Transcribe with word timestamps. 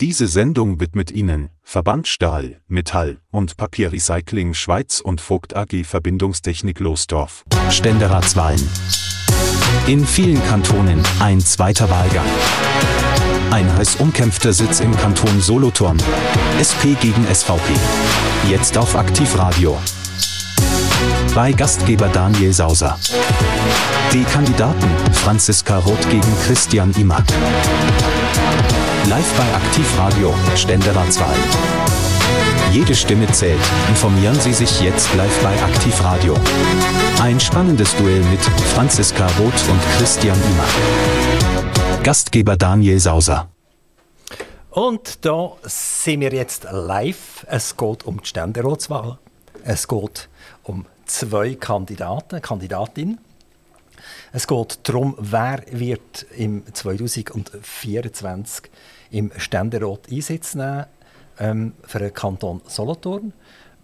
Diese 0.00 0.28
Sendung 0.28 0.78
widmet 0.78 1.10
Ihnen 1.10 1.48
Verband 1.64 2.06
Stahl, 2.06 2.60
Metall 2.68 3.18
und 3.32 3.56
Papierrecycling 3.56 4.54
Schweiz 4.54 5.00
und 5.00 5.20
Vogt 5.20 5.56
AG 5.56 5.82
Verbindungstechnik 5.82 6.78
Losdorf. 6.78 7.44
Ständeratswahlen. 7.68 8.64
In 9.88 10.06
vielen 10.06 10.40
Kantonen 10.46 11.02
ein 11.18 11.40
zweiter 11.40 11.90
Wahlgang. 11.90 12.28
Ein 13.50 13.76
heiß 13.76 13.96
umkämpfter 13.96 14.52
Sitz 14.52 14.78
im 14.78 14.96
Kanton 14.96 15.40
Solothurn. 15.40 15.98
SP 16.62 16.94
gegen 17.00 17.26
SVP. 17.26 17.74
Jetzt 18.48 18.78
auf 18.78 18.94
Aktivradio. 18.94 19.76
Bei 21.34 21.50
Gastgeber 21.50 22.06
Daniel 22.06 22.52
Sauser. 22.52 22.96
Die 24.12 24.22
Kandidaten 24.22 24.90
Franziska 25.12 25.78
Roth 25.78 26.08
gegen 26.08 26.38
Christian 26.46 26.92
Imack. 26.92 27.26
Live 29.06 29.32
bei 29.38 29.54
Aktivradio, 29.54 30.34
Ständeratswahl. 30.54 31.34
Jede 32.72 32.94
Stimme 32.94 33.26
zählt. 33.32 33.60
Informieren 33.88 34.38
Sie 34.38 34.52
sich 34.52 34.80
jetzt 34.80 35.14
live 35.14 35.42
bei 35.42 35.54
Aktivradio. 35.62 36.34
Ein 37.22 37.40
spannendes 37.40 37.96
Duell 37.96 38.22
mit 38.24 38.40
Franziska 38.74 39.26
Roth 39.38 39.68
und 39.70 39.80
Christian 39.96 40.36
Imack. 40.36 42.02
Gastgeber 42.04 42.56
Daniel 42.56 43.00
Sauser. 43.00 43.48
Und 44.70 45.24
da 45.24 45.52
sind 45.62 46.20
wir 46.20 46.32
jetzt 46.32 46.66
live. 46.70 47.46
Es 47.48 47.76
geht 47.76 48.04
um 48.04 48.20
die 48.20 48.26
Ständeratswahl. 48.26 49.18
Es 49.64 49.88
geht 49.88 50.28
um 50.64 50.84
zwei 51.06 51.54
Kandidaten, 51.54 52.42
Kandidatinnen. 52.42 53.18
Es 54.32 54.46
geht 54.46 54.80
darum, 54.82 55.16
wer 55.18 55.62
wird 55.70 56.26
im 56.36 56.62
2024 56.72 58.70
im 59.10 59.32
Ständerat 59.36 60.10
Einsitz 60.10 60.54
nehmen 60.54 60.86
ähm, 61.38 61.72
für 61.82 61.98
den 61.98 62.12
Kanton 62.12 62.60
Solothurn. 62.66 63.32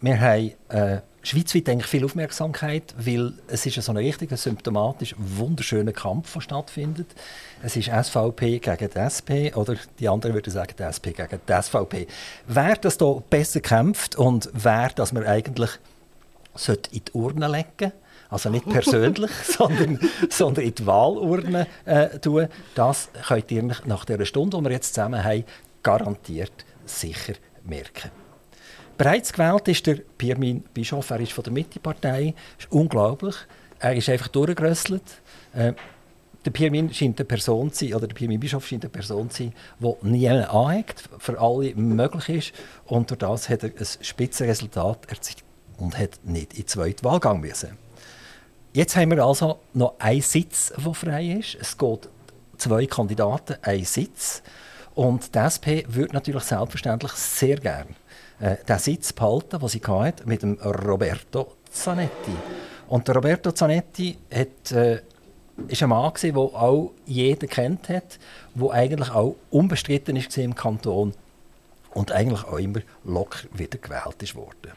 Wir 0.00 0.20
haben 0.20 0.53
äh, 0.69 1.00
schweizweit 1.22 1.69
eigentlich 1.70 1.87
viel 1.87 2.05
Aufmerksamkeit, 2.05 2.95
weil 2.98 3.33
es 3.48 3.65
ist 3.65 3.81
so 3.81 3.92
ein 3.92 3.97
richtiger 3.97 4.37
symptomatisch 4.37 5.15
wunderschöner 5.17 5.92
Kampf, 5.92 6.34
der 6.34 6.41
stattfindet. 6.42 7.06
Es 7.62 7.77
ist 7.77 7.89
SVP 7.89 8.59
gegen 8.59 8.91
die 8.91 8.98
SP 9.00 9.48
oder 9.55 9.77
die 9.98 10.09
anderen 10.09 10.34
würden 10.34 10.53
sagen 10.53 10.75
die 10.78 10.83
SP 10.84 11.17
gegen 11.17 11.41
die 11.48 11.62
SVP. 11.62 12.06
Wer 12.47 12.77
das 12.77 12.98
hier 12.98 13.22
besser 13.31 13.61
kämpft 13.61 14.17
und 14.17 14.50
wer 14.53 14.91
das 14.91 15.12
man 15.12 15.25
eigentlich 15.25 15.70
in 16.69 16.77
die 16.92 17.12
Urne 17.12 17.48
legen 17.48 17.67
sollte, 17.78 17.92
also 18.35 18.51
nicht 18.51 18.69
persönlich, 18.69 19.31
sondern, 19.45 19.99
sondern 20.29 20.65
in 20.65 20.75
die 20.75 20.87
Wahlurne 20.87 21.67
äh, 21.85 22.19
tun. 22.19 22.49
Das 22.75 23.09
könnt 23.27 23.51
ihr 23.53 23.63
nach 23.63 24.05
der 24.05 24.25
Stunde, 24.25 24.59
die 24.59 24.65
wir 24.65 24.73
jetzt 24.73 24.93
zusammen 24.95 25.23
haben, 25.23 25.45
garantiert 25.85 26.65
sicher 26.85 27.35
merken. 27.62 28.11
Bereits 28.99 29.33
gewählt 29.33 29.69
ist 29.69 29.87
der 29.87 29.99
Pirmin 30.19 30.65
Bischof, 30.75 31.11
er 31.11 31.21
ist 31.21 31.33
von 31.33 31.45
der 31.45 31.53
Mitte-Partei. 31.53 32.35
ist 32.59 32.71
unglaublich. 32.71 33.37
Er 33.79 33.95
ist 33.95 34.09
einfach 34.09 34.29
durchgerösselt. 34.29 35.03
Äh, 35.53 35.73
der 36.45 36.51
Pirmin 36.51 36.93
scheint 36.93 37.19
eine 37.19 37.25
Person 37.25 37.73
zu 37.73 37.85
sein, 37.87 37.95
oder 37.95 38.09
der 38.09 38.15
Pirmin 38.15 38.41
Bischof 38.41 38.67
scheint 38.67 38.85
eine 38.85 38.91
Person 38.91 39.31
zu 39.31 39.45
sein, 39.45 39.53
die 39.79 40.09
niemand 40.09 40.51
anhängt, 40.51 41.05
für 41.19 41.41
alle 41.41 41.75
möglich 41.77 42.29
ist. 42.29 42.53
Und 42.87 43.11
durch 43.11 43.19
das 43.19 43.49
hat 43.49 43.62
er 43.62 43.71
ein 43.71 43.87
Spitzenresultat 44.01 45.07
erzielt 45.09 45.45
und 45.79 45.97
hat 45.97 46.19
nicht 46.25 46.53
in 46.55 46.62
den 46.62 46.67
zweiten 46.67 47.05
Wahlgang 47.05 47.41
müssen. 47.41 47.84
Jetzt 48.77 48.97
haben 48.97 49.12
wir 49.12 49.25
also 49.25 49.61
noch 49.72 49.94
einen 50.00 50.20
Sitz, 50.20 50.72
der 50.77 50.94
frei 50.94 51.36
ist. 51.39 51.56
Es 51.61 51.78
geht 51.78 52.08
zwei 52.58 52.86
Kandidaten, 52.86 53.55
ein 53.62 53.84
Sitz. 53.84 54.42
Und 54.97 55.33
die 55.33 55.39
SP 55.39 55.86
würde 55.86 56.14
natürlich 56.14 56.42
selbstverständlich 56.42 57.12
sehr 57.12 57.58
gerne 57.58 57.94
äh, 58.41 58.56
den 58.69 58.78
Sitz 58.81 59.12
behalten, 59.12 59.61
den 59.61 59.69
sie 59.69 59.81
hatte, 59.81 60.27
mit 60.27 60.42
dem 60.42 60.58
Roberto 60.58 61.53
Zanetti. 61.70 62.33
Und 62.89 63.06
der 63.06 63.14
Roberto 63.14 63.53
Zanetti 63.53 64.19
hat, 64.34 64.72
äh, 64.72 65.03
ist 65.69 65.84
ein 65.84 65.91
Mann, 65.91 66.12
den 66.20 66.34
auch 66.34 66.91
jeder 67.06 67.47
kennt 67.47 67.88
hat, 67.88 68.19
der 68.56 68.70
eigentlich 68.72 69.10
auch 69.12 69.37
unbestritten 69.50 70.16
ist 70.16 70.37
im 70.37 70.56
Kanton 70.56 71.15
und 71.93 72.10
eigentlich 72.10 72.43
auch 72.43 72.59
immer 72.59 72.81
locker 73.04 73.47
wieder 73.53 73.78
gewählt 73.78 74.34
wurde. 74.34 74.75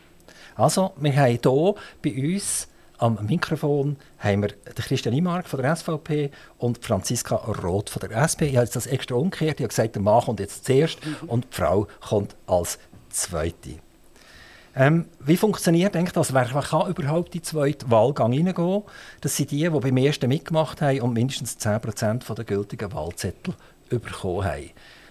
Also, 0.56 0.94
wir 0.98 1.16
haben 1.16 1.40
hier 1.42 1.76
bei 2.04 2.36
uns 2.36 2.68
am 2.98 3.18
Mikrofon 3.26 3.98
haben 4.20 4.42
wir 4.42 4.50
Christian 4.76 5.14
Imark 5.16 5.48
von 5.48 5.62
der 5.62 5.76
SVP 5.76 6.32
und 6.58 6.84
Franziska 6.84 7.36
Roth 7.36 7.90
von 7.90 8.08
der 8.08 8.18
SP. 8.18 8.50
Ich 8.50 8.58
habe 8.58 8.68
das 8.68 8.88
extra 8.88 9.16
umgekehrt. 9.16 9.60
Ich 9.60 9.64
habe 9.64 9.70
gesagt, 9.70 9.96
der 9.96 10.02
Mann 10.02 10.24
kommt 10.24 10.40
jetzt 10.40 10.66
zuerst 10.66 11.00
und 11.28 11.46
die 11.46 11.56
Frau 11.56 11.88
kommt 12.02 12.36
als 12.48 12.80
Zweite. 13.10 13.76
Ähm, 14.76 15.06
wie 15.20 15.38
funktioniert 15.38 15.96
das? 16.14 16.34
Wer 16.34 16.46
kann 16.46 16.90
überhaupt 16.90 17.34
in 17.34 17.42
den 17.42 17.44
zweiten 17.44 17.90
Wahlgang 17.90 18.32
hineingehen? 18.32 18.84
Das 19.22 19.36
sind 19.36 19.50
die, 19.50 19.64
die 19.64 19.70
beim 19.70 19.98
ersten 19.98 20.28
mitgemacht 20.28 20.82
haben 20.82 21.02
und 21.02 21.14
mindestens 21.14 21.58
10% 21.58 22.34
der 22.34 22.46
gültigen 22.46 22.94
Wahlzettel 22.94 23.56
bekommen 23.90 24.46
haben. 24.46 24.70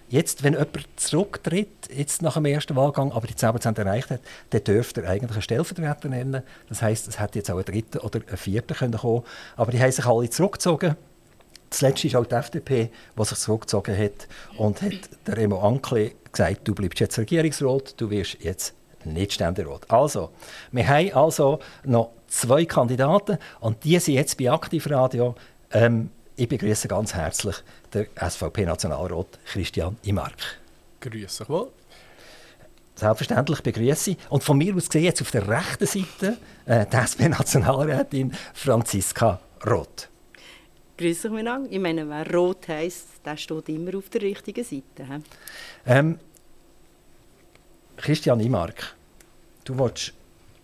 Jetzt, 0.08 0.44
wenn 0.44 0.52
jemand 0.52 0.86
zurücktritt, 0.96 1.88
jetzt 1.94 2.22
nach 2.22 2.34
dem 2.34 2.44
ersten 2.44 2.76
Wahlgang, 2.76 3.12
aber 3.12 3.26
die 3.26 3.34
10% 3.34 3.78
erreicht 3.78 4.10
hat, 4.10 4.20
dann 4.50 4.64
dürfte 4.64 5.02
er 5.02 5.10
eigentlich 5.10 5.32
einen 5.32 5.42
Stellvertreter 5.42 6.08
nennen. 6.08 6.42
Das 6.68 6.80
heisst, 6.80 7.08
es 7.08 7.18
hätte 7.18 7.38
jetzt 7.38 7.50
auch 7.50 7.56
einen 7.56 7.64
dritten 7.64 7.98
oder 7.98 8.20
einen 8.26 8.36
vierten 8.36 8.76
können 8.76 8.98
kommen 8.98 9.24
Aber 9.56 9.72
die 9.72 9.80
haben 9.80 9.90
sich 9.90 10.06
alle 10.06 10.30
zurückgezogen. 10.30 10.96
Zuletzt 11.70 12.04
ist 12.04 12.14
auch 12.14 12.24
die 12.24 12.34
FDP, 12.34 12.90
die 13.18 13.24
sich 13.24 13.38
zurückgezogen 13.38 13.98
hat 13.98 14.28
und 14.56 14.80
hat 14.82 14.92
der 15.26 15.36
Remo 15.36 15.60
Ankle 15.60 16.12
gesagt, 16.30 16.60
du 16.68 16.74
bleibst 16.74 17.00
jetzt 17.00 17.18
Regierungsrat, 17.18 18.00
du 18.00 18.08
wirst 18.10 18.36
jetzt 18.40 18.74
nicht 19.04 19.32
Ständerat. 19.32 19.90
Also, 19.90 20.30
wir 20.70 20.86
haben 20.86 21.12
also 21.12 21.58
noch 21.84 22.10
zwei 22.28 22.64
Kandidaten 22.64 23.38
und 23.60 23.82
die 23.84 23.98
sind 23.98 24.14
jetzt 24.14 24.38
bei 24.38 24.50
Aktivradio. 24.50 25.34
Ähm, 25.72 26.10
ich 26.36 26.48
begrüße 26.48 26.88
ganz 26.88 27.14
herzlich 27.14 27.56
den 27.92 28.06
SVP-Nationalrat 28.16 29.38
Christian 29.46 29.96
Imark. 30.02 30.60
Grüße 31.00 31.44
dich 31.44 31.48
wohl. 31.48 31.68
Selbstverständlich 32.94 33.60
begrüße 33.60 34.12
ich. 34.12 34.16
Und 34.30 34.42
von 34.42 34.56
mir 34.56 34.74
aus 34.74 34.86
gesehen 34.86 35.04
jetzt 35.04 35.20
auf 35.20 35.30
der 35.30 35.46
rechten 35.46 35.86
Seite 35.86 36.38
äh, 36.64 36.86
die 36.86 36.96
SP-Nationalrätin 36.96 38.32
Franziska 38.54 39.38
Roth. 39.66 40.08
Grüße 40.96 41.28
dich 41.28 41.30
miteinander. 41.30 41.70
Ich 41.70 41.78
meine, 41.78 42.08
wer 42.08 42.34
rot 42.34 42.68
heisst, 42.68 43.06
der 43.24 43.36
steht 43.36 43.68
immer 43.68 43.96
auf 43.96 44.08
der 44.08 44.22
richtigen 44.22 44.64
Seite. 44.64 45.22
Ähm, 45.84 46.18
Christian 47.98 48.40
Imark, 48.40 48.94
du 49.64 49.78
willst 49.78 50.14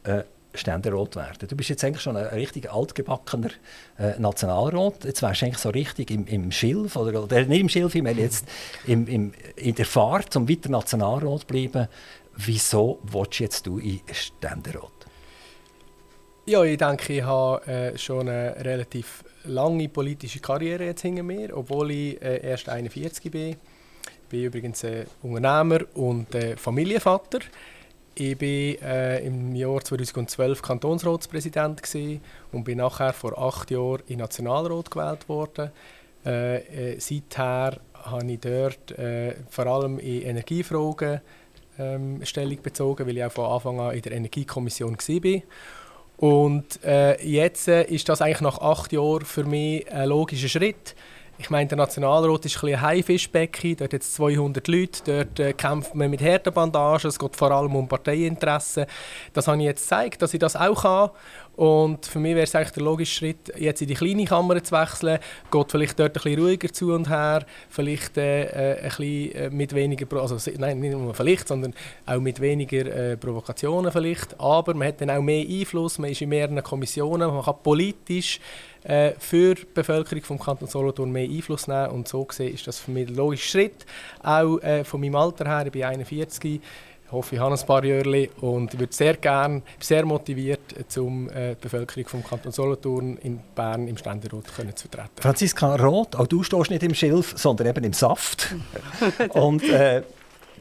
äh, 0.04 0.22
Ständerat 0.54 1.16
werden. 1.16 1.48
Du 1.48 1.56
bist 1.56 1.70
jetzt 1.70 1.84
eigentlich 1.84 2.02
schon 2.02 2.16
ein 2.16 2.26
richtig 2.26 2.70
altgebackener 2.70 3.50
äh, 3.98 4.18
Nationalrat. 4.18 5.04
Jetzt 5.04 5.22
wärst 5.22 5.42
du 5.42 5.46
eigentlich 5.46 5.58
so 5.58 5.70
richtig 5.70 6.10
im, 6.10 6.26
im 6.26 6.50
Schilf, 6.52 6.96
oder, 6.96 7.22
oder 7.22 7.44
nicht 7.44 7.60
im 7.60 7.68
Schilf, 7.68 7.94
ich 7.94 8.02
meine 8.02 8.20
jetzt 8.20 8.46
im, 8.86 9.06
im, 9.06 9.32
in 9.56 9.74
der 9.74 9.86
Fahrt, 9.86 10.36
um 10.36 10.48
weiter 10.48 10.68
Nationalrat 10.68 11.41
zu 11.41 11.46
bleiben. 11.46 11.88
Wieso 12.36 12.98
willst 13.02 13.38
du 13.38 13.42
jetzt 13.42 13.66
du 13.66 13.78
in 13.78 14.00
Ständerat? 14.12 14.91
Ja, 16.44 16.64
ich 16.64 16.76
denke, 16.76 17.12
ich 17.12 17.22
habe 17.22 17.64
äh, 17.66 17.96
schon 17.96 18.28
eine 18.28 18.56
relativ 18.64 19.24
lange 19.44 19.88
politische 19.88 20.41
Karriere 20.41 20.86
jetzt 20.86 21.02
hinter 21.02 21.22
mir, 21.22 21.56
obwohl 21.56 21.91
ich 21.92 22.20
äh, 22.20 22.41
erst 22.42 22.68
41 22.68 23.30
bin. 23.30 23.50
Ich 23.50 24.28
bin 24.28 24.44
übrigens 24.44 24.82
äh, 24.82 25.04
Unternehmer 25.22 25.84
und 25.94 26.34
äh, 26.34 26.56
Familienvater. 26.56 27.41
Ich 28.14 28.40
war 28.40 28.88
äh, 28.88 29.26
im 29.26 29.54
Jahr 29.54 29.80
2012 29.80 30.60
Kantonsratspräsident 30.60 31.80
und 32.52 32.64
bin 32.64 32.78
nachher 32.78 33.14
vor 33.14 33.38
acht 33.38 33.70
Jahren 33.70 34.02
in 34.06 34.18
Nationalrat 34.18 34.90
gewählt 34.90 35.28
worden. 35.30 35.70
Äh, 36.24 36.92
äh, 36.92 37.00
seither 37.00 37.80
habe 37.94 38.30
ich 38.30 38.40
dort 38.40 38.92
äh, 38.98 39.34
vor 39.48 39.66
allem 39.66 39.98
in 39.98 40.22
Energiefragen 40.22 41.22
ähm, 41.78 42.24
Stellung 42.24 42.60
bezogen, 42.62 43.06
weil 43.06 43.16
ich 43.16 43.24
auch 43.24 43.32
von 43.32 43.47
Anfang 43.47 43.80
an 43.80 43.94
in 43.94 44.03
der 44.03 44.12
Energiekommission 44.12 44.97
war. 44.97 45.42
Und 46.18 46.84
äh, 46.84 47.20
jetzt 47.24 47.66
äh, 47.68 47.84
ist 47.84 48.08
das 48.08 48.20
eigentlich 48.20 48.42
nach 48.42 48.58
acht 48.58 48.92
Jahren 48.92 49.24
für 49.24 49.44
mich 49.44 49.91
ein 49.91 50.08
logischer 50.08 50.48
Schritt 50.48 50.94
ich 51.42 51.50
meine, 51.50 51.66
der 51.66 51.77
Nationalrat 51.77 52.44
ist 52.44 52.62
ein, 52.62 52.80
Haifischbecken, 52.80 53.77
dort 53.77 53.92
hat 53.92 54.03
es 54.03 54.15
200 54.15 54.68
Leute, 54.68 55.03
dort 55.04 55.41
äh, 55.41 55.53
kämpft 55.53 55.94
man 55.94 56.09
mit 56.09 56.22
harten 56.22 56.53
Bandagen, 56.53 57.09
es 57.09 57.18
geht 57.18 57.34
vor 57.34 57.50
allem 57.50 57.74
um 57.74 57.89
Parteiinteressen. 57.89 58.86
Das 59.33 59.48
habe 59.48 59.59
ich 59.59 59.65
jetzt 59.65 59.83
gezeigt, 59.83 60.22
dass 60.22 60.33
ich 60.34 60.41
das 60.41 60.54
auch 60.54 60.83
kann. 60.83 61.10
Und 61.54 62.06
für 62.06 62.18
mich 62.18 62.34
wäre 62.34 62.44
es 62.44 62.54
eigentlich 62.54 62.71
der 62.71 62.83
logische 62.84 63.15
Schritt, 63.15 63.53
jetzt 63.59 63.83
in 63.83 63.89
die 63.89 63.94
kleine 63.94 64.24
Kammer 64.24 64.62
zu 64.62 64.74
wechseln, 64.74 65.18
geht 65.50 65.71
vielleicht 65.71 65.98
dort 65.98 66.16
ein 66.16 66.22
bisschen 66.22 66.41
ruhiger 66.41 66.72
zu 66.72 66.92
und 66.94 67.10
her, 67.10 67.44
vielleicht 67.68 68.16
äh, 68.16 68.44
äh 68.44 68.77
ein 68.78 68.89
bisschen 68.89 69.33
äh, 69.34 69.50
mit 69.50 69.74
weniger, 69.74 70.06
also 70.18 70.39
nein, 70.59 70.80
nicht 70.80 70.92
nur 70.92 71.12
vielleicht, 71.12 71.48
sondern 71.48 71.74
auch 72.06 72.21
mit 72.21 72.41
weniger 72.41 72.86
äh, 72.86 73.16
Provokationen 73.18 73.92
vielleicht, 73.92 74.41
aber 74.41 74.72
man 74.72 74.89
hat 74.89 75.03
dann 75.03 75.10
auch 75.10 75.21
mehr 75.21 75.44
Einfluss, 75.47 75.98
man 75.98 76.10
ist 76.10 76.22
in 76.22 76.30
mehreren 76.30 76.62
Kommissionen, 76.62 77.28
man 77.28 77.42
kann 77.42 77.56
politisch 77.62 78.41
äh, 78.84 79.12
für 79.18 79.54
die 79.54 79.64
Bevölkerung 79.74 80.22
vom 80.24 80.38
Kanton 80.38 80.68
Solothurn 80.68 81.10
mehr 81.10 81.28
Einfluss 81.28 81.68
nehmen 81.68 81.90
und 81.90 82.08
so 82.08 82.24
gesehen 82.24 82.54
ist 82.54 82.66
das 82.66 82.80
für 82.80 82.90
mich 82.90 83.08
ein 83.08 83.14
logischer 83.14 83.50
Schritt. 83.50 83.86
Auch 84.22 84.58
äh, 84.58 84.84
von 84.84 85.00
meinem 85.00 85.16
Alter 85.16 85.46
her, 85.46 85.66
ich 85.66 85.72
bin 85.72 85.84
41, 85.84 86.60
ich 87.12 87.12
hoffe, 87.12 87.34
ich 87.34 87.40
habe 87.40 87.54
ein 87.54 87.66
paar 87.66 87.84
Jahre 87.84 88.28
und 88.40 88.72
ich 88.72 88.80
würde 88.80 88.92
sehr 88.92 89.16
gerne, 89.18 89.62
sehr 89.78 90.04
motiviert, 90.04 90.60
um 90.96 91.28
äh, 91.28 91.54
die 91.54 91.60
Bevölkerung 91.60 92.08
vom 92.08 92.24
Kanton 92.24 92.52
Solothurn 92.52 93.18
in 93.18 93.38
Bern 93.54 93.86
im 93.86 93.98
Ständerat 93.98 94.54
können 94.56 94.74
zu 94.74 94.88
vertreten. 94.88 95.20
Franziska 95.20 95.76
Roth, 95.76 96.16
auch 96.16 96.26
du 96.26 96.42
stehst 96.42 96.70
nicht 96.70 96.82
im 96.82 96.94
Schilf, 96.94 97.34
sondern 97.36 97.66
eben 97.68 97.84
im 97.84 97.92
Saft. 97.92 98.54
und 99.34 99.62
äh, 99.62 100.02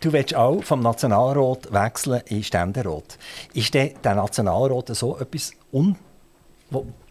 du 0.01 0.11
willst 0.11 0.35
auch 0.35 0.61
vom 0.63 0.81
Nationalrat 0.81 1.71
wechseln 1.71 2.21
in 2.25 2.43
Ständerat. 2.43 3.17
Ist 3.53 3.73
der, 3.73 3.91
der 4.03 4.15
Nationalrat 4.15 4.93
so 4.95 5.17
etwas 5.17 5.53
un 5.71 5.95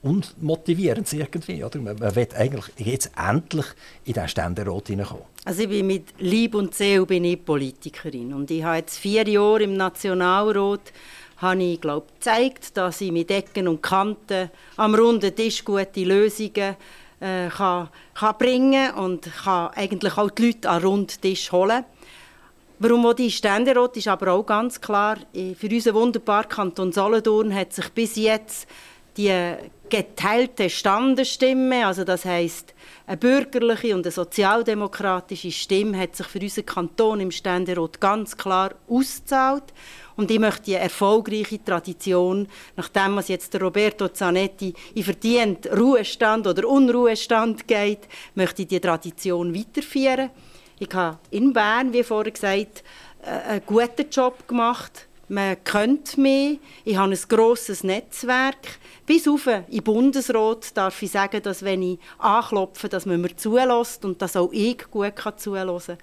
unmotivierend 0.03 1.13
irgendwie. 1.13 1.63
Oder? 1.63 1.79
Man, 1.81 1.97
man 1.99 2.17
will 2.17 2.29
eigentlich 2.35 2.65
jetzt 2.79 3.11
endlich 3.17 3.67
in 4.05 4.15
diesen 4.15 4.29
Ständerat 4.29 4.89
hineinkommen. 4.89 5.25
Also 5.45 5.63
ich 5.63 5.69
bin 5.69 5.87
mit 5.87 6.07
Lieb 6.19 6.55
und 6.55 6.75
Seele 6.75 7.07
bin 7.07 7.25
ich 7.25 7.45
Politikerin 7.45 8.33
und 8.35 8.51
ich 8.51 8.63
habe 8.63 8.77
jetzt 8.77 8.99
vier 8.99 9.27
Jahre 9.27 9.63
im 9.63 9.75
Nationalrat 9.75 10.93
habe 11.39 11.63
ich 11.63 11.81
glaube 11.81 12.07
gezeigt, 12.15 12.77
dass 12.77 13.01
ich 13.01 13.13
mit 13.13 13.31
Ecken 13.31 13.67
und 13.67 13.83
Kanten 13.83 14.51
am 14.77 14.95
runden 14.95 15.35
Tisch 15.35 15.65
gute 15.65 16.05
Lösungen 16.05 16.77
äh, 17.21 17.49
kann, 17.49 17.89
kann 18.15 18.39
bringen 18.39 18.93
und 18.93 19.31
kann 19.43 19.71
eigentlich 19.75 20.19
auch 20.19 20.31
die 20.31 20.47
Leute 20.47 20.69
den 20.69 20.83
runden 20.83 21.21
Tisch 21.21 21.51
holen. 21.51 21.85
Warum 22.79 23.07
auch 23.07 23.15
die 23.15 23.31
Ständerat 23.31 23.97
ist 23.97 24.09
aber 24.09 24.33
auch 24.33 24.45
ganz 24.45 24.81
klar, 24.81 25.19
für 25.35 25.69
unseren 25.69 25.95
wunderbaren 25.95 26.49
Kanton 26.49 26.93
Solothurn 26.93 27.55
hat 27.55 27.75
sich 27.75 27.89
bis 27.91 28.17
jetzt 28.17 28.67
die 29.21 29.71
geteilte 29.91 30.71
Standesstimme, 30.71 31.87
also 31.87 32.05
das 32.05 32.25
heißt 32.25 32.75
eine 33.07 33.17
bürgerliche 33.17 33.95
und 33.95 34.07
eine 34.07 34.13
sozialdemokratische 34.13 35.51
Stimme, 35.51 35.99
hat 35.99 36.15
sich 36.15 36.27
für 36.27 36.39
unseren 36.39 36.67
Kanton 36.67 37.21
im 37.21 37.31
Ständerat 37.31 38.01
ganz 38.01 38.37
klar 38.37 38.75
ausgezahlt. 38.89 39.65
Und 40.17 40.31
ich 40.31 40.39
möchte 40.39 40.65
die 40.65 40.75
erfolgreiche 40.75 41.63
Tradition, 41.63 42.47
nachdem 42.77 43.17
was 43.17 43.29
jetzt 43.29 43.53
der 43.53 43.63
Roberto 43.63 44.09
Zanetti 44.09 44.75
in 44.95 45.03
verdient 45.03 45.67
Ruhestand 45.77 46.47
oder 46.47 46.69
Unruhestand 46.69 47.67
geht, 47.67 48.07
möchte 48.35 48.63
ich 48.63 48.69
die 48.69 48.81
Tradition 48.81 49.55
weiterführen. 49.55 50.31
Ich 50.79 50.95
habe 50.95 51.19
in 51.31 51.53
Bern, 51.53 51.93
wie 51.93 52.05
vorher 52.05 52.33
gesagt, 52.33 52.85
äh, 53.23 53.51
einen 53.51 53.63
guten 53.67 54.09
Job 54.11 54.47
gemacht 54.47 55.09
man 55.31 55.63
könnte 55.63 56.21
mehr. 56.21 56.57
Ich 56.85 56.97
habe 56.97 57.13
ein 57.13 57.19
grosses 57.29 57.85
Netzwerk. 57.85 58.80
Bis 59.07 59.27
auf 59.27 59.45
den 59.45 59.83
Bundesrat 59.83 60.77
darf 60.77 61.03
ich 61.03 61.11
sagen, 61.11 61.43
dass 61.43 61.63
wenn 61.63 61.83
ich 61.83 61.99
anklopfe, 62.19 62.89
dass 62.89 63.07
man 63.07 63.21
mir 63.21 63.37
zulässt 63.37 64.05
und 64.05 64.21
dass 64.23 64.37
auch 64.37 64.53
ich 64.53 64.91
gut 64.91 65.15
zuhören 65.37 65.79
kann. 65.79 65.99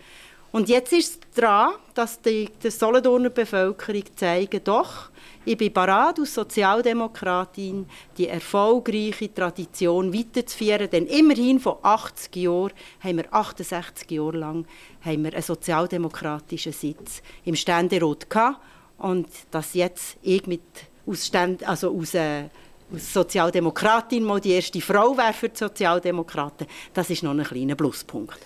Und 0.52 0.70
jetzt 0.70 0.94
ist 0.94 1.12
es 1.12 1.42
dran, 1.42 1.74
dass 1.94 2.22
die, 2.22 2.50
die 2.64 2.72
Solothurner 2.72 3.30
Bevölkerung 3.30 4.04
zeigen, 4.16 4.62
doch, 4.64 5.10
ich 5.46 5.58
bin 5.58 5.72
bereit, 5.72 6.20
als 6.20 6.34
Sozialdemokratin 6.34 7.86
die 8.18 8.28
erfolgreiche 8.28 9.34
Tradition 9.34 10.14
weiterzuführen. 10.14 10.90
Denn 10.90 11.06
immerhin 11.06 11.60
von 11.60 11.78
80 11.82 12.36
Jahren 12.38 12.74
haben 13.02 13.18
wir 13.18 13.34
68 13.34 14.12
Jahre 14.12 14.38
lang 14.38 14.66
haben 15.06 15.24
wir 15.24 15.34
einen 15.34 15.42
sozialdemokratischen 15.42 16.74
Sitz 16.74 17.22
im 17.46 17.56
Ständerat 17.56 18.30
gehabt. 18.30 18.60
Und 18.98 19.28
dass 19.52 19.74
jetzt 19.74 20.18
ich 20.22 20.46
mit 20.48 20.62
aus, 21.06 21.32
also 21.66 21.98
aus, 21.98 22.14
äh, 22.14 22.50
aus 22.94 23.14
Sozialdemokratin 23.14 24.24
mal 24.24 24.40
die 24.40 24.52
erste 24.52 24.82
Frau 24.82 25.18
wäre 25.18 25.34
für 25.34 25.50
die 25.50 25.58
Sozialdemokraten, 25.58 26.68
das 26.94 27.10
ist 27.10 27.24
noch 27.24 27.32
ein 27.32 27.44
kleiner 27.44 27.76
Pluspunkt. 27.76 28.38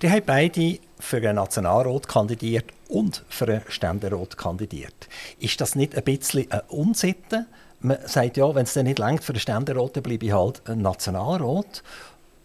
Die 0.00 0.08
haben 0.08 0.22
beide 0.24 0.78
für 1.00 1.20
den 1.20 1.36
Nationalrat 1.36 2.06
kandidiert 2.06 2.66
und 2.88 3.24
für 3.28 3.46
den 3.46 3.62
Ständerat 3.68 4.38
kandidiert. 4.38 5.08
Ist 5.40 5.60
das 5.60 5.74
nicht 5.74 5.96
ein 5.96 6.04
bisschen 6.04 6.50
eine 6.50 6.62
Unsitte? 6.68 7.46
Man 7.80 7.98
sagt 8.06 8.36
ja, 8.36 8.54
wenn 8.54 8.64
es 8.64 8.74
dann 8.74 8.86
nicht 8.86 8.98
längt 8.98 9.24
für 9.24 9.32
den 9.32 9.40
Ständerat, 9.40 9.96
dann 9.96 10.02
bleibe 10.02 10.26
ich 10.26 10.32
halt 10.32 10.62
ein 10.68 10.82
Nationalrat. 10.82 11.82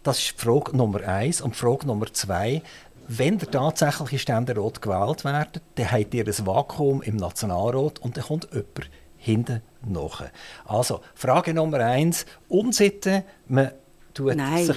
Das 0.02 0.18
ist 0.18 0.40
Frage 0.40 0.76
Nummer 0.76 1.02
eins. 1.06 1.40
Und 1.40 1.56
Frage 1.56 1.86
Nummer 1.86 2.12
zwei, 2.12 2.62
wenn 3.06 3.38
der 3.38 3.50
tatsächliche 3.50 4.18
Ständerat 4.18 4.82
gewählt 4.82 5.24
wird, 5.24 5.60
dann 5.76 5.92
habt 5.92 6.14
ihr 6.14 6.26
ein 6.26 6.46
Vakuum 6.46 7.02
im 7.02 7.16
Nationalrat 7.16 8.00
und 8.00 8.16
dann 8.16 8.24
kommt 8.24 8.48
jemand 8.52 8.90
hinten 9.24 9.62
nach. 9.86 10.24
Also, 10.66 11.00
Frage 11.14 11.54
Nummer 11.54 11.80
eins, 11.80 12.26
Unsitte, 12.48 13.24
man 13.48 13.72
tut 14.12 14.36
nein. 14.36 14.66
sich... 14.66 14.76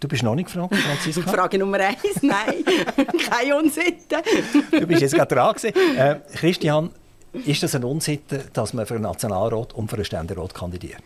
Du 0.00 0.06
bist 0.06 0.22
noch 0.22 0.36
nicht 0.36 0.46
gefragt, 0.46 0.74
Franziska? 0.76 1.22
Frage 1.30 1.58
Nummer 1.58 1.80
eins, 1.80 2.22
nein, 2.22 2.64
keine 3.30 3.56
Unsitte. 3.56 4.22
du 4.70 4.86
bist 4.86 5.02
jetzt 5.02 5.14
gerade 5.14 5.34
dran 5.34 5.54
äh, 5.64 6.16
Christian, 6.34 6.90
ist 7.32 7.62
das 7.62 7.74
eine 7.74 7.86
Unsitte, 7.86 8.44
dass 8.52 8.72
man 8.72 8.86
für 8.86 8.94
den 8.94 9.02
Nationalrat 9.02 9.74
und 9.74 9.90
für 9.90 9.96
den 9.96 10.04
Ständerat 10.04 10.54
kandidiert? 10.54 11.02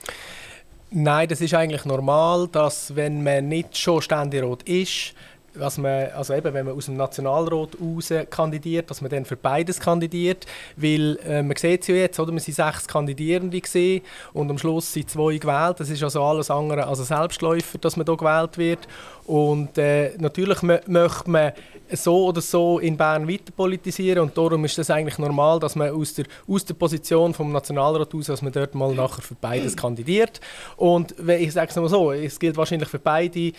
Nein, 0.90 1.26
das 1.26 1.40
ist 1.40 1.54
eigentlich 1.54 1.86
normal, 1.86 2.48
dass 2.48 2.94
wenn 2.94 3.22
man 3.22 3.48
nicht 3.48 3.78
schon 3.78 4.02
Ständerat 4.02 4.62
ist, 4.64 5.14
dass 5.54 5.78
man, 5.78 6.10
also 6.10 6.34
eben, 6.34 6.52
wenn 6.54 6.66
man 6.66 6.74
aus 6.74 6.86
dem 6.86 6.96
Nationalrat 6.96 7.70
raus 7.80 8.12
kandidiert, 8.30 8.90
dass 8.90 9.00
man 9.00 9.10
dann 9.10 9.24
für 9.24 9.36
beides 9.36 9.80
kandidiert, 9.80 10.46
weil 10.76 11.18
äh, 11.26 11.42
man 11.42 11.56
sieht 11.56 11.82
es 11.82 11.88
ja 11.88 11.94
jetzt, 11.94 12.18
oder, 12.18 12.32
wir 12.32 12.40
sind 12.40 12.54
sechs 12.54 12.86
Kandidierende 12.86 13.60
gesehen 13.60 14.02
und 14.32 14.50
am 14.50 14.58
Schluss 14.58 14.92
sind 14.92 15.10
zwei 15.10 15.36
gewählt, 15.36 15.80
das 15.80 15.90
ist 15.90 16.02
also 16.02 16.22
alles 16.22 16.50
andere 16.50 16.86
als 16.86 17.00
ein 17.00 17.04
Selbstläufer, 17.04 17.78
dass 17.78 17.96
man 17.96 18.06
hier 18.06 18.16
gewählt 18.16 18.58
wird. 18.58 18.88
Und 19.24 19.78
äh, 19.78 20.16
natürlich 20.18 20.62
möchte 20.62 21.30
man 21.30 21.52
so 21.92 22.26
oder 22.26 22.40
so 22.40 22.78
in 22.78 22.96
Bern 22.96 23.28
weiter 23.28 23.52
politisieren 23.56 24.20
und 24.20 24.36
darum 24.36 24.64
ist 24.64 24.78
es 24.78 24.90
eigentlich 24.90 25.18
normal, 25.18 25.60
dass 25.60 25.76
man 25.76 25.90
aus 25.90 26.14
der, 26.14 26.24
aus 26.48 26.64
der 26.64 26.74
Position 26.74 27.34
vom 27.34 27.52
Nationalrat 27.52 28.14
aus, 28.14 28.26
dass 28.26 28.42
man 28.42 28.52
dort 28.52 28.74
mal 28.74 28.94
nachher 28.94 29.22
für 29.22 29.34
beides 29.34 29.76
kandidiert. 29.76 30.40
Und 30.76 31.14
ich 31.28 31.52
sage 31.52 31.70
es 31.70 31.76
mal 31.76 31.88
so, 31.88 32.12
es 32.12 32.38
gilt 32.38 32.56
wahrscheinlich 32.56 32.88
für 32.88 32.98
beide, 32.98 33.38
äh, 33.38 33.52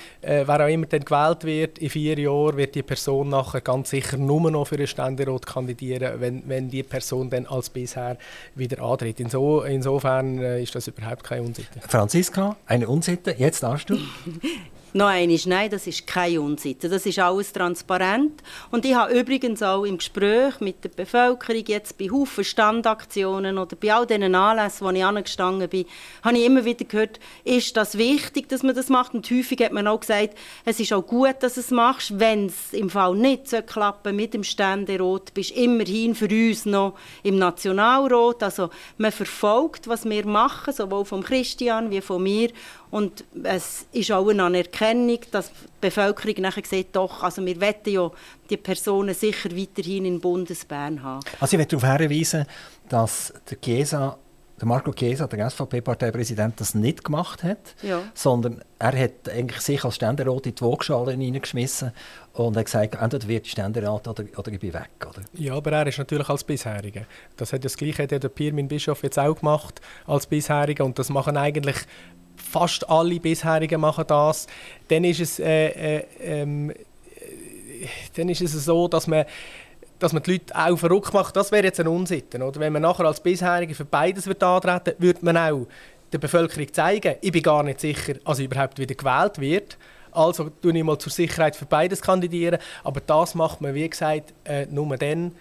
wer 0.46 0.66
auch 0.66 0.70
immer 0.70 0.86
dann 0.86 1.06
gewählt 1.06 1.44
wird, 1.44 1.80
in 1.84 1.90
vier 1.90 2.18
Jahren 2.18 2.56
wird 2.56 2.76
die 2.76 2.82
Person 2.82 3.30
nachher 3.30 3.62
ganz 3.62 3.90
sicher 3.90 4.18
nur 4.18 4.50
noch 4.50 4.68
für 4.68 4.78
den 4.78 4.88
Ständerat 4.88 5.46
kandidieren, 5.46 6.22
wenn, 6.22 6.44
wenn 6.48 6.70
die 6.70 6.84
Person 6.84 7.30
dann 7.30 7.46
als 7.46 7.70
bisher 7.70 8.18
wieder 8.56 8.82
antritt. 8.82 9.20
Inso, 9.20 9.62
insofern 9.62 10.40
äh, 10.40 10.64
ist 10.64 10.74
das 10.76 10.88
überhaupt 10.88 11.24
keine 11.24 11.44
Unsitte. 11.44 11.82
Franziska, 11.88 12.56
eine 12.66 12.88
Unsitte, 12.88 13.36
jetzt 13.38 13.64
darfst 13.64 13.90
du. 13.90 13.98
Noch 14.96 15.08
einmal, 15.08 15.40
nein, 15.46 15.72
das 15.72 15.88
ist 15.88 16.06
keine 16.06 16.40
Unsitte. 16.40 16.88
Das 16.88 17.08
ist 17.08 17.18
alles 17.18 17.52
transparent. 17.52 18.44
Und 18.70 18.86
ich 18.86 18.94
habe 18.94 19.20
übrigens 19.20 19.64
auch 19.64 19.86
im 19.86 19.98
Gespräch 19.98 20.60
mit 20.60 20.84
der 20.84 20.90
Bevölkerung, 20.90 21.64
jetzt 21.66 21.98
bei 21.98 22.12
Haufen 22.12 22.44
Standaktionen 22.44 23.58
oder 23.58 23.76
bei 23.76 23.92
all 23.92 24.06
diesen 24.06 24.36
Anlässen, 24.36 24.86
wo 24.86 24.92
ich 24.92 25.04
angestanden 25.04 25.68
bin, 25.68 25.86
habe 26.22 26.38
ich 26.38 26.46
immer 26.46 26.64
wieder 26.64 26.86
gehört, 26.86 27.20
ist 27.44 27.76
das 27.76 27.98
wichtig, 27.98 28.50
dass 28.50 28.62
man 28.62 28.76
das 28.76 28.90
macht? 28.90 29.16
Und 29.16 29.30
häufig 29.32 29.60
hat 29.64 29.72
man 29.72 29.88
auch 29.88 30.00
gesagt, 30.00 30.38
es 30.64 30.80
ist 30.80 30.94
auch 30.94 31.02
gut, 31.02 31.38
dass 31.40 31.56
du 31.56 31.62
es 31.62 31.72
machst. 31.72 32.20
Wenn 32.20 32.46
es 32.46 32.72
im 32.74 32.92
Fall 32.92 33.16
nicht 33.16 33.50
so 33.50 33.64
klappen 33.64 34.16
mit 34.16 34.36
dem 34.36 34.44
Ständerat, 34.44 35.34
bist 35.34 35.50
du 35.50 35.56
immerhin 35.56 36.14
für 36.14 36.30
uns 36.30 36.68
noch 36.68 36.94
im 37.24 37.40
Nationalrat. 37.40 38.44
Also 38.44 38.70
man 39.00 39.12
verfolgt, 39.12 39.88
was 39.88 40.08
wir 40.08 40.28
machen, 40.28 40.72
sowohl 40.72 41.06
von 41.06 41.24
Christian 41.24 41.90
wie 41.90 42.02
von 42.02 42.22
mir. 42.22 42.52
Und 42.94 43.24
es 43.42 43.88
ist 43.92 44.12
auch 44.12 44.30
eine 44.30 44.44
Anerkennung, 44.44 45.18
dass 45.32 45.50
die 45.50 45.54
Bevölkerung 45.82 46.36
nachher 46.44 46.62
sieht, 46.64 46.96
doch, 46.96 47.24
also 47.24 47.44
wir 47.44 47.60
wollen 47.60 47.74
ja 47.88 48.12
die 48.52 48.58
Personen 48.58 49.16
sicher 49.16 49.50
weiterhin 49.50 50.06
in 50.06 50.22
Bundesbern 50.22 51.02
haben. 51.02 51.26
Also 51.40 51.56
ich 51.56 51.58
möchte 51.58 51.76
darauf 51.76 52.00
hinweisen, 52.00 52.46
dass 52.90 53.34
der 53.50 53.60
Chiesa 53.60 54.20
der 54.64 54.68
Marco 54.68 54.94
Chiesa, 54.94 55.28
der 55.28 55.50
SVP-Parteipräsident, 55.50 56.62
das 56.62 56.76
nicht 56.76 57.04
gemacht 57.04 57.44
hat, 57.44 57.76
ja. 57.82 58.04
sondern 58.14 58.64
er 58.80 58.98
hat 58.98 59.28
eigentlich 59.28 59.60
sich 59.60 59.84
als 59.84 59.96
Ständerat 59.96 60.46
in 60.46 60.56
die 60.56 60.62
Waagschale 60.62 61.12
hineingeschmissen 61.12 61.92
und 62.34 62.56
hat 62.56 62.66
gesagt, 62.66 62.96
entweder 62.96 63.28
wird 63.28 63.48
Ständerat 63.48 64.08
oder, 64.08 64.24
oder 64.38 64.52
ich 64.52 64.60
bin 64.60 64.74
weg. 64.74 64.92
Oder? 65.10 65.24
Ja, 65.34 65.56
aber 65.56 65.72
er 65.72 65.88
ist 65.88 65.98
natürlich 65.98 66.30
als 66.30 66.44
Bisheriger. 66.44 67.02
Das 67.36 67.52
hat 67.52 67.66
das 67.66 67.76
Gleiche 67.76 68.04
hat 68.04 68.12
der 68.12 68.20
Pirmin 68.30 68.68
Bischof 68.68 69.04
jetzt 69.04 69.20
auch 69.20 69.36
gemacht 69.36 69.82
als 70.06 70.28
Bisheriger 70.28 70.86
und 70.86 70.98
das 70.98 71.10
machen 71.10 71.36
eigentlich 71.36 71.78
fast 72.54 72.88
alle 72.90 73.20
bisherigen 73.20 73.82
machen 73.82 74.06
das, 74.08 74.48
dann 74.88 75.04
ist 75.04 75.20
es, 75.20 75.40
äh, 75.40 75.98
äh, 75.98 76.04
ähm, 76.22 76.72
dann 78.16 78.30
ist 78.30 78.42
es 78.42 78.54
so, 78.66 78.88
dass 78.88 79.08
man 79.08 79.26
dass 80.00 80.12
man 80.12 80.22
die 80.22 80.34
Leute 80.34 80.54
auch 80.54 80.76
verrückt 80.76 81.14
macht, 81.14 81.34
das 81.38 81.54
wäre 81.54 81.64
jetzt 81.64 81.80
ein 81.80 81.88
Unsitten. 81.88 82.42
Oder? 82.42 82.60
Wenn 82.60 82.74
man 82.74 82.82
nachher 82.82 83.06
als 83.06 83.22
Bisherige 83.22 83.74
für 83.74 83.86
beides 83.86 84.28
wird 84.28 84.44
antreten 84.44 84.96
würde 84.98 85.20
man 85.24 85.38
auch 85.38 85.66
der 86.12 86.18
Bevölkerung 86.18 86.74
zeigen, 86.74 87.16
ich 87.22 87.32
bin 87.32 87.42
gar 87.42 87.64
nicht 87.64 87.80
sicher, 87.80 88.16
als 88.26 88.40
überhaupt 88.40 88.80
wieder 88.80 88.96
gewählt 88.96 89.40
wird. 89.40 89.78
Also 90.12 90.50
tue 90.50 90.78
ich 90.78 90.84
mal 90.84 91.00
zur 91.00 91.12
Sicherheit 91.12 91.56
für 91.56 91.66
beides 91.66 92.02
kandidieren. 92.02 92.60
Aber 92.84 93.00
das 93.00 93.34
macht 93.34 93.62
man, 93.62 93.74
wie 93.76 93.90
gesagt, 93.90 94.34
äh, 94.44 94.66
nur 94.66 94.98
dann, 94.98 95.32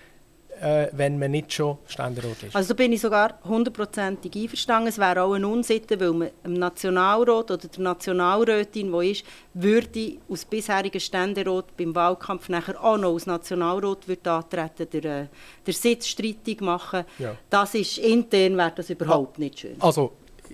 äh, 0.63 0.89
wenn 0.93 1.19
man 1.19 1.33
nicht 1.33 1.53
schon 1.53 1.79
Ständerat 1.87 2.43
ist. 2.43 2.55
Also 2.55 2.69
da 2.69 2.75
bin 2.75 2.93
ich 2.93 3.01
sogar 3.01 3.39
hundertprozentig 3.45 4.35
einverstanden. 4.37 4.89
Es 4.89 4.99
wäre 4.99 5.23
auch 5.23 5.33
eine 5.33 5.49
Unsitte, 5.49 5.99
weil 5.99 6.13
man 6.13 6.31
im 6.45 6.55
Nationalrat 6.55 7.51
oder 7.51 7.57
der 7.69 7.81
Nationalrätin, 7.81 8.93
die 8.93 9.11
ist, 9.11 9.25
würde 9.55 10.19
aus 10.29 10.45
bisherigen 10.45 11.01
Ständerat 11.01 11.77
beim 11.77 11.95
Wahlkampf 11.95 12.49
nachher 12.49 12.83
auch 12.83 12.97
noch 12.97 13.11
aus 13.11 13.27
Nationalrat 13.27 14.07
würde 14.07 14.31
antreten, 14.31 14.89
der, 14.93 15.05
äh, 15.05 15.27
der 15.67 15.75
Sitz 15.75 16.07
streitig 16.07 16.61
machen. 16.61 17.05
Ja. 17.19 17.37
Das 17.51 17.75
ist 17.75 17.99
intern 17.99 18.57
wäre 18.57 18.73
das 18.75 18.89
überhaupt 18.91 19.39
nicht 19.39 19.59
schön. 19.59 19.77
Also 19.81 20.13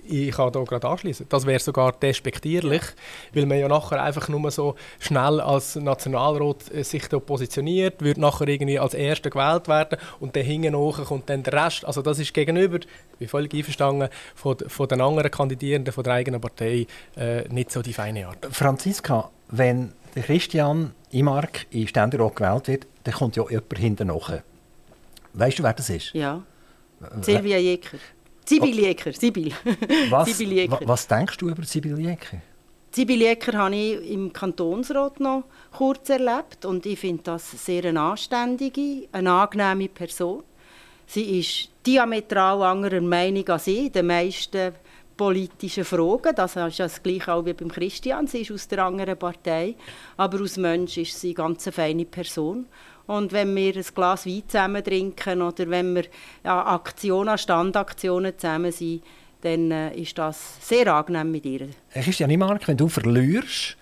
ich 0.09 0.31
kann 0.31 0.51
da 0.51 0.63
gerade 0.63 0.87
anschließen. 0.87 1.27
Das 1.29 1.45
wäre 1.45 1.59
sogar 1.59 1.93
despektierlich, 1.93 2.81
weil 3.33 3.45
man 3.45 3.59
ja 3.59 3.67
nachher 3.67 4.01
einfach 4.01 4.27
nur 4.29 4.49
so 4.51 4.75
schnell 4.99 5.39
als 5.39 5.75
Nationalrat 5.75 6.71
äh, 6.73 6.83
sich 6.83 7.07
da 7.07 7.19
positioniert, 7.19 8.01
wird 8.01 8.17
nachher 8.17 8.47
irgendwie 8.47 8.79
als 8.79 8.93
Erster 8.93 9.29
gewählt 9.29 9.67
werden 9.67 9.99
und 10.19 10.35
dann 10.35 10.43
hinten 10.43 10.75
hoch 10.75 11.03
kommt 11.05 11.29
dann 11.29 11.43
der 11.43 11.53
Rest. 11.53 11.85
Also 11.85 12.01
das 12.01 12.19
ist 12.19 12.33
gegenüber, 12.33 12.77
ich 12.77 13.17
bin 13.19 13.27
völlig 13.27 13.53
einverstanden, 13.53 14.09
von, 14.35 14.57
von 14.67 14.87
den 14.87 15.01
anderen 15.01 15.31
Kandidierenden 15.31 15.93
von 15.93 16.03
der 16.03 16.13
eigenen 16.13 16.41
Partei 16.41 16.87
äh, 17.15 17.47
nicht 17.49 17.71
so 17.71 17.81
die 17.81 17.93
feine 17.93 18.27
Art. 18.27 18.47
Franziska, 18.51 19.29
wenn 19.49 19.93
der 20.15 20.23
Christian 20.23 20.93
Imark 21.11 21.65
in 21.71 21.87
Ständerat 21.87 22.35
gewählt 22.35 22.67
wird, 22.67 22.87
dann 23.03 23.13
kommt 23.13 23.35
ja 23.35 23.43
jemand 23.49 23.77
hinten 23.77 24.07
nach. 24.07 24.33
Weißt 25.33 25.59
du, 25.59 25.63
wer 25.63 25.73
das 25.73 25.89
ist? 25.89 26.13
Ja. 26.13 26.41
Silvia 27.21 27.57
Jäcker. 27.57 27.97
Sibyl 28.49 28.79
Jäcker, 28.79 29.13
Sibyl. 29.13 29.51
Was, 30.09 30.27
Sibyl 30.37 30.53
Jäcker. 30.53 30.71
wa- 30.81 30.87
was 30.87 31.07
denkst 31.07 31.37
du 31.37 31.49
über 31.49 31.63
Sibyl 31.63 31.99
Jäcker? 31.99 32.41
Sibyl 32.91 33.21
Jäcker 33.21 33.53
habe 33.57 33.75
ich 33.75 34.11
im 34.11 34.33
Kantonsrat 34.33 35.19
noch 35.19 35.43
kurz 35.71 36.09
erlebt 36.09 36.65
und 36.65 36.85
ich 36.85 36.99
finde 36.99 37.21
das 37.23 37.51
sehr 37.65 37.85
eine 37.85 38.01
anständige, 38.01 39.07
eine 39.11 39.31
angenehme 39.31 39.87
Person. 39.89 40.43
Sie 41.05 41.39
ist 41.39 41.69
diametral 41.85 42.61
anderer 42.63 43.01
Meinung 43.01 43.47
als 43.49 43.67
ich 43.67 43.85
in 43.85 43.91
den 43.91 44.07
meisten 44.07 44.73
politischen 45.17 45.83
Fragen. 45.85 46.33
Das 46.35 46.55
ist 46.55 46.79
das 46.79 47.03
Gleiche 47.03 47.33
auch 47.33 47.45
wie 47.45 47.53
beim 47.53 47.69
Christian. 47.69 48.25
Sie 48.25 48.41
ist 48.41 48.51
aus 48.51 48.67
der 48.67 48.85
anderen 48.85 49.17
Partei, 49.17 49.75
aber 50.17 50.39
als 50.39 50.57
Mensch 50.57 50.97
ist 50.97 51.19
sie 51.19 51.29
eine 51.29 51.33
ganz 51.35 51.69
feine 51.69 52.05
Person. 52.05 52.65
Und 53.09 53.31
wenn 53.31 53.55
wir 53.55 53.75
ein 53.75 53.85
Glas 53.95 54.27
Wein 54.27 54.43
zusammen 54.47 54.83
trinken 54.83 55.41
oder 55.41 55.67
wenn 55.67 55.95
wir 55.95 56.03
an 56.43 56.67
Aktionen, 56.67 57.39
Standaktionen 57.39 58.37
zusammen 58.37 58.71
sind, 58.71 59.01
dann 59.41 59.71
äh, 59.71 59.95
ist 59.95 60.15
das 60.19 60.57
sehr 60.61 60.93
angenehm 60.93 61.31
mit 61.31 61.43
ihr. 61.43 61.69
Äh, 61.91 62.03
Christian 62.03 62.29
Imark, 62.29 62.67
wenn 62.67 62.77
du 62.77 62.87
verlierst 62.87 63.77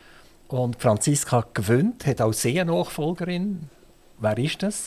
und 0.48 0.82
Franziska 0.82 1.46
gewinnt, 1.54 2.06
hat 2.06 2.22
auch 2.22 2.34
eine 2.46 2.64
Nachfolgerin. 2.64 3.68
Wer 4.18 4.38
ist 4.38 4.64
das? 4.64 4.86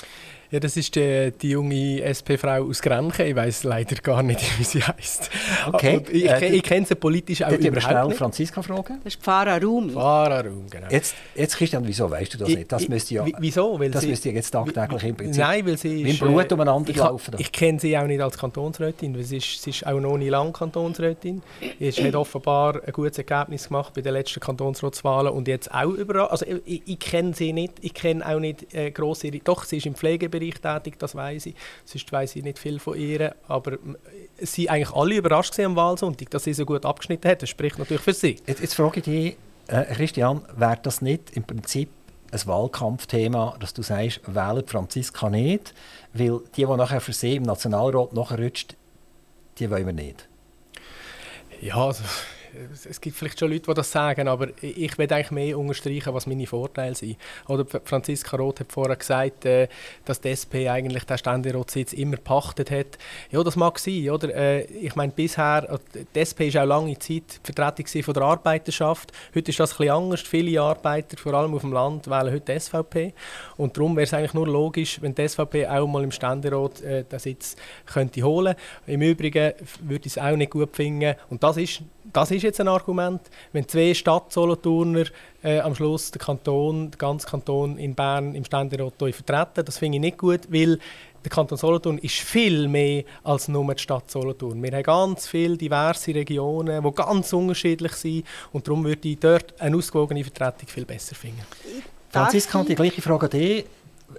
Ja, 0.50 0.58
das 0.58 0.76
ist 0.76 0.96
die, 0.96 1.32
die 1.40 1.50
junge 1.50 2.02
SP-Frau 2.02 2.64
aus 2.68 2.82
Grenchen. 2.82 3.26
Ich 3.26 3.36
weiß 3.36 3.62
leider 3.64 3.94
gar 3.96 4.22
nicht, 4.22 4.40
wie 4.58 4.64
sie 4.64 4.82
heißt. 4.82 5.30
Okay. 5.68 5.98
Und 5.98 6.10
Ich, 6.10 6.24
Äh, 6.28 6.48
ich 6.56 6.62
kenne 6.64 6.84
sie 6.86 6.96
politisch 6.96 7.42
auch 7.42 7.52
überhaupt 7.52 8.08
nicht. 8.08 8.18
Franziska 8.18 8.60
fragen. 8.60 9.00
Das 9.04 9.14
ist 9.14 9.22
Pfarrer 9.22 9.62
Rumi. 9.62 9.92
Fahrerraum, 9.92 10.66
genau. 10.68 10.88
Jetzt, 10.90 11.14
jetzt 11.36 11.56
Christian, 11.56 11.86
wieso 11.86 12.10
weißt 12.10 12.34
du 12.34 12.38
das 12.38 12.48
Ich- 12.48 12.56
nicht? 12.56 12.72
Das 12.72 12.82
ich- 12.82 12.88
müsste 12.88 13.14
ja, 13.14 13.26
wie- 13.26 13.34
wieso? 13.38 13.78
Weil 13.78 13.90
das 13.92 14.02
sie- 14.02 14.08
müsste 14.08 14.30
ja 14.30 14.34
jetzt 14.34 14.50
tagtäglich 14.50 15.04
im 15.04 15.14
Prinzip 15.16 15.40
Nein, 15.40 15.66
weil 15.66 15.76
sie 15.78 16.02
ist, 16.02 16.18
Blut 16.18 16.50
äh, 16.50 16.54
umeinander 16.54 16.90
ich, 16.90 16.96
laufen. 16.96 17.34
ich 17.38 17.52
kenne 17.52 17.78
sie 17.78 17.96
auch 17.96 18.06
nicht 18.06 18.20
als 18.20 18.36
Kantonsrätin, 18.36 19.14
weil 19.14 19.22
sie 19.22 19.36
ist, 19.36 19.62
sie 19.62 19.70
ist 19.70 19.86
auch 19.86 20.00
noch 20.00 20.16
nie 20.18 20.30
lang 20.30 20.52
Kantonsrätin. 20.52 21.42
Sie 21.78 21.92
hat 22.04 22.14
offenbar 22.16 22.80
ein 22.84 22.92
gutes 22.92 23.18
Ergebnis 23.18 23.68
gemacht 23.68 23.92
bei 23.94 24.00
den 24.00 24.14
letzten 24.14 24.40
Kantonsratswahlen 24.40 25.32
und 25.32 25.46
jetzt 25.46 25.72
auch 25.72 25.90
überall. 25.92 26.28
Also 26.28 26.44
ich, 26.46 26.60
ich, 26.64 26.82
ich 26.86 26.98
kenne 26.98 27.34
sie 27.34 27.52
nicht, 27.52 27.74
ich 27.82 27.94
kenne 27.94 28.26
auch 28.26 28.40
nicht 28.40 28.74
äh, 28.74 28.90
grosse... 28.90 29.30
Doch, 29.44 29.62
sie 29.64 29.76
ist 29.76 29.86
im 29.86 29.94
Pflegebereich 29.94 30.39
tätig, 30.40 30.98
das 30.98 31.14
weiß 31.14 31.46
ich. 31.46 31.54
Sonst 31.84 32.10
weiß 32.10 32.36
ich 32.36 32.42
nicht 32.42 32.58
viel 32.58 32.78
von 32.78 32.98
ihr, 32.98 33.34
aber 33.48 33.78
es 34.38 34.54
sind 34.54 34.70
eigentlich 34.70 34.94
alle 34.94 35.16
überrascht 35.16 35.58
am 35.60 35.76
Wahlsonntag, 35.76 36.30
dass 36.30 36.44
sie 36.44 36.54
so 36.54 36.64
gut 36.64 36.84
abgeschnitten 36.84 37.30
hat. 37.30 37.42
Das 37.42 37.50
spricht 37.50 37.78
natürlich 37.78 38.02
für 38.02 38.14
sie. 38.14 38.36
Jetzt, 38.46 38.60
jetzt 38.60 38.74
frage 38.74 38.98
ich 39.00 39.04
dich, 39.04 39.36
äh, 39.68 39.84
Christian, 39.94 40.42
wäre 40.56 40.78
das 40.82 41.02
nicht 41.02 41.36
im 41.36 41.44
Prinzip 41.44 41.90
ein 42.32 42.46
Wahlkampfthema, 42.46 43.56
dass 43.60 43.74
du 43.74 43.82
sagst, 43.82 44.20
wählen 44.26 44.66
Franziska 44.66 45.30
nicht, 45.30 45.74
weil 46.12 46.40
die, 46.56 46.64
die 46.64 46.76
nachher 46.76 47.00
für 47.00 47.12
sie 47.12 47.36
im 47.36 47.42
Nationalrat 47.42 48.12
nachrutscht, 48.12 48.76
die 49.58 49.70
wollen 49.70 49.86
wir 49.86 49.92
nicht. 49.92 50.28
Ja, 51.60 51.76
also, 51.76 52.04
es- 52.72 53.00
gibt 53.00 53.16
vielleicht 53.16 53.38
schon 53.38 53.50
Leute, 53.50 53.66
die 53.66 53.74
das 53.74 53.90
sagen, 53.90 54.28
aber 54.28 54.48
ich 54.60 54.96
will 54.98 55.12
eigentlich 55.12 55.30
mehr 55.30 55.58
unterstreichen, 55.58 56.12
was 56.14 56.26
meine 56.26 56.46
Vorteile 56.46 56.94
sind. 56.94 57.16
Oder 57.48 57.64
Franziska 57.84 58.36
Roth 58.36 58.60
hat 58.60 58.72
vorher 58.72 58.96
gesagt, 58.96 59.44
äh, 59.44 59.68
dass 60.04 60.20
die 60.20 60.28
SP 60.34 60.68
eigentlich 60.68 61.04
den 61.04 61.18
Ständeratssitz 61.18 61.92
immer 61.92 62.16
pachtet 62.16 62.70
hat. 62.70 62.98
Ja, 63.30 63.42
das 63.42 63.56
mag 63.56 63.78
sein, 63.78 64.10
oder? 64.10 64.34
Äh, 64.34 64.62
ich 64.64 64.94
meine, 64.96 65.12
bisher, 65.12 65.66
äh, 65.70 65.78
die 66.14 66.20
SP 66.20 66.52
war 66.54 66.62
auch 66.64 66.66
lange 66.68 66.98
Zeit 66.98 67.40
Vertretung 67.42 68.02
von 68.02 68.14
der 68.14 68.22
Arbeiterschaft. 68.24 69.12
Heute 69.34 69.50
ist 69.50 69.60
das 69.60 69.70
bisschen 69.76 69.90
anders. 69.94 70.20
Viele 70.20 70.60
Arbeiter, 70.60 71.16
vor 71.16 71.34
allem 71.34 71.54
auf 71.54 71.62
dem 71.62 71.72
Land, 71.72 72.06
wählen 72.08 72.32
heute 72.32 72.52
die 72.52 72.58
SVP. 72.60 73.14
Und 73.56 73.76
darum 73.76 73.96
wäre 73.96 74.04
es 74.04 74.14
eigentlich 74.14 74.34
nur 74.34 74.46
logisch, 74.46 75.00
wenn 75.02 75.14
die 75.14 75.22
SVP 75.28 75.66
auch 75.66 75.86
mal 75.86 76.02
im 76.04 76.10
Ständerat 76.10 76.80
äh, 76.82 77.04
den 77.04 77.18
Sitz 77.18 77.56
könnte 77.86 78.22
holen. 78.22 78.54
Im 78.86 79.02
Übrigen 79.02 79.52
würde 79.82 80.06
ich 80.06 80.16
es 80.16 80.18
auch 80.18 80.36
nicht 80.36 80.50
gut 80.50 80.74
finden. 80.74 81.14
Und 81.28 81.42
das 81.42 81.56
ist, 81.56 81.82
das 82.12 82.30
ist 82.30 82.42
jetzt 82.42 82.60
ein 82.60 82.68
Argument, 82.68 83.20
wenn 83.52 83.68
zwei 83.68 83.94
Stadt-Solothurner 83.94 85.04
äh, 85.42 85.60
am 85.60 85.74
Schluss 85.74 86.10
den 86.10 86.18
Kanton, 86.20 86.90
den 86.90 86.98
ganzen 86.98 87.28
Kanton 87.28 87.78
in 87.78 87.94
Bern 87.94 88.34
im 88.34 88.44
Ständerat 88.44 88.94
vertreten. 88.98 89.64
Das 89.64 89.78
finde 89.78 89.96
ich 89.96 90.00
nicht 90.00 90.18
gut, 90.18 90.40
weil 90.50 90.78
der 91.22 91.30
Kanton 91.30 91.58
Solothurn 91.58 91.98
ist 91.98 92.16
viel 92.16 92.66
mehr 92.68 93.04
als 93.22 93.48
nur 93.48 93.74
die 93.74 93.82
Stadt 93.82 94.10
Solothurn. 94.10 94.62
Wir 94.62 94.72
haben 94.72 94.82
ganz 94.82 95.28
viele 95.28 95.56
diverse 95.56 96.14
Regionen, 96.14 96.82
die 96.82 96.92
ganz 96.92 97.32
unterschiedlich 97.32 97.92
sind 97.92 98.24
und 98.52 98.66
darum 98.66 98.84
würde 98.84 99.06
ich 99.06 99.18
dort 99.18 99.60
eine 99.60 99.76
ausgewogene 99.76 100.24
Vertretung 100.24 100.68
viel 100.68 100.86
besser 100.86 101.14
finden. 101.14 101.42
Franziska, 102.10 102.62
die 102.64 102.72
ich? 102.72 102.76
gleiche 102.76 103.02
Frage 103.02 103.26
an 103.26 103.30
dich. 103.30 103.64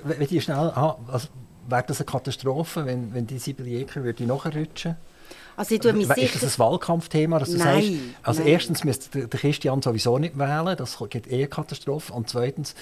W- 0.04 0.16
Wenn 0.20 0.28
die 0.28 0.40
schnell, 0.40 0.58
ah, 0.58 0.98
also, 1.08 1.28
wäre 1.68 1.84
das 1.88 2.00
eine 2.00 2.06
Katastrophe, 2.06 2.86
wenn, 2.86 3.14
wenn 3.14 3.26
die 3.26 3.40
Sibyl 3.40 3.68
Jäcker 3.68 4.04
würde 4.04 4.24
nachrutschen? 4.24 4.96
Also 5.62 5.76
ich 5.76 5.82
tue 5.82 5.94
mich 5.94 6.10
Ist 6.10 6.10
das 6.10 6.42
sicher... 6.42 6.46
ein 6.48 6.60
Wahlkampfthema, 6.72 7.38
dass 7.38 7.52
du 7.52 7.58
Nein, 7.60 7.84
sagst, 7.84 8.00
also 8.24 8.42
nein. 8.42 8.52
erstens 8.52 8.84
müsste 8.84 9.28
der- 9.28 9.40
Christian 9.40 9.80
sowieso 9.80 10.18
nicht 10.18 10.36
wählen, 10.40 10.76
das 10.76 10.98
gibt 11.12 11.28
eher 11.28 11.46
Katastrophe, 11.48 12.12
und 12.14 12.28
zweitens 12.30 12.74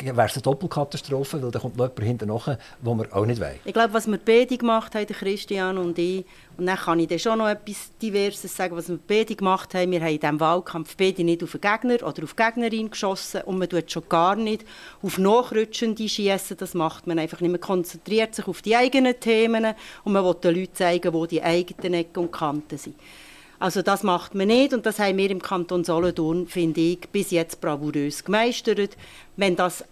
wäre 0.00 0.26
es 0.26 0.34
eine 0.34 0.42
Doppelkatastrophe, 0.42 1.42
weil 1.42 1.50
da 1.50 1.58
kommt 1.58 1.76
noch 1.76 1.86
jemand 1.88 2.04
hinten 2.04 2.28
nach, 2.28 2.56
wo 2.82 2.94
wir 2.94 3.12
auch 3.16 3.26
nicht 3.26 3.40
wollen. 3.40 3.58
Ich 3.64 3.72
glaube, 3.72 3.92
was 3.94 4.06
wir 4.06 4.18
beide 4.24 4.56
gemacht 4.56 4.94
haben, 4.94 5.06
der 5.08 5.16
Christian 5.16 5.76
und 5.76 5.98
ich, 5.98 6.24
und 6.60 6.66
dann 6.66 6.76
kann 6.76 7.00
ich 7.00 7.08
dann 7.08 7.18
schon 7.18 7.38
noch 7.38 7.48
etwas 7.48 7.90
Diverses 8.02 8.54
sagen, 8.54 8.76
was 8.76 8.90
wir 8.90 8.98
beide 9.08 9.34
gemacht 9.34 9.72
haben. 9.72 9.92
Wir 9.92 10.00
haben 10.00 10.12
in 10.12 10.20
diesem 10.20 10.40
Wahlkampf 10.40 10.94
beide 10.94 11.24
nicht 11.24 11.42
auf 11.42 11.52
den 11.52 11.62
Gegner 11.62 12.06
oder 12.06 12.22
auf 12.22 12.34
die 12.34 12.42
Gegnerin 12.42 12.90
geschossen 12.90 13.40
und 13.46 13.58
man 13.58 13.66
tut 13.66 13.90
schon 13.90 14.02
gar 14.10 14.36
nicht 14.36 14.66
auf 15.00 15.16
Nachrutschende 15.16 16.06
schießen. 16.06 16.58
Das 16.58 16.74
macht 16.74 17.06
man 17.06 17.18
einfach 17.18 17.40
nicht. 17.40 17.50
Man 17.50 17.62
konzentriert 17.62 18.34
sich 18.34 18.46
auf 18.46 18.60
die 18.60 18.76
eigenen 18.76 19.18
Themen 19.18 19.74
und 20.04 20.12
man 20.12 20.22
will 20.22 20.34
den 20.34 20.54
Leuten 20.54 20.74
zeigen, 20.74 21.14
wo 21.14 21.24
die 21.24 21.42
eigenen 21.42 21.94
Ecken 21.94 22.24
und 22.24 22.32
Kanten 22.32 22.76
sind. 22.76 22.96
Also 23.58 23.80
das 23.80 24.02
macht 24.02 24.34
man 24.34 24.48
nicht 24.48 24.74
und 24.74 24.84
das 24.84 24.98
haben 24.98 25.16
wir 25.16 25.30
im 25.30 25.40
Kanton 25.40 25.82
Solothurn, 25.82 26.46
finde 26.46 26.82
ich, 26.82 27.08
bis 27.10 27.30
jetzt 27.30 27.62
bravourös 27.62 28.22
gemeistert. 28.22 28.98
Wenn 29.36 29.56
das 29.56 29.82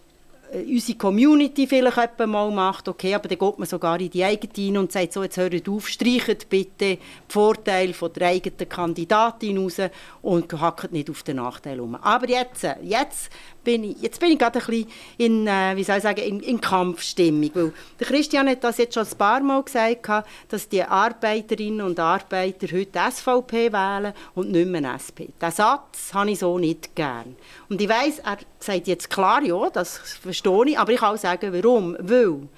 unsere 0.53 0.99
Community 0.99 1.67
vielleicht 1.67 2.19
mal 2.19 2.51
macht, 2.51 2.89
okay, 2.89 3.15
aber 3.15 3.29
dann 3.29 3.39
geht 3.39 3.59
man 3.59 3.69
sogar 3.69 4.01
in 4.01 4.11
die 4.11 4.25
eigene 4.25 4.81
und 4.81 4.93
sagt 4.93 5.13
so, 5.13 5.23
jetzt 5.23 5.37
hört 5.37 5.69
auf, 5.69 5.89
streicht 5.89 6.49
bitte 6.49 6.97
die 6.97 6.99
Vorteile 7.29 7.93
von 7.93 8.13
der 8.13 8.29
eigenen 8.29 8.69
Kandidatin 8.69 9.59
raus 9.59 9.81
und 10.23 10.53
hackt 10.61 10.93
nicht 10.93 11.11
auf 11.11 11.23
den 11.23 11.37
Nachteil 11.37 11.81
um. 11.81 11.95
Aber 11.97 12.29
jetzt, 12.29 12.65
äh, 12.65 12.77
jetzt 12.83 13.31
bin 13.69 13.85
ich, 13.85 14.01
jetzt 14.01 14.19
bin 14.19 14.31
ich 14.31 14.39
gerade 14.39 14.61
ein 14.61 14.65
bisschen 14.65 14.87
in, 15.19 15.47
äh, 15.47 15.77
wie 15.77 15.85
soll 15.85 15.99
ich 15.99 16.03
sagen, 16.03 16.23
in, 16.23 16.41
in 16.41 16.59
Kampfstimmung, 16.59 17.51
weil 17.53 17.73
der 18.01 18.07
Christian 18.07 18.49
hat 18.49 18.65
das 18.65 18.79
jetzt 18.79 18.95
schon 18.95 19.07
ein 19.07 19.19
paar 19.19 19.41
Mal 19.41 19.63
gesagt, 19.63 20.09
dass 20.49 20.71
die 20.71 20.83
Arbeiterinnen 20.83 21.83
und 21.83 22.01
Arbeiter 22.01 22.67
heute 22.73 22.99
SVP 23.11 23.71
wählen 23.71 24.15
und 24.35 24.53
nicht 24.53 24.69
mehr 24.69 24.95
SP. 24.97 25.29
Den 25.39 25.51
Satz 25.51 26.15
habe 26.15 26.31
ich 26.31 26.39
so 26.39 26.59
nicht 26.59 26.97
gern. 26.97 27.37
Und 27.69 27.79
ich 27.83 27.91
weiss, 27.91 28.21
er 28.21 28.39
sagt 28.59 28.87
jetzt 28.87 29.11
klar, 29.11 29.43
ja, 29.43 29.69
das 29.69 29.99
verstehe 29.99 30.69
ich, 30.69 30.79
aber 30.79 30.93
ich 30.93 31.01
kann 31.01 31.15
auch 31.15 31.19
sagen, 31.19 31.53
warum. 31.53 31.95
Weil 32.01 32.49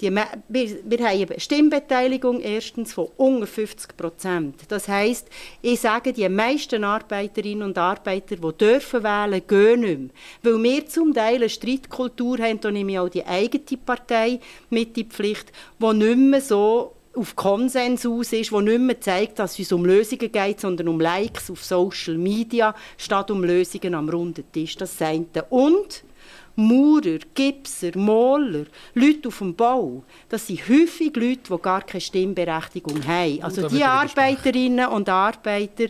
die, 0.00 0.10
wir, 0.10 0.26
wir 0.48 0.98
haben 0.98 1.30
eine 1.30 1.40
Stimmbeteiligung 1.40 2.40
erstens 2.40 2.92
von 2.92 3.08
unter 3.16 3.46
50 3.46 3.96
Prozent. 3.96 4.56
Das 4.68 4.88
heisst, 4.88 5.28
ich 5.62 5.80
sage, 5.80 6.12
die 6.12 6.28
meisten 6.28 6.82
Arbeiterinnen 6.82 7.62
und 7.62 7.78
Arbeiter, 7.78 8.36
die 8.36 8.52
dürfen 8.58 9.04
wählen, 9.04 9.42
gehen 9.46 9.80
nicht 9.80 9.98
mehr. 9.98 10.10
Weil 10.42 10.62
wir 10.62 10.86
zum 10.86 11.14
Teil 11.14 11.36
eine 11.36 11.48
Streitkultur 11.48 12.38
haben, 12.38 12.60
da 12.60 12.70
nehme 12.70 12.92
ich 12.92 12.98
auch 12.98 13.08
die 13.08 13.24
eigene 13.24 13.64
Partei 13.84 14.40
mit 14.70 14.88
in 14.88 14.94
die 14.94 15.04
Pflicht, 15.04 15.52
die 15.78 15.94
nicht 15.94 16.18
mehr 16.18 16.40
so 16.40 16.92
auf 17.16 17.36
Konsens 17.36 18.04
aus 18.06 18.32
ist, 18.32 18.50
wo 18.50 18.60
nicht 18.60 18.80
mehr 18.80 19.00
zeigt, 19.00 19.38
dass 19.38 19.58
es 19.58 19.72
um 19.72 19.84
Lösungen 19.84 20.32
geht, 20.32 20.60
sondern 20.60 20.88
um 20.88 21.00
Likes 21.00 21.50
auf 21.50 21.64
Social 21.64 22.18
Media 22.18 22.74
statt 22.98 23.30
um 23.30 23.44
Lösungen 23.44 23.94
am 23.94 24.08
runden 24.08 24.44
Tisch. 24.52 24.76
Das 24.76 25.00
eine. 25.00 25.26
Und 25.50 26.02
Maurer, 26.56 27.18
Gipser, 27.34 27.96
Moller, 27.96 28.66
Leute 28.94 29.28
auf 29.28 29.38
dem 29.38 29.54
Bau, 29.54 30.04
das 30.28 30.46
sind 30.46 30.68
häufig 30.68 31.14
Leute, 31.16 31.54
die 31.54 31.62
gar 31.62 31.82
keine 31.82 32.00
Stimmberechtigung 32.00 33.04
haben. 33.06 33.42
Also 33.42 33.68
die 33.68 33.82
Arbeiterinnen 33.82 34.88
und 34.88 35.08
Arbeiter, 35.08 35.86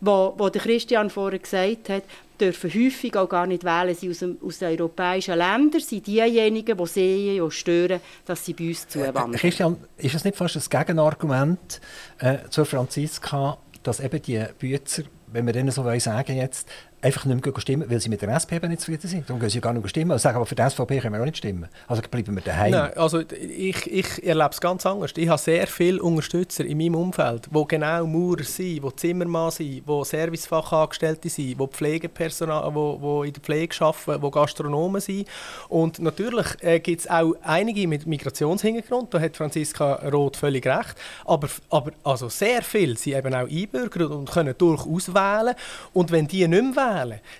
wo, 0.00 0.34
wo 0.36 0.48
der 0.48 0.62
Christian 0.62 1.10
vorher 1.10 1.38
gesagt 1.38 1.88
hat, 1.90 2.02
dürfen 2.40 2.70
häufig 2.72 3.16
auch 3.16 3.28
gar 3.28 3.46
nicht 3.46 3.64
wählen, 3.64 3.94
sie 3.94 4.08
aus, 4.08 4.24
aus 4.42 4.58
den 4.58 4.80
europäischen 4.80 5.36
Ländern 5.36 5.80
sind 5.80 6.06
diejenigen, 6.06 6.76
die 6.76 6.86
sehen 6.86 7.42
und 7.42 7.52
stören, 7.52 8.00
dass 8.24 8.44
sie 8.44 8.54
bei 8.54 8.68
uns 8.68 8.88
zuwandern. 8.88 9.34
Äh, 9.34 9.38
Christian, 9.38 9.76
ist 9.98 10.14
das 10.14 10.24
nicht 10.24 10.36
fast 10.36 10.56
ein 10.56 10.78
Gegenargument 10.86 11.80
äh, 12.18 12.38
zur 12.48 12.64
Franziska, 12.64 13.58
dass 13.82 14.00
eben 14.00 14.20
die 14.22 14.42
Bützer, 14.58 15.02
wenn 15.26 15.46
wir 15.46 15.52
denen 15.52 15.70
so 15.70 15.82
sagen 15.98 16.36
jetzt, 16.36 16.68
einfach 17.02 17.24
nicht 17.24 17.44
mehr 17.44 17.60
stimmen, 17.60 17.90
weil 17.90 18.00
sie 18.00 18.08
mit 18.08 18.20
der 18.22 18.28
SP 18.36 18.60
nicht 18.68 18.80
zufrieden 18.80 19.08
sind. 19.08 19.28
Darum 19.28 19.40
gehen 19.40 19.50
sie 19.50 19.60
gar 19.60 19.72
nicht 19.72 19.88
stimmen 19.88 20.12
und 20.12 20.18
sagen, 20.18 20.36
aber 20.36 20.46
für 20.46 20.54
die 20.54 20.68
SVP 20.68 21.00
können 21.00 21.14
wir 21.14 21.20
auch 21.20 21.24
nicht 21.24 21.38
stimmen. 21.38 21.68
Also 21.86 22.02
bleiben 22.02 22.34
wir 22.34 22.42
daheim. 22.42 22.72
Nein, 22.72 22.92
also 22.96 23.20
ich, 23.20 23.90
ich 23.90 24.26
erlebe 24.26 24.50
es 24.50 24.60
ganz 24.60 24.84
anders. 24.84 25.12
Ich 25.16 25.28
habe 25.28 25.40
sehr 25.40 25.66
viele 25.66 26.02
Unterstützer 26.02 26.64
in 26.64 26.78
meinem 26.78 26.94
Umfeld, 26.96 27.48
die 27.50 27.64
genau 27.68 28.06
Maurer 28.06 28.44
sind, 28.44 28.84
die 28.84 28.96
Zimmermann 28.96 29.50
sind, 29.50 29.88
die 29.88 30.04
Servicefachangestellte 30.04 31.28
sind, 31.28 31.60
die 31.60 31.66
Pflegepersonal, 31.66 32.70
die, 32.70 33.00
die 33.00 33.28
in 33.28 33.32
der 33.32 33.42
Pflege 33.42 33.84
arbeiten, 33.84 34.22
die 34.22 34.30
Gastronomen 34.30 35.00
sind. 35.00 35.28
Und 35.68 35.98
natürlich 36.00 36.46
äh, 36.60 36.80
gibt 36.80 37.00
es 37.00 37.10
auch 37.10 37.34
einige 37.42 37.88
mit 37.88 38.06
Migrationshintergrund, 38.06 39.14
da 39.14 39.20
hat 39.20 39.36
Franziska 39.36 39.94
Roth 40.10 40.36
völlig 40.36 40.66
recht, 40.66 40.94
aber, 41.24 41.48
aber 41.70 41.92
also 42.04 42.28
sehr 42.28 42.62
viele 42.62 42.96
sind 42.96 43.16
eben 43.16 43.34
auch 43.34 43.48
Einbürger 43.48 44.10
und 44.10 44.30
können 44.30 44.54
durchaus 44.56 45.14
wählen. 45.14 45.54
Und 45.92 46.10
wenn 46.10 46.26
die 46.26 46.46
nicht 46.46 46.62
mehr 46.62 46.76
wählen, 46.76 46.89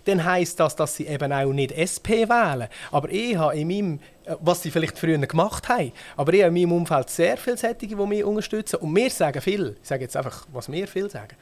dann 0.05 0.25
heisst 0.25 0.61
das, 0.61 0.77
dass 0.77 0.97
sie 0.97 1.07
eben 1.07 1.33
auch 1.33 1.53
nicht 1.53 1.73
SP 1.73 2.29
wählen. 2.29 2.69
Aber 2.91 3.11
ich 3.11 3.37
habe 3.37 3.57
in 3.57 3.69
meinem 3.69 4.01
äh, 4.25 4.37
was 4.41 4.63
sie 4.63 4.71
vielleicht 4.71 4.99
früher 4.99 5.19
gemacht 5.19 5.69
haben. 5.69 5.93
Aber 6.17 6.33
ich 6.33 6.43
habe 6.43 6.57
in 6.57 6.69
meinem 6.69 6.79
Umfeld 6.79 7.11
sehr 7.11 7.37
viele 7.37 7.57
Sättige, 7.57 7.97
die 7.97 8.07
mich 8.07 8.25
unterstützen. 8.25 8.77
Und 8.77 8.95
wir 8.95 9.11
sagen 9.11 9.41
viel, 9.41 9.77
ich 9.83 9.89
sage 9.89 10.03
jetzt 10.03 10.17
einfach, 10.17 10.47
was 10.53 10.71
wir 10.71 10.87
viel 10.87 11.11
sagen 11.11 11.37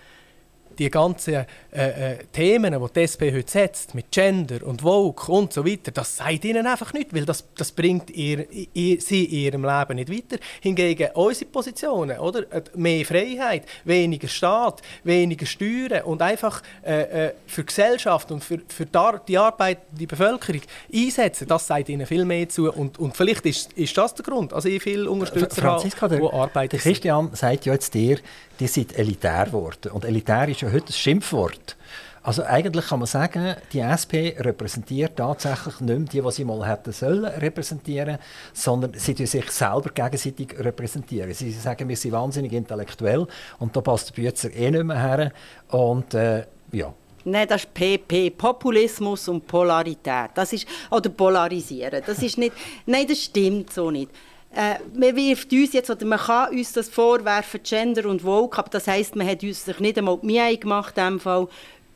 die 0.79 0.91
ganzen 0.91 1.35
äh, 1.35 1.45
äh, 1.73 2.19
Themen, 2.33 2.73
die 2.73 2.93
die 2.95 3.01
SP 3.03 3.33
heute 3.35 3.51
setzt, 3.51 3.95
mit 3.95 4.11
Gender 4.11 4.65
und 4.65 4.83
Vogue 4.83 5.35
und 5.35 5.53
so 5.53 5.67
weiter, 5.67 5.91
das 5.91 6.17
sagt 6.17 6.45
ihnen 6.45 6.67
einfach 6.67 6.93
nicht, 6.93 7.15
weil 7.15 7.25
das, 7.25 7.45
das 7.57 7.73
bringt 7.73 8.11
ihr, 8.11 8.47
ihr, 8.75 9.01
sie 9.01 9.25
in 9.25 9.53
ihrem 9.53 9.65
Leben 9.65 9.97
nicht 9.97 10.11
weiter. 10.11 10.43
Hingegen 10.61 11.11
unsere 11.15 11.51
Positionen, 11.51 12.19
oder? 12.19 12.45
mehr 12.75 13.05
Freiheit, 13.05 13.65
weniger 13.85 14.29
Staat, 14.29 14.83
weniger 15.05 15.47
Steuern 15.47 16.03
und 16.05 16.23
einfach 16.23 16.63
äh, 16.85 17.27
äh 17.27 17.33
für 17.47 17.63
die 17.63 17.67
Gesellschaft 17.67 18.31
und 18.31 18.45
für, 18.45 18.61
für 18.69 18.87
die 18.87 19.39
Arbeit, 19.39 19.79
die 19.91 20.07
Bevölkerung 20.07 20.61
einsetzen, 20.93 21.49
das 21.49 21.67
sagt 21.67 21.89
ihnen 21.89 22.07
viel 22.07 22.25
mehr 22.25 22.49
zu 22.49 22.73
und, 22.73 22.99
und 22.99 23.17
vielleicht 23.17 23.47
ist, 23.47 23.73
ist 23.73 23.97
das 23.97 24.15
der 24.15 24.25
Grund. 24.25 24.53
Also 24.53 24.69
ich 24.69 24.83
viele 24.83 25.11
Unterstützer 25.11 25.63
habe, 25.63 26.17
die 26.17 26.23
arbeiten. 26.23 26.79
Christian 26.79 27.31
sagt 27.35 27.67
ja 27.67 27.73
jetzt 27.73 27.95
dir, 27.95 28.19
die 28.61 28.67
sind 28.67 28.99
elitär 28.99 29.47
geworden. 29.47 29.93
Und 29.93 30.05
elitär 30.05 30.49
ist 30.49 30.63
ja 30.69 30.75
heute 30.75 30.91
ein 30.91 30.93
Schimpfwort. 30.93 31.77
Also 32.23 32.43
eigentlich 32.43 32.89
kann 32.89 32.99
man 32.99 33.07
sagen, 33.07 33.55
die 33.73 33.81
SP 33.81 34.37
repräsentiert 34.39 35.17
tatsächlich 35.17 35.81
nicht 35.81 35.99
mehr 35.99 36.09
die, 36.09 36.21
die 36.21 36.33
sie 36.33 36.45
mal 36.45 36.69
hätten 36.69 36.93
sollen 36.93 37.25
repräsentieren, 37.25 38.19
sondern 38.53 38.93
sie 38.95 39.15
tun 39.15 39.27
sich 39.27 39.51
selber 39.51 39.91
gegenseitig 39.95 40.59
repräsentieren. 40.59 41.33
Sie 41.33 41.51
sagen, 41.53 41.89
wir 41.89 41.97
sind 41.97 42.13
wahnsinnig 42.13 42.53
intellektuell 42.53 43.27
und 43.59 43.75
da 43.75 43.81
passt 43.81 44.11
der 44.11 44.23
Bützer 44.23 44.53
eh 44.53 44.71
nicht 44.71 44.85
mehr 44.85 45.01
her. 45.01 45.33
Und 45.69 46.13
äh, 46.13 46.45
ja. 46.73 46.93
Nein, 47.25 47.49
das 47.49 47.65
ist 47.65 47.75
PP, 47.75 48.31
Populismus 48.31 49.29
und 49.29 49.47
Polarität. 49.47 50.31
Das 50.35 50.53
ist, 50.53 50.67
oder 50.91 51.09
Polarisieren. 51.09 52.03
Das 52.05 52.23
ist 52.23 52.37
nicht, 52.37 52.53
nein, 52.85 53.07
das 53.07 53.25
stimmt 53.25 53.73
so 53.73 53.91
nicht. 53.91 54.11
Äh, 54.55 54.77
man 54.95 55.15
wirft 55.15 55.53
uns 55.53 55.73
jetzt, 55.73 55.91
oder 55.91 56.07
man 56.07 56.19
kann 56.19 56.51
uns 56.51 56.73
das 56.73 56.89
vorwerfen, 56.89 57.61
Gender 57.63 58.09
und 58.09 58.25
Woke, 58.25 58.59
aber 58.59 58.71
das 58.71 58.87
heisst, 58.87 59.15
man 59.15 59.29
hat 59.29 59.43
uns 59.43 59.65
sich 59.65 59.79
nicht 59.79 59.99
einmal 59.99 60.19
die 60.23 60.27
Mühe 60.27 60.57
gemacht, 60.57 60.97
in 60.97 61.05
dem 61.05 61.21
Fall, 61.21 61.49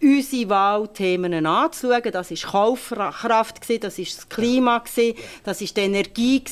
unsere 0.03 0.49
Wahlthemen 0.51 1.47
anzuschauen. 1.47 2.13
Das 2.13 2.31
war 2.31 2.51
Kaufkraft, 2.51 3.61
das 3.61 3.99
war 3.99 4.05
das 4.05 4.29
Klima, 4.29 4.83
das 5.45 5.61
war 5.61 5.69
die 5.77 5.81
Energie, 5.81 6.43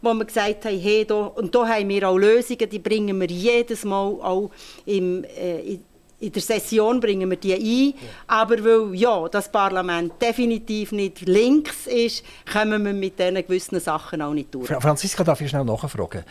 wo 0.00 0.14
wir 0.14 0.24
gesagt 0.24 0.64
haben, 0.64 0.80
hey, 0.80 1.04
da, 1.04 1.26
und 1.26 1.54
da 1.54 1.68
haben 1.68 1.88
wir 1.88 2.08
auch 2.08 2.16
Lösungen, 2.16 2.68
die 2.68 2.78
bringen 2.78 3.20
wir 3.20 3.28
jedes 3.28 3.84
Mal 3.84 4.06
auch 4.22 4.50
im, 4.86 5.24
äh, 5.24 5.60
in 5.60 5.84
der 6.20 6.42
Session 6.42 7.00
bringen 7.00 7.28
wir 7.28 7.36
die 7.36 7.54
ein. 7.54 7.94
Aber 8.26 8.62
weil 8.64 8.94
ja, 8.94 9.28
das 9.28 9.50
Parlament 9.50 10.14
definitiv 10.20 10.92
nicht 10.92 11.22
links 11.22 11.86
ist, 11.86 12.24
kommen 12.50 12.84
wir 12.84 12.92
mit 12.92 13.18
diesen 13.18 13.34
gewissen 13.34 13.80
Sachen 13.80 14.22
auch 14.22 14.32
nicht 14.32 14.54
durch. 14.54 14.68
Franziska, 14.68 15.24
darf 15.24 15.40
ich 15.40 15.50
schnell 15.50 15.64
nachfragen? 15.64 16.24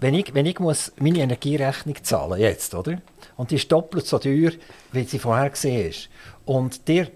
Wenn 0.00 0.14
ich, 0.14 0.34
wenn 0.34 0.46
ich 0.46 0.58
muss 0.58 0.92
meine 0.98 1.20
Energierechnung 1.20 1.96
zahlen 2.02 2.40
jetzt, 2.40 2.74
oder? 2.74 3.00
Und 3.36 3.50
die 3.50 3.56
ist 3.56 3.70
doppelt 3.70 4.06
so 4.06 4.18
teuer, 4.18 4.50
wie 4.90 5.04
sie 5.04 5.18
vorher 5.18 5.50
gesehen 5.50 5.90
ist. 5.90 6.08
Und 6.44 6.88
der 6.88 7.08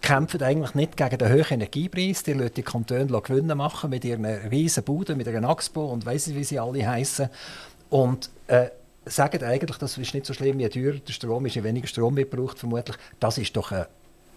kämpft 0.00 0.42
eigentlich 0.42 0.74
nicht 0.74 0.96
gegen 0.96 1.18
den 1.18 1.30
hohen 1.30 1.50
Energiepreis. 1.50 2.22
Die 2.22 2.32
lassen 2.32 2.54
die 2.54 2.62
Kantone 2.62 3.06
Gewinne 3.06 3.54
machen 3.54 3.90
mit 3.90 4.04
ihren 4.04 4.24
riesen 4.24 4.82
Buden, 4.82 5.16
mit 5.16 5.26
ihren 5.26 5.44
Axpo 5.44 5.86
und 5.86 6.06
weiss 6.06 6.26
nicht, 6.26 6.36
wie 6.36 6.44
sie 6.44 6.58
alle 6.58 6.86
heißen. 6.86 7.28
Und 7.90 8.30
äh, 8.46 8.68
sagen 9.04 9.42
eigentlich, 9.42 9.78
das 9.78 9.98
ist 9.98 10.14
nicht 10.14 10.26
so 10.26 10.32
schlimm, 10.32 10.60
je 10.60 10.68
teurer 10.68 10.98
der 10.98 11.12
Strom 11.12 11.46
ist, 11.46 11.56
je 11.56 11.64
weniger 11.64 11.86
Strom 11.86 12.16
wird 12.16 12.30
gebraucht, 12.30 12.58
vermutlich. 12.58 12.96
Das 13.18 13.38
ist 13.38 13.56
doch 13.56 13.72
eine 13.72 13.86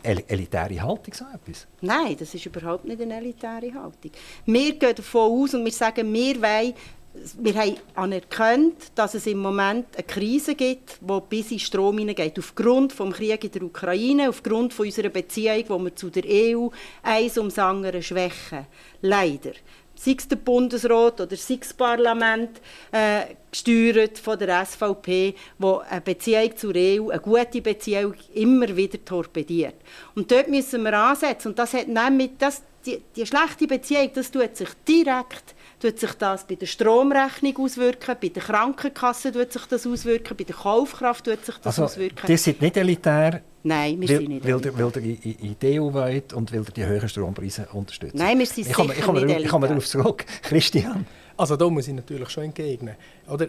elitäre 0.03 0.81
Haltung, 0.81 1.13
so 1.13 1.25
etwas? 1.33 1.67
Nein, 1.81 2.15
das 2.17 2.33
ist 2.33 2.45
überhaupt 2.45 2.85
nicht 2.85 3.01
eine 3.01 3.17
elitäre 3.17 3.73
Haltung. 3.73 4.11
Wir 4.45 4.73
gehen 4.73 4.95
davon 4.95 5.31
aus 5.31 5.53
und 5.53 5.65
wir 5.65 5.71
sagen, 5.71 6.11
wir 6.13 6.41
wollen 6.41 6.73
wir 7.39 7.55
haben 7.55 7.77
anerkannt, 7.95 8.91
dass 8.95 9.13
es 9.13 9.25
im 9.27 9.37
Moment 9.37 9.87
eine 9.95 10.03
Krise 10.03 10.55
gibt, 10.55 10.99
die 11.01 11.19
bis 11.29 11.51
in 11.51 11.59
Strom 11.59 11.97
hineingeht. 11.97 12.37
Aufgrund 12.37 12.97
des 12.97 13.13
Krieges 13.13 13.45
in 13.45 13.51
der 13.51 13.63
Ukraine, 13.63 14.29
aufgrund 14.29 14.73
von 14.73 14.85
unserer 14.85 15.09
Beziehung, 15.09 15.63
die 15.63 15.85
wir 15.85 15.95
zu 15.95 16.09
der 16.09 16.23
EU 16.25 16.67
eins 17.03 17.37
ums 17.37 17.57
andere 17.57 18.01
schwächen. 18.01 18.67
Leider 19.01 19.51
sei 19.95 20.15
es 20.17 20.27
der 20.27 20.35
Bundesrat 20.37 21.21
oder 21.21 21.35
sei 21.35 21.55
es 21.55 21.59
das 21.59 21.73
Parlament, 21.73 22.61
äh, 22.91 23.35
gesteuert 23.49 24.17
von 24.19 24.37
der 24.37 24.65
SVP, 24.65 25.35
wo 25.57 25.81
eine 25.89 26.01
Beziehung 26.01 26.55
zur 26.55 26.73
EU, 26.75 27.09
eine 27.09 27.21
gute 27.21 27.61
Beziehung, 27.61 28.13
immer 28.33 28.75
wieder 28.75 29.03
torpediert. 29.03 29.75
Und 30.13 30.31
dort 30.31 30.49
müssen 30.49 30.83
wir 30.83 30.93
ansetzen. 30.93 31.49
Und 31.49 31.59
das 31.59 31.73
hat 31.73 31.87
nämlich, 31.87 32.31
das, 32.37 32.61
die, 32.85 33.01
die 33.15 33.25
schlechte 33.25 33.67
Beziehung, 33.67 34.11
das 34.13 34.31
tut 34.31 34.55
sich 34.55 34.69
direkt 34.87 35.55
tut 35.79 35.99
sich 35.99 36.13
das 36.13 36.47
bei 36.47 36.55
der 36.55 36.65
Stromrechnung 36.65 37.57
auswirken, 37.57 38.15
bei 38.19 38.29
der 38.29 38.43
Krankenkasse 38.43 39.31
tut 39.31 39.51
sich 39.51 39.65
das 39.65 39.85
auswirken, 39.85 40.35
bei 40.37 40.43
der 40.43 40.55
Kaufkraft 40.55 41.25
tut 41.25 41.45
sich 41.45 41.55
das 41.57 41.79
also, 41.79 41.83
auswirken. 41.83 42.25
Die 42.27 42.37
sind 42.37 42.61
nicht 42.61 42.77
elitär, 42.77 43.41
Nein, 43.65 43.99
wir 43.99 44.07
sind 44.07 44.29
nicht 44.29 44.43
weil, 44.43 44.51
elitär. 44.51 44.77
Weil 44.77 45.05
ihr 45.07 45.39
in 45.41 45.55
die 45.59 45.79
EU 45.79 45.91
wollt 45.91 46.33
und 46.33 46.53
weil 46.53 46.59
ihr 46.59 46.65
die 46.65 46.85
höheren 46.85 47.09
Strompreise 47.09 47.67
unterstützt. 47.73 48.13
Nein, 48.13 48.37
wir 48.37 48.45
sind 48.45 48.59
ich 48.59 48.67
sicher 48.67 48.93
ich 48.95 49.01
komme, 49.01 49.25
nicht 49.25 49.39
Ich 49.39 49.47
komme 49.47 49.67
darauf 49.67 49.87
zurück. 49.87 50.23
Christian? 50.43 51.07
Also 51.35 51.55
da 51.55 51.67
muss 51.67 51.87
ich 51.87 51.95
natürlich 51.95 52.29
schon 52.29 52.43
entgegnen. 52.43 52.95
Oder 53.27 53.47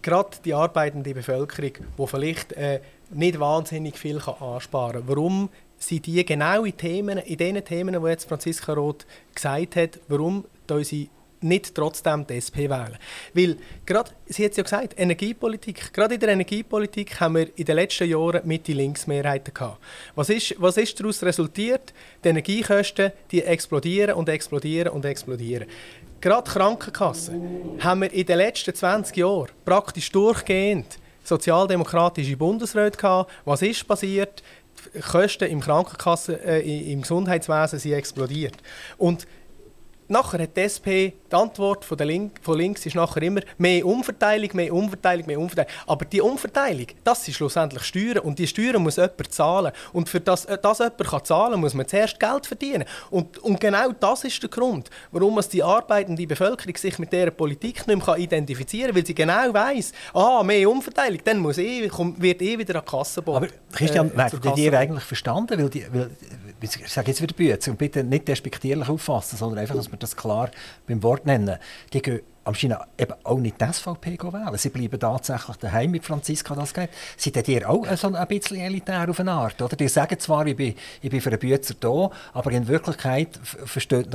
gerade 0.00 0.30
die 0.42 0.54
arbeitende 0.54 1.12
Bevölkerung, 1.12 1.72
die 1.98 2.06
vielleicht 2.06 2.52
äh, 2.54 2.80
nicht 3.10 3.38
wahnsinnig 3.38 3.98
viel 3.98 4.18
kann 4.20 4.34
ansparen 4.36 5.06
kann. 5.06 5.08
Warum 5.08 5.50
sind 5.76 6.06
die 6.06 6.24
genau 6.24 6.64
in, 6.64 6.74
Themen, 6.74 7.18
in 7.18 7.36
den 7.36 7.62
Themen, 7.62 8.02
die 8.02 8.08
jetzt 8.08 8.26
Franziska 8.26 8.72
Roth 8.72 9.06
gesagt 9.34 9.76
hat, 9.76 10.00
warum 10.08 10.46
unsere 10.70 11.08
nicht 11.42 11.74
trotzdem 11.74 12.26
die 12.26 12.34
SP 12.38 12.68
wählen. 12.70 12.96
Weil, 13.34 13.56
gerade, 13.86 14.10
sie 14.26 14.44
hat 14.44 14.52
es 14.52 14.56
ja 14.56 14.62
gesagt, 14.62 14.94
Energiepolitik, 14.98 15.92
gerade 15.92 16.14
in 16.14 16.20
der 16.20 16.30
Energiepolitik 16.30 17.20
haben 17.20 17.36
wir 17.36 17.48
in 17.56 17.64
den 17.64 17.76
letzten 17.76 18.08
Jahren 18.08 18.40
Mitte-Links-Mehrheiten 18.44 19.54
gehabt. 19.54 19.78
Was 20.14 20.30
ist, 20.30 20.54
was 20.58 20.76
ist 20.76 20.98
daraus 20.98 21.22
resultiert? 21.22 21.92
Die 22.24 22.28
Energiekosten 22.28 23.12
die 23.30 23.42
explodieren 23.42 24.14
und 24.14 24.28
explodieren 24.28 24.92
und 24.92 25.04
explodieren. 25.04 25.66
Gerade 26.20 26.48
Krankenkassen 26.50 27.78
haben 27.80 28.02
wir 28.02 28.12
in 28.12 28.26
den 28.26 28.38
letzten 28.38 28.74
20 28.74 29.16
Jahren 29.16 29.48
praktisch 29.64 30.10
durchgehend 30.12 30.98
sozialdemokratische 31.24 32.36
Bundesräte 32.36 32.96
gehabt. 32.96 33.32
Was 33.44 33.62
ist 33.62 33.86
passiert? 33.86 34.42
Die 34.94 35.00
Kosten 35.00 35.48
im 35.48 35.60
Krankenkassen, 35.60 36.40
äh, 36.40 36.60
im 36.60 37.02
Gesundheitswesen 37.02 37.78
sind 37.78 37.92
explodiert. 37.92 38.56
Und 38.98 39.26
Nachher 40.12 40.42
hat 40.42 40.56
die 40.58 40.60
SP 40.68 41.16
die 41.32 41.36
Antwort 41.36 41.84
von, 41.84 41.96
der 41.96 42.06
Link, 42.06 42.38
von 42.42 42.58
links 42.58 42.84
ist 42.86 42.94
nachher 42.94 43.22
immer 43.22 43.40
mehr 43.58 43.86
Umverteilung, 43.86 44.50
mehr 44.54 44.72
Umverteilung, 44.72 45.26
mehr 45.26 45.40
Umverteilung. 45.40 45.72
Aber 45.86 46.04
die 46.04 46.20
Umverteilung, 46.20 46.86
das 47.04 47.24
sind 47.24 47.34
schlussendlich 47.34 47.82
Steuern 47.84 48.18
und 48.18 48.38
die 48.38 48.46
Steuern 48.46 48.82
muss 48.82 48.96
jemand 48.96 49.32
zahlen. 49.32 49.72
Und 49.92 50.08
für 50.08 50.20
das, 50.20 50.44
äh, 50.44 50.58
das 50.60 50.78
jemand 50.78 50.98
kann 50.98 51.24
zahlen 51.24 51.60
muss 51.60 51.74
man 51.74 51.86
zuerst 51.86 52.20
Geld 52.20 52.46
verdienen. 52.46 52.84
Und, 53.10 53.38
und 53.38 53.60
genau 53.60 53.92
das 53.98 54.24
ist 54.24 54.42
der 54.42 54.50
Grund, 54.50 54.90
warum 55.10 55.38
es 55.38 55.48
die 55.48 55.62
arbeitende 55.62 56.26
Bevölkerung 56.26 56.76
sich 56.76 56.98
mit 56.98 57.12
dieser 57.12 57.30
Politik 57.30 57.86
nicht 57.86 58.06
mehr 58.06 58.16
identifizieren 58.18 58.88
kann, 58.88 58.96
weil 58.96 59.06
sie 59.06 59.14
genau 59.14 59.54
weiss, 59.54 59.92
ah, 60.12 60.42
mehr 60.42 60.68
Umverteilung, 60.68 61.20
dann 61.24 61.38
muss 61.38 61.58
eh, 61.58 61.88
wird 62.18 62.42
eh 62.42 62.58
wieder 62.58 62.76
an 62.76 62.84
die 62.86 62.90
Kasse 62.90 63.22
bauen. 63.22 63.36
Aber 63.36 63.48
Christian, 63.72 64.10
äh, 64.12 64.16
werden 64.16 64.54
die 64.54 64.76
eigentlich 64.76 65.04
verstanden? 65.04 65.58
Weil 65.58 65.70
die, 65.70 65.86
weil, 65.92 66.10
ich 66.60 66.88
sage 66.88 67.08
jetzt 67.08 67.20
wieder 67.20 67.34
Bütze 67.34 67.70
und 67.70 67.76
bitte 67.76 68.04
nicht 68.04 68.28
despektierlich 68.28 68.88
auffassen, 68.88 69.36
sondern 69.36 69.58
einfach, 69.58 69.74
dass 69.74 69.90
wir 69.90 69.98
das 69.98 70.16
klar 70.16 70.50
beim 70.86 71.02
Wort 71.02 71.21
nennen. 71.26 71.58
Die 71.92 72.02
gehen 72.02 72.20
am 72.44 72.54
China 72.54 72.86
eben 72.98 73.14
auch 73.22 73.38
nicht 73.38 73.60
die 73.60 73.72
SVP 73.72 74.18
wählen. 74.20 74.56
Sie 74.56 74.70
bleiben 74.70 74.98
tatsächlich 74.98 75.56
daheim 75.56 75.90
mit 75.90 76.04
Franziska 76.04 76.54
das 76.54 76.74
geht. 76.74 76.90
Seid 77.16 77.48
ihr 77.48 77.68
auch 77.68 77.86
so 77.96 78.12
ein 78.12 78.26
bisschen 78.26 78.58
elitär 78.58 79.08
auf 79.08 79.20
eine 79.20 79.32
Art? 79.32 79.60
Oder? 79.62 79.76
Die 79.76 79.88
sagen 79.88 80.18
zwar, 80.18 80.46
ich 80.46 80.56
bin, 80.56 80.74
ich 81.00 81.10
bin 81.10 81.20
für 81.20 81.30
einen 81.30 81.38
Bützer 81.38 81.74
da, 81.78 82.10
aber 82.32 82.50
in 82.50 82.66
Wirklichkeit 82.66 83.38
verstehen 83.42 84.06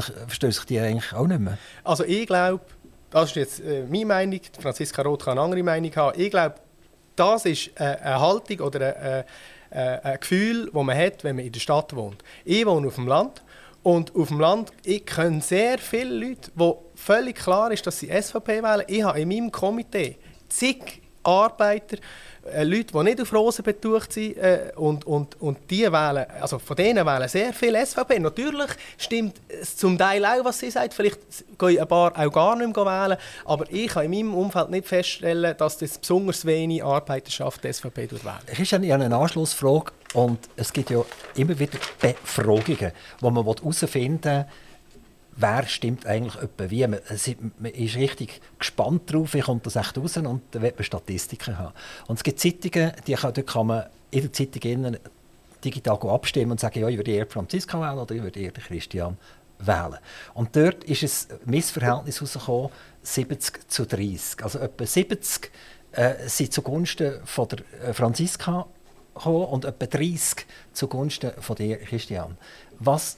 sich 0.52 0.65
die 0.65 0.80
eigentlich 0.80 1.13
auch 1.13 1.28
nicht 1.28 1.39
mehr. 1.39 1.58
Also 1.84 2.04
ich 2.04 2.28
glaube, 2.28 2.63
das 3.10 3.30
ist 3.30 3.36
jetzt 3.36 3.60
äh, 3.62 3.86
meine 3.89 4.06
Meinung, 4.06 4.41
Franziska 4.60 5.02
Roth 5.02 5.24
kann 5.24 5.38
eine 5.38 5.41
andere 5.41 5.63
Meinung 5.63 5.96
haben, 5.96 6.20
ich 6.20 6.30
glaube, 6.30 6.56
das 7.15 7.46
ist 7.46 7.72
äh, 7.76 7.84
eine 7.84 8.20
Haltung 8.20 8.60
oder 8.60 9.20
äh, 9.20 9.24
ein 9.70 10.20
Gefühl, 10.20 10.70
das 10.74 10.84
man 10.84 10.98
hat, 10.98 11.24
wenn 11.24 11.36
man 11.36 11.46
in 11.46 11.52
der 11.52 11.60
Stadt 11.60 11.96
wohnt. 11.96 12.24
Ich 12.46 12.65
wohne 12.65 12.88
auf 12.88 12.96
dem 12.96 13.08
Land 13.08 13.43
und 13.84 14.15
auf 14.15 14.30
dem 14.30 14.39
Land 14.39 14.72
ich 14.84 15.06
kenne 15.06 15.41
sehr 15.41 15.78
viele 15.78 16.28
Leute, 16.28 16.52
wo 16.56 16.87
völlig 17.08 17.38
klar 17.38 17.72
ist, 17.72 17.88
dass 17.88 18.00
sie 18.00 18.10
SVP 18.10 18.62
wählen. 18.62 18.84
Ich 18.88 19.02
habe 19.02 19.22
in 19.22 19.30
meinem 19.30 19.50
Komitee 19.50 20.17
zig 20.50 21.02
Arbeiter, 21.24 21.98
äh, 22.54 22.63
Leute, 22.63 22.93
die 22.93 23.04
nicht 23.04 23.22
auf 23.22 23.34
Rosen 23.34 23.63
betucht 23.63 24.12
sind 24.12 24.38
äh, 24.38 24.72
und, 24.76 25.06
und, 25.06 25.41
und 25.41 25.58
die 25.70 25.84
wählen, 25.84 26.26
also 26.41 26.60
von 26.60 26.76
denen 26.76 27.06
wählen 27.06 27.28
sehr 27.30 27.54
viele 27.54 27.86
SVP. 27.86 28.20
Natürlich 28.20 28.70
stimmt 28.98 29.36
es 29.48 29.78
zum 29.78 29.98
Teil 29.98 30.26
auch, 30.26 30.43
was 30.43 30.60
sie 30.60 30.70
sagt, 30.70 30.93
vielleicht 30.93 31.20
gehen 31.58 31.80
ein 31.80 31.88
paar 31.88 32.12
auch 32.17 32.32
gar 32.32 32.56
nicht 32.58 32.76
mehr 32.76 32.86
wählen, 32.86 33.17
aber 33.46 33.65
ich 33.70 33.88
kann 33.88 34.06
in 34.06 34.12
meinem 34.12 34.34
Umfeld 34.34 34.70
nicht 34.70 34.88
feststellen, 34.88 35.56
dass 35.58 35.78
das 35.78 35.98
besonders 35.98 36.46
wenig 36.46 36.84
Arbeiterschaft 36.84 37.63
die 37.63 37.72
SVP 37.72 38.10
wählen. 38.12 38.36
Es 38.46 38.60
ist 38.60 38.74
eine 38.74 39.15
Anschlussfrage 39.15 39.91
und 40.13 40.39
es 40.56 40.72
gibt 40.72 40.89
ja 40.89 41.04
immer 41.36 41.58
wieder 41.58 41.80
Befragungen, 42.00 42.91
wo 43.20 43.30
man 43.30 43.46
herausfinden 43.46 44.24
will, 44.24 44.46
wer 45.38 45.65
stimmt 45.67 46.06
eigentlich 46.06 46.36
etwa 46.36 46.69
wie. 46.69 46.86
Man, 46.88 47.00
man 47.60 47.71
ist 47.71 47.95
richtig 47.95 48.41
gespannt 48.60 49.12
drauf, 49.12 49.34
wie 49.34 49.39
kommt 49.39 49.65
das 49.65 49.76
echt 49.76 49.97
raus 49.97 50.17
und 50.17 50.41
dann 50.52 50.62
wird 50.62 50.76
man 50.76 50.84
Statistiken 50.84 51.58
haben. 51.58 51.73
Und 52.08 52.17
es 52.17 52.23
gibt 52.23 52.39
Zeitungen, 52.39 52.91
die 53.06 53.13
kann, 53.13 53.34
dort 53.34 53.47
kann 53.47 53.67
man 53.67 53.86
in 54.12 54.21
der 54.21 54.34
Zeitung 54.34 54.97
digital 55.63 55.97
abstimmen 56.10 56.52
und 56.52 56.60
sagen, 56.60 56.80
ja, 56.80 56.88
ich 56.88 56.97
würde 56.97 57.12
eher 57.12 57.28
Franziska 57.28 57.80
wählen 57.80 58.00
oder 58.00 58.15
ich 58.15 58.23
würde 58.23 58.39
eher 58.39 58.52
Christian 58.52 59.17
wählen. 59.60 59.97
Und 60.34 60.56
dort 60.56 60.84
ist 60.84 61.32
ein 61.32 61.39
Missverhältnis 61.45 62.17
herausgekommen, 62.17 62.69
70 63.04 63.69
zu 63.69 63.86
30. 63.86 64.43
Also 64.43 64.60
etwa 64.60 64.86
70 64.86 65.52
äh, 65.93 66.13
sind 66.28 66.54
zugunsten 66.54 67.26
von 67.26 67.47
der 67.47 67.60
äh, 67.82 67.93
Franziska 67.93 68.67
gekommen 69.13 69.45
und 69.45 69.65
etwa 69.65 69.86
30 69.86 70.45
zugunsten 70.73 71.32
von 71.39 71.56
der 71.56 71.78
Christian. 71.78 72.38
Was 72.80 73.17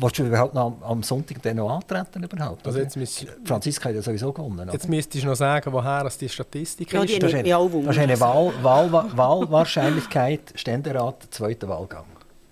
Willst 0.00 0.18
du 0.18 0.24
überhaupt 0.24 0.54
noch 0.54 0.66
am, 0.66 0.82
am 0.82 1.02
Sonntag 1.02 1.40
dann 1.42 1.56
noch 1.56 1.70
antreten? 1.70 2.24
Überhaupt, 2.24 2.66
also 2.66 2.78
jetzt 2.78 2.96
müsst, 2.96 3.26
Franziska 3.44 3.90
hat 3.90 3.96
ja 3.96 4.02
sowieso 4.02 4.32
gewonnen. 4.32 4.68
Jetzt 4.72 4.88
müsstest 4.88 5.24
du 5.24 5.28
noch 5.28 5.36
sagen, 5.36 5.72
woher 5.72 6.08
die 6.20 6.28
Statistik 6.28 6.92
ja, 6.92 7.02
ist. 7.02 7.22
Das 7.22 7.32
ist 7.32 7.38
eine, 7.38 7.48
das 7.48 7.96
ist 7.96 8.02
eine 8.02 8.20
Wahl, 8.20 8.52
Wahl, 8.62 8.92
Wahlwahrscheinlichkeit 8.92 10.52
Ständerat, 10.56 11.28
zweiter 11.30 11.68
Wahlgang. 11.68 12.04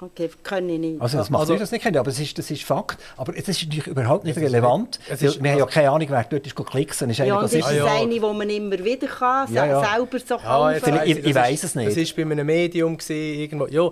Okay, 0.02 0.28
kann 0.42 0.68
ich 0.68 0.80
nicht. 0.80 1.00
Also 1.00 1.18
das 1.18 1.30
macht 1.30 1.42
also, 1.42 1.54
das 1.54 1.70
nicht 1.70 1.86
aber 1.96 2.10
es 2.10 2.18
ist, 2.18 2.36
das 2.36 2.50
ist 2.50 2.64
Fakt. 2.64 2.98
Aber 3.16 3.36
es 3.36 3.46
ist 3.46 3.62
natürlich 3.62 3.86
überhaupt 3.86 4.24
nicht 4.24 4.36
relevant. 4.36 4.98
Ist, 5.08 5.22
ist, 5.22 5.42
wir 5.42 5.52
haben 5.52 5.58
ja 5.60 5.66
keine 5.66 5.90
Ahnung, 5.90 6.08
wer 6.10 6.24
dort 6.24 6.44
ist 6.44 6.56
geklickt. 6.56 7.00
Ist 7.00 7.18
ja, 7.18 7.40
das 7.40 7.52
ist 7.52 7.64
das 7.64 7.84
eine, 7.84 8.12
die 8.12 8.20
man 8.20 8.50
immer 8.50 8.84
wieder 8.84 9.06
kann, 9.06 9.52
ja, 9.54 9.64
ja. 9.64 9.84
selber 9.84 10.18
so 10.18 10.36
ja. 10.38 10.72
Ich, 10.72 11.18
ich, 11.18 11.26
ich 11.26 11.34
weiß 11.34 11.62
es 11.62 11.76
nicht. 11.76 11.96
Das 11.96 12.18
war 12.18 12.24
bei 12.24 12.32
einem 12.32 12.46
Medium, 12.46 12.96
gewesen, 12.96 13.40
irgendwo. 13.40 13.66
Ja, 13.68 13.90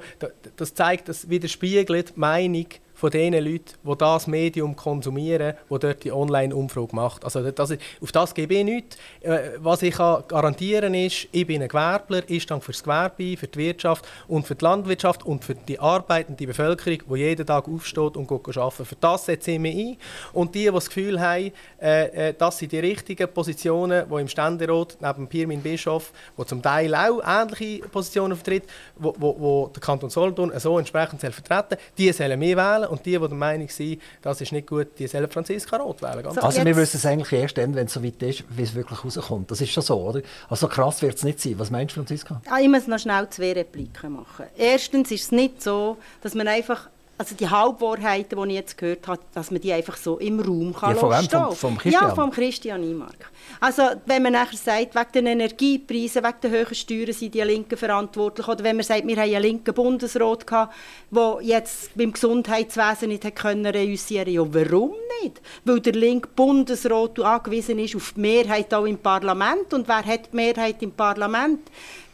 das 0.57 0.75
zeigt, 0.75 1.09
das 1.09 1.31
widerspiegelt 1.31 2.17
die 2.17 2.21
Meinung 2.21 2.67
von 3.01 3.11
den 3.11 3.33
Leuten, 3.33 3.65
die 3.83 3.97
das 3.97 4.27
Medium 4.27 4.77
konsumieren, 4.77 5.55
die 5.71 5.79
dort 5.79 6.05
die 6.05 6.13
Online-Umfrage 6.13 6.95
macht. 6.95 7.25
Also 7.25 7.51
das, 7.51 7.73
auf 7.73 8.13
das 8.13 8.35
gebe 8.35 8.55
ich 8.55 8.65
nichts. 8.65 8.99
Äh, 9.21 9.53
was 9.59 9.81
ich 9.81 9.95
kann 9.95 10.23
garantieren 10.29 10.93
ist, 10.93 11.27
ich 11.33 11.47
bin 11.47 11.63
ein 11.63 11.69
Gewerbler, 11.69 12.23
ich 12.27 12.43
stehe 12.43 12.61
für 12.61 12.73
das 12.73 12.83
Gewerbe, 12.83 13.37
für 13.39 13.47
die 13.47 13.59
Wirtschaft 13.59 14.07
und 14.29 14.47
für 14.47 14.55
die 14.55 14.65
Landwirtschaft 14.65 15.25
und 15.25 15.43
für 15.43 15.55
die 15.55 15.79
arbeitende 15.79 16.47
Bevölkerung, 16.47 16.99
die 17.11 17.19
jeden 17.21 17.47
Tag 17.47 17.67
aufsteht 17.69 18.19
und 18.19 18.29
geht 18.29 18.59
arbeiten. 18.59 18.85
Für 18.85 18.97
das 19.01 19.25
setze 19.25 19.53
ich 19.53 19.59
mich 19.59 19.77
ein. 19.77 19.97
Und 20.35 20.55
die, 20.55 20.65
die 20.65 20.71
das 20.71 20.87
Gefühl 20.87 21.19
haben, 21.19 21.53
äh, 21.81 22.29
äh, 22.29 22.35
das 22.37 22.59
sind 22.59 22.71
die 22.73 22.81
richtigen 22.81 23.33
Positionen, 23.33 24.05
die 24.11 24.21
im 24.21 24.29
Ständerat 24.29 24.99
neben 25.01 25.27
Pirmin 25.27 25.63
Bischof, 25.63 26.13
der 26.37 26.47
zum 26.47 26.61
Teil 26.61 26.95
auch 26.95 27.23
ähnliche 27.27 27.89
Positionen 27.89 28.37
vertritt, 28.37 28.65
wo, 28.97 29.15
wo, 29.19 29.37
wo 29.39 29.67
der 29.69 29.81
Kanton 29.81 30.11
Solothurn 30.11 30.53
so 30.59 30.79
entsprechend 30.79 31.21
vertreten 31.21 31.79
die 31.97 32.13
sollen 32.13 32.41
wir 32.41 32.57
wählen 32.57 32.90
und 32.91 33.07
die, 33.07 33.13
die 33.13 33.19
der 33.19 33.29
Meinung 33.31 33.69
sind, 33.69 34.01
das 34.23 34.41
ist 34.41 34.53
nicht 34.53 34.67
gut, 34.67 34.89
die 34.99 35.07
sollen 35.07 35.31
Franziska 35.31 35.77
Roth 35.77 36.03
wählen. 36.03 36.25
So, 36.33 36.41
also 36.41 36.65
wir 36.65 36.77
wissen 36.77 36.97
es 36.97 37.07
eigentlich 37.07 37.33
erst 37.33 37.59
dann, 37.59 37.75
wenn 37.75 37.87
es 37.87 37.93
so 37.93 38.03
weit 38.03 38.23
ist, 38.23 38.45
wie 38.51 38.63
es 38.63 38.75
wirklich 38.75 39.05
rauskommt. 39.05 39.51
Das 39.51 39.61
ist 39.61 39.71
schon 39.71 39.83
so, 39.83 40.01
oder? 40.01 40.23
Also 40.49 40.69
krass 40.69 41.03
wird 41.03 41.17
es 41.17 41.25
nicht 41.25 41.41
sein. 41.41 41.59
Was 41.59 41.71
meinst 41.71 41.95
du, 41.95 42.01
Franziska? 42.01 42.41
Ah, 42.51 42.59
ich 42.61 42.69
muss 42.69 42.87
noch 42.87 42.99
schnell 42.99 43.29
zwei 43.31 43.53
Repliken 43.53 44.13
machen. 44.13 44.47
Erstens 44.57 45.11
ist 45.11 45.25
es 45.25 45.33
nicht 45.33 45.63
so, 45.63 45.97
dass 46.23 46.35
man 46.35 46.49
einfach 46.49 46.89
also 47.21 47.35
die 47.35 47.51
Halbwahrheiten, 47.51 48.43
die 48.43 48.49
ich 48.49 48.55
jetzt 48.55 48.79
gehört 48.79 49.07
habe, 49.07 49.21
dass 49.35 49.51
man 49.51 49.61
die 49.61 49.75
einfach 49.75 49.99
so 49.99 50.17
im 50.17 50.41
Raum 50.41 50.75
kann 50.75 50.95
ja, 50.95 51.01
von 51.01 51.11
wem? 51.11 51.29
Vom, 51.29 51.55
vom 51.55 51.77
Christian? 51.77 52.09
Ja, 52.09 52.15
vom 52.15 52.31
Christian 52.31 52.83
Imark. 52.83 53.31
Also 53.61 53.83
wenn 54.07 54.23
man 54.23 54.33
nachher 54.33 54.57
sagt, 54.57 54.95
wegen 54.95 55.13
den 55.13 55.27
Energiepreisen, 55.27 56.25
wegen 56.25 56.41
der 56.43 56.51
hohen 56.51 56.75
Steuern 56.75 57.13
sind 57.13 57.35
die 57.35 57.43
Linken 57.43 57.77
verantwortlich, 57.77 58.49
oder 58.49 58.65
wenn 58.65 58.77
man 58.77 58.87
sagt, 58.87 59.07
wir 59.07 59.17
haben 59.17 59.35
einen 59.35 59.43
linken 59.43 59.75
Bundesrat 59.75 60.47
gehabt, 60.47 60.75
der 61.11 61.39
jetzt 61.43 61.95
beim 61.95 62.11
Gesundheitswesen 62.11 63.09
nicht 63.11 63.37
können 63.37 63.67
reüssieren 63.67 64.33
ja 64.33 64.41
warum 64.41 64.95
nicht? 65.23 65.43
Weil 65.67 65.81
der 65.81 65.93
linke 65.93 66.29
Bundesrat 66.35 67.21
angewiesen 67.21 67.79
ist 67.81 67.97
auf 67.97 68.15
die 68.17 68.21
Mehrheit 68.23 68.73
auch 68.73 68.87
im 68.87 68.97
Parlament 68.97 69.75
und 69.75 69.87
wer 69.89 70.07
hat 70.07 70.33
die 70.33 70.37
Mehrheit 70.37 70.83
im 70.83 70.93
Parlament? 70.93 71.61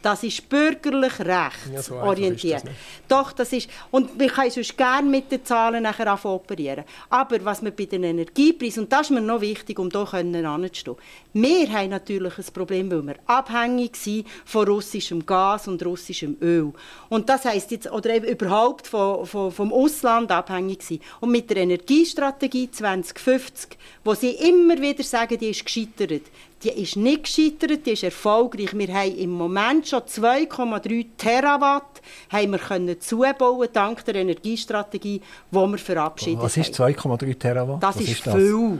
Das 0.01 0.23
ist 0.23 0.47
bürgerlich 0.47 1.19
rechtsorientiert. 1.19 2.63
Ja, 2.63 2.69
so 2.69 2.75
Doch, 3.07 3.31
das 3.31 3.51
ist, 3.51 3.67
und 3.89 4.17
wir 4.19 4.29
können 4.29 4.51
sonst 4.51 4.77
gerne 4.77 5.09
mit 5.09 5.31
den 5.31 5.43
Zahlen 5.43 5.83
nachher 5.83 6.23
operieren. 6.23 6.83
Aber 7.09 7.43
was 7.43 7.63
wir 7.63 7.71
bei 7.71 7.85
den 7.85 8.03
Energiepreisen, 8.03 8.83
und 8.83 8.91
das 8.91 9.07
ist 9.07 9.09
mir 9.09 9.21
noch 9.21 9.41
wichtig, 9.41 9.79
um 9.79 9.89
hier 9.89 10.49
anzustehen, 10.49 10.97
wir 11.33 11.71
haben 11.71 11.89
natürlich 11.89 12.37
ein 12.37 12.45
Problem, 12.53 12.91
weil 12.91 13.07
wir 13.07 13.15
abhängig 13.25 13.95
sind 13.95 14.27
von 14.45 14.67
russischem 14.67 15.25
Gas 15.25 15.67
und 15.67 15.83
russischem 15.83 16.37
Öl. 16.41 16.73
Und 17.09 17.27
das 17.29 17.45
heisst 17.45 17.71
jetzt, 17.71 17.91
oder 17.91 18.11
eben 18.11 18.27
überhaupt 18.27 18.87
von, 18.87 19.25
von, 19.25 19.51
vom 19.51 19.73
Ausland 19.73 20.31
abhängig 20.31 20.83
sind. 20.83 21.01
Und 21.19 21.31
mit 21.31 21.49
der 21.49 21.57
Energiestrategie 21.57 22.69
2050, 22.69 23.77
wo 24.03 24.13
sie 24.13 24.31
immer 24.31 24.79
wieder 24.79 25.03
sagen, 25.03 25.37
die 25.37 25.49
ist 25.49 25.65
gescheitert, 25.65 26.23
die 26.63 26.69
ist 26.69 26.95
nicht 26.95 27.23
gescheitert, 27.23 27.85
die 27.85 27.91
ist 27.91 28.03
erfolgreich. 28.03 28.77
Wir 28.77 28.93
haben 28.93 29.15
im 29.15 29.31
Moment 29.31 29.87
schon 29.87 30.01
2,3 30.01 31.05
Terawatt 31.17 32.01
haben 32.31 32.51
wir 32.51 32.59
können 32.59 32.99
zubauen 32.99 33.67
dank 33.71 34.03
der 34.05 34.15
Energiestrategie, 34.15 35.21
die 35.51 35.55
wir 35.55 35.77
verabschiedet 35.77 36.37
haben. 36.37 36.45
Was 36.45 36.57
ist 36.57 36.73
2,3 36.73 37.37
Terawatt? 37.37 37.83
Das 37.83 37.95
was 37.95 38.01
ist, 38.01 38.11
ist 38.11 38.27
das? 38.27 38.35
viel. 38.35 38.79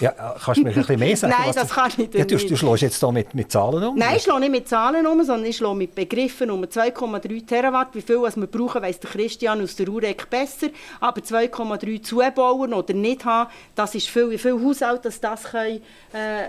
Ja, 0.00 0.10
kannst 0.10 0.58
du 0.58 0.64
mir 0.64 0.70
ein 0.70 0.74
bisschen 0.74 0.98
mehr 0.98 1.16
sagen? 1.16 1.34
Nein, 1.38 1.52
das 1.54 1.70
kann 1.70 1.90
ich 1.96 2.12
ja, 2.14 2.24
du, 2.24 2.34
nicht. 2.34 2.50
Du 2.50 2.56
schlägst 2.56 2.82
jetzt 2.82 2.98
hier 2.98 3.12
mit, 3.12 3.32
mit 3.34 3.52
Zahlen 3.52 3.82
um? 3.84 3.96
Nein, 3.96 4.16
ich 4.16 4.22
schlage 4.22 4.40
nicht 4.40 4.50
mit 4.50 4.68
Zahlen 4.68 5.06
um, 5.06 5.22
sondern 5.22 5.48
ich 5.48 5.56
schlage 5.56 5.76
mit 5.76 5.94
Begriffen 5.94 6.50
um. 6.50 6.64
2,3 6.64 7.46
Terawatt, 7.46 7.88
wie 7.92 8.02
viel 8.02 8.20
was 8.20 8.36
wir 8.36 8.48
brauchen, 8.48 8.82
weiss 8.82 8.98
der 8.98 9.10
Christian 9.10 9.62
aus 9.62 9.76
der 9.76 9.88
UREC 9.88 10.28
besser. 10.28 10.68
Aber 11.00 11.20
2,3 11.20 12.02
zubauen 12.02 12.74
oder 12.74 12.92
nicht 12.92 13.24
haben, 13.24 13.50
das 13.74 13.94
ist 13.94 14.08
viel. 14.08 14.30
Wie 14.30 14.38
viele 14.38 14.60
Haushalte 14.62 15.12
das 15.20 15.44
können, 15.44 15.80
äh, 16.12 16.48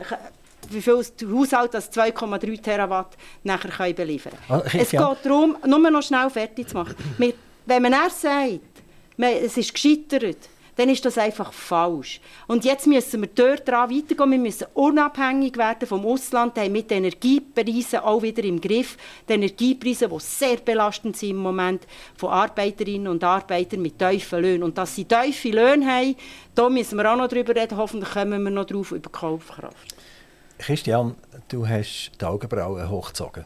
wie 0.73 0.81
viel 0.81 1.03
Haushalt 1.31 1.73
das 1.73 1.91
2,3 1.91 2.61
Terawatt 2.61 3.17
nachher 3.43 3.71
können 3.71 3.95
beliefern 3.95 4.33
können. 4.47 4.61
Ah, 4.61 4.65
okay, 4.65 4.79
es 4.81 4.91
ja. 4.91 5.09
geht 5.09 5.25
darum, 5.25 5.57
nur 5.65 5.91
noch 5.91 6.03
schnell 6.03 6.29
fertig 6.29 6.69
zu 6.69 6.75
machen. 6.75 6.95
wenn 7.65 7.81
man 7.81 7.93
erst 7.93 8.21
sagt, 8.21 8.59
es 9.17 9.57
ist 9.57 9.73
gescheitert, 9.73 10.49
dann 10.75 10.89
ist 10.89 11.05
das 11.05 11.17
einfach 11.17 11.53
falsch. 11.53 12.19
Und 12.47 12.65
jetzt 12.65 12.85
müssen 12.85 13.21
wir 13.21 13.29
dort 13.33 13.67
dran 13.67 13.89
weitergehen. 13.89 14.31
Wir 14.31 14.37
müssen 14.37 14.67
unabhängig 14.73 15.57
werden 15.57 15.87
vom 15.87 16.05
Ausland, 16.05 16.57
haben 16.57 16.71
mit 16.71 16.91
den 16.91 17.05
Energiepreisen 17.05 17.99
auch 17.99 18.21
wieder 18.21 18.43
im 18.43 18.59
Griff. 18.59 18.97
Die 19.27 19.33
Energiepreise, 19.33 20.09
die 20.09 20.19
sehr 20.19 20.57
belastend 20.57 21.15
sind 21.15 21.31
im 21.31 21.37
Moment 21.37 21.87
von 22.17 22.29
Arbeiterinnen 22.29 23.07
und 23.07 23.23
Arbeitern 23.23 23.81
mit 23.81 23.97
tiefen 23.97 24.41
Löhnen. 24.41 24.63
Und 24.63 24.77
dass 24.77 24.95
sie 24.95 25.05
tiefe 25.05 25.49
Löhne 25.49 25.85
haben, 25.85 26.15
da 26.53 26.69
müssen 26.69 26.97
wir 26.97 27.11
auch 27.11 27.17
noch 27.17 27.29
drüber 27.29 27.55
reden. 27.55 27.77
Hoffentlich 27.77 28.11
kommen 28.11 28.43
wir 28.43 28.51
noch 28.51 28.65
drauf 28.65 28.91
über 28.91 29.09
Kaufkraft. 29.09 29.95
Christian, 30.57 31.15
du 31.49 31.67
hast 31.67 32.11
die 32.19 32.25
Augenbrauen 32.25 32.89
hochgezogen. 32.89 33.45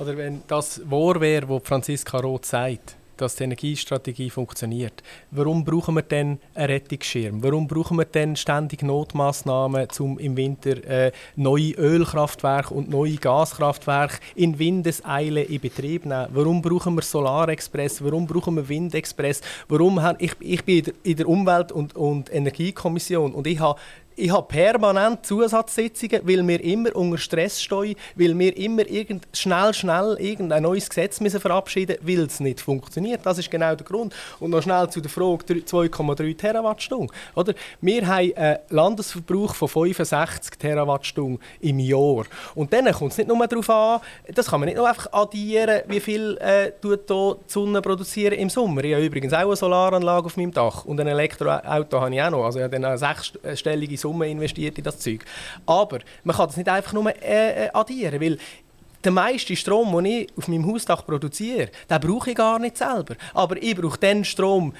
Oder 0.00 0.16
wenn 0.16 0.42
das 0.46 0.80
wahr 0.88 1.20
wäre, 1.20 1.48
was 1.48 1.62
Franziska 1.64 2.18
Roth 2.18 2.46
sagt, 2.46 2.96
dass 3.16 3.36
die 3.36 3.44
Energiestrategie 3.44 4.30
funktioniert. 4.30 5.02
Warum 5.30 5.64
brauchen 5.64 5.94
wir 5.94 6.02
dann 6.02 6.38
einen 6.54 6.66
Rettungsschirm? 6.66 7.42
Warum 7.42 7.66
brauchen 7.66 7.96
wir 7.96 8.04
dann 8.04 8.36
ständig 8.36 8.82
Notmaßnahmen, 8.82 9.88
um 9.98 10.18
im 10.18 10.36
Winter 10.36 10.84
äh, 10.84 11.12
neue 11.34 11.72
Ölkraftwerke 11.72 12.74
und 12.74 12.90
neue 12.90 13.16
Gaskraftwerke 13.16 14.18
in 14.34 14.58
Windeseile 14.58 15.42
in 15.42 15.60
Betrieb 15.60 16.02
zu 16.02 16.08
nehmen? 16.08 16.28
Warum 16.32 16.62
brauchen 16.62 16.94
wir 16.94 17.02
Solarexpress? 17.02 18.04
Warum 18.04 18.26
brauchen 18.26 18.56
wir 18.56 18.68
Windexpress? 18.68 19.40
Warum 19.68 20.00
ich, 20.18 20.32
ich 20.40 20.64
bin 20.64 20.92
in 21.02 21.16
der 21.16 21.28
Umwelt- 21.28 21.72
und, 21.72 21.96
und 21.96 22.32
Energiekommission 22.32 23.32
und 23.32 23.46
ich 23.46 23.60
habe 23.60 23.78
ich 24.16 24.32
habe 24.32 24.46
permanent 24.48 25.26
Zusatzsitzungen, 25.26 26.22
weil 26.24 26.46
wir 26.48 26.64
immer 26.64 26.96
unter 26.96 27.18
Stress 27.18 27.60
stehen, 27.60 27.96
weil 28.14 28.38
wir 28.38 28.56
immer 28.56 28.86
irgend, 28.86 29.28
schnell, 29.34 29.74
schnell 29.74 30.16
irgendein 30.18 30.62
neues 30.62 30.88
Gesetz 30.88 31.20
müssen 31.20 31.38
verabschieden 31.38 31.98
müssen, 32.02 32.18
weil 32.18 32.26
es 32.26 32.40
nicht 32.40 32.60
funktioniert. 32.60 33.20
Das 33.24 33.36
ist 33.36 33.50
genau 33.50 33.74
der 33.74 33.86
Grund. 33.86 34.14
Und 34.40 34.50
noch 34.50 34.62
schnell 34.62 34.88
zu 34.88 35.02
der 35.02 35.10
Frage 35.10 35.44
2,3 35.44 36.36
Terawattstunden. 36.36 37.10
Wir 37.82 38.06
haben 38.06 38.32
einen 38.36 38.58
Landesverbrauch 38.70 39.54
von 39.54 39.68
65 39.68 40.58
Terawattstunden 40.58 41.38
im 41.60 41.78
Jahr. 41.78 42.24
Und 42.54 42.72
dann 42.72 42.90
kommt 42.92 43.12
es 43.12 43.18
nicht 43.18 43.28
nur 43.28 43.46
darauf 43.46 43.68
an, 43.68 44.00
das 44.32 44.46
kann 44.46 44.60
man 44.60 44.68
nicht 44.68 44.78
nur 44.78 44.88
einfach 44.88 45.12
addieren, 45.12 45.82
wie 45.88 46.00
viel 46.00 46.38
äh, 46.38 46.72
tut 46.80 47.10
die 47.10 47.34
Sonne 47.46 47.82
produzieren 47.82 48.32
im 48.34 48.48
Sommer. 48.48 48.82
Ich 48.84 48.94
habe 48.94 49.04
übrigens 49.04 49.34
auch 49.34 49.40
eine 49.40 49.56
Solaranlage 49.56 50.26
auf 50.26 50.36
meinem 50.38 50.52
Dach 50.52 50.86
und 50.86 50.98
ein 51.00 51.06
Elektroauto 51.06 52.00
habe 52.00 52.14
ich 52.14 52.22
auch 52.22 52.30
noch. 52.30 52.44
Also 52.44 52.58
ich 52.58 52.64
habe 52.64 52.72
dann 52.72 52.84
eine 52.86 52.96
sechsstellige 52.96 54.05
Summe 54.06 54.28
investiert 54.28 54.78
in 54.78 54.84
das 54.84 54.98
Zeug. 54.98 55.24
Aber 55.66 55.98
man 56.24 56.36
kann 56.36 56.46
das 56.46 56.56
nicht 56.56 56.68
einfach 56.68 56.92
nur 56.92 57.10
äh, 57.22 57.66
äh, 57.66 57.70
addieren, 57.72 58.20
weil 58.20 58.38
der 59.04 59.12
meiste 59.12 59.54
Strom, 59.54 59.92
den 59.92 60.04
ich 60.04 60.28
auf 60.36 60.48
meinem 60.48 60.66
Hausdach 60.66 61.06
produziere, 61.06 61.68
den 61.88 62.00
brauche 62.00 62.30
ich 62.30 62.36
gar 62.36 62.58
nicht 62.58 62.76
selber. 62.76 63.14
Aber 63.34 63.56
ich 63.62 63.76
brauche 63.76 63.98
den 63.98 64.24
Strom 64.24 64.72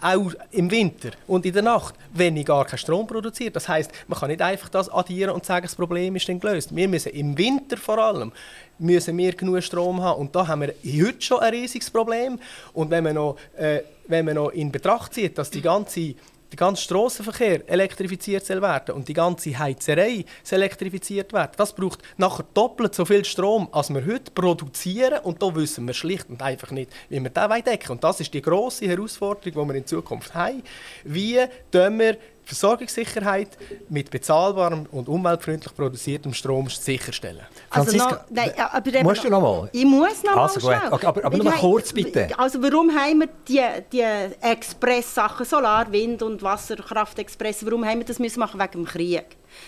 auch 0.00 0.32
im 0.52 0.70
Winter 0.70 1.10
und 1.26 1.44
in 1.44 1.52
der 1.52 1.62
Nacht, 1.62 1.94
wenn 2.12 2.36
ich 2.36 2.46
gar 2.46 2.64
keinen 2.66 2.78
Strom 2.78 3.06
produziere. 3.06 3.50
Das 3.50 3.68
heißt, 3.68 3.90
man 4.06 4.18
kann 4.18 4.28
nicht 4.28 4.42
einfach 4.42 4.68
das 4.68 4.88
addieren 4.88 5.30
und 5.30 5.44
sagen, 5.44 5.64
das 5.64 5.74
Problem 5.74 6.14
ist 6.14 6.28
dann 6.28 6.38
gelöst. 6.38 6.74
Wir 6.74 6.86
müssen 6.86 7.12
im 7.12 7.36
Winter 7.36 7.76
vor 7.76 7.98
allem 7.98 8.32
müssen 8.78 9.16
wir 9.16 9.32
genug 9.32 9.62
Strom 9.62 10.00
haben. 10.02 10.20
Und 10.20 10.34
da 10.34 10.46
haben 10.46 10.62
wir 10.62 10.74
heute 11.04 11.22
schon 11.22 11.40
ein 11.40 11.52
riesiges 11.52 11.90
Problem. 11.90 12.38
Und 12.72 12.90
wenn 12.90 13.04
man 13.04 13.14
noch, 13.14 13.36
äh, 13.56 13.80
wenn 14.06 14.24
man 14.24 14.34
noch 14.34 14.50
in 14.50 14.70
Betracht 14.70 15.14
zieht, 15.14 15.38
dass 15.38 15.50
die 15.50 15.62
ganze 15.62 16.14
der 16.54 16.66
ganze 16.66 16.82
Strassenverkehr 16.84 17.68
elektrifiziert 17.68 18.46
soll 18.46 18.62
werden 18.62 18.94
und 18.94 19.08
die 19.08 19.12
ganze 19.12 19.58
Heizerei 19.58 20.24
soll 20.44 20.60
elektrifiziert 20.60 21.32
werden. 21.32 21.52
Das 21.56 21.72
braucht 21.72 22.00
nachher 22.16 22.44
doppelt 22.54 22.94
so 22.94 23.04
viel 23.04 23.24
Strom, 23.24 23.68
als 23.72 23.90
wir 23.90 24.06
heute 24.06 24.30
produzieren 24.30 25.20
und 25.24 25.42
da 25.42 25.54
wissen 25.54 25.86
wir 25.86 25.94
schlicht 25.94 26.30
und 26.30 26.42
einfach 26.42 26.70
nicht, 26.70 26.92
wie 27.08 27.20
wir 27.20 27.30
das 27.30 27.64
decken 27.64 27.92
Und 27.92 28.04
das 28.04 28.20
ist 28.20 28.32
die 28.32 28.42
grosse 28.42 28.86
Herausforderung, 28.86 29.64
die 29.64 29.72
wir 29.72 29.78
in 29.78 29.86
Zukunft 29.86 30.34
haben. 30.34 30.62
Wie 31.02 31.40
können 31.72 31.98
wir 31.98 32.16
Versorgungssicherheit 32.44 33.56
mit 33.88 34.10
bezahlbarem 34.10 34.86
und 34.90 35.08
umweltfreundlich 35.08 35.74
produziertem 35.74 36.34
Strom 36.34 36.68
sicherstellen. 36.68 37.40
Also 37.70 37.96
noch, 37.96 38.20
nein, 38.30 38.52
aber 38.56 39.02
musst 39.02 39.24
du 39.24 39.30
noch 39.30 39.40
mal? 39.40 39.68
Ich 39.72 39.84
muss 39.84 40.22
noch 40.22 40.36
also 40.36 40.66
mal 40.66 40.80
gut. 40.80 40.92
Okay, 40.92 41.06
aber, 41.06 41.24
aber 41.24 41.36
nur 41.36 41.44
mal 41.46 41.58
kurz 41.58 41.92
bitte. 41.92 42.28
Also 42.38 42.62
warum 42.62 42.94
haben 42.94 43.20
wir 43.20 43.28
die, 43.48 43.62
die 43.92 44.04
Express-Sachen, 44.40 45.46
Solar, 45.46 45.90
Wind 45.90 46.22
und 46.22 46.42
Wasserkraft-Express, 46.42 47.64
warum 47.64 47.84
haben 47.84 47.98
wir 47.98 48.06
das 48.06 48.18
müssen 48.18 48.40
machen? 48.40 48.60
Wegen 48.60 48.72
dem 48.72 48.84
Krieg. 48.84 49.24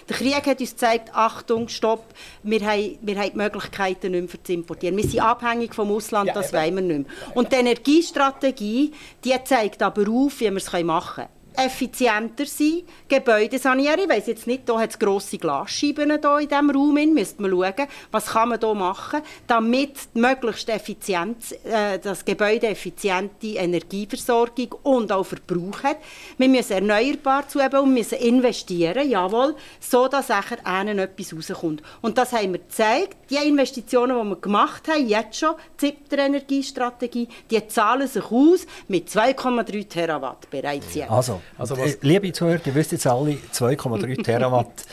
Der 0.09 0.17
Krieg 0.17 0.47
hat 0.47 0.61
uns 0.61 0.71
gezeigt, 0.71 1.11
Achtung, 1.15 1.69
Stopp, 1.69 2.05
wir 2.43 2.61
haben, 2.67 2.99
wir 3.01 3.17
haben 3.19 3.31
die 3.31 3.37
Möglichkeiten 3.37 4.13
nicht 4.13 4.35
mehr 4.35 4.45
zu 4.45 4.53
importieren. 4.53 4.97
Wir 4.97 5.05
sind 5.05 5.21
abhängig 5.21 5.75
vom 5.75 5.91
Ausland, 5.91 6.29
ja, 6.29 6.35
das 6.35 6.53
wollen 6.53 6.75
wir 6.75 6.83
nicht 6.83 7.09
mehr. 7.09 7.37
Und 7.37 7.53
die 7.53 7.57
Energiestrategie, 7.57 8.93
die 9.25 9.35
zeigt 9.45 9.83
aber 9.83 10.03
auf, 10.11 10.41
wie 10.41 10.51
wir 10.51 10.57
es 10.57 10.73
machen 10.73 11.25
können 11.25 11.36
effizienter 11.57 12.47
sein, 12.47 12.83
Gebäude 13.09 13.59
sanieren. 13.59 14.01
Ich 14.01 14.09
weiss 14.09 14.27
jetzt 14.27 14.47
nicht, 14.47 14.69
da 14.69 14.79
hat 14.79 14.91
es 14.91 14.99
grosse 14.99 15.39
Glasscheiben 15.39 16.11
hier 16.11 16.39
in 16.39 16.49
diesem 16.49 16.71
Raum. 16.71 16.95
Müsste 16.95 17.43
man 17.43 17.51
schauen, 17.51 17.89
was 18.11 18.27
kann 18.27 18.49
man 18.51 18.61
hier 18.61 18.75
machen, 18.75 19.23
damit 19.47 19.95
möglichst 20.15 20.69
effizient, 20.69 21.37
äh, 21.65 21.99
das 21.99 22.25
Gebäude 22.25 22.69
effiziente 22.69 23.47
Energieversorgung 23.47 24.75
und 24.83 25.13
auch 25.13 25.25
Verbrauch 25.25 25.83
hat. 25.83 25.99
Wir 26.39 26.49
müssen 26.49 26.73
erneuerbar 26.73 27.49
zuheben 27.49 27.81
und 27.81 27.95
müssen 27.95 28.19
investieren, 28.19 29.09
jawohl, 29.09 29.55
so 29.81 30.09
dass 30.09 30.31
ihnen 30.31 30.99
etwas 30.99 31.35
rauskommt. 31.35 31.83
Und 32.03 32.19
das 32.19 32.33
haben 32.33 32.53
wir 32.53 32.61
gezeigt. 32.61 33.17
Die 33.31 33.37
Investitionen, 33.37 34.23
die 34.23 34.29
wir 34.29 34.37
gemacht 34.37 34.89
haben, 34.89 35.07
jetzt 35.07 35.39
schon, 35.39 35.55
die 35.81 35.97
der 36.11 36.27
Energiestrategie, 36.27 37.29
die 37.51 37.67
zahlen 37.67 38.09
sich 38.09 38.25
aus 38.25 38.67
mit 38.89 39.09
2,3 39.09 39.89
Terawatt 39.89 40.49
bereits 40.51 40.95
jetzt. 40.95 41.11
Also, 41.11 41.41
also 41.59 41.77
äh, 41.77 41.81
was 41.81 41.99
Liebe 42.03 42.33
Zuhörer, 42.33 42.61
ihr 42.65 42.75
wisst 42.75 42.93
jetzt 42.93 43.07
alle, 43.07 43.33
2,3 43.53 44.23
Terawatt, 44.25 44.85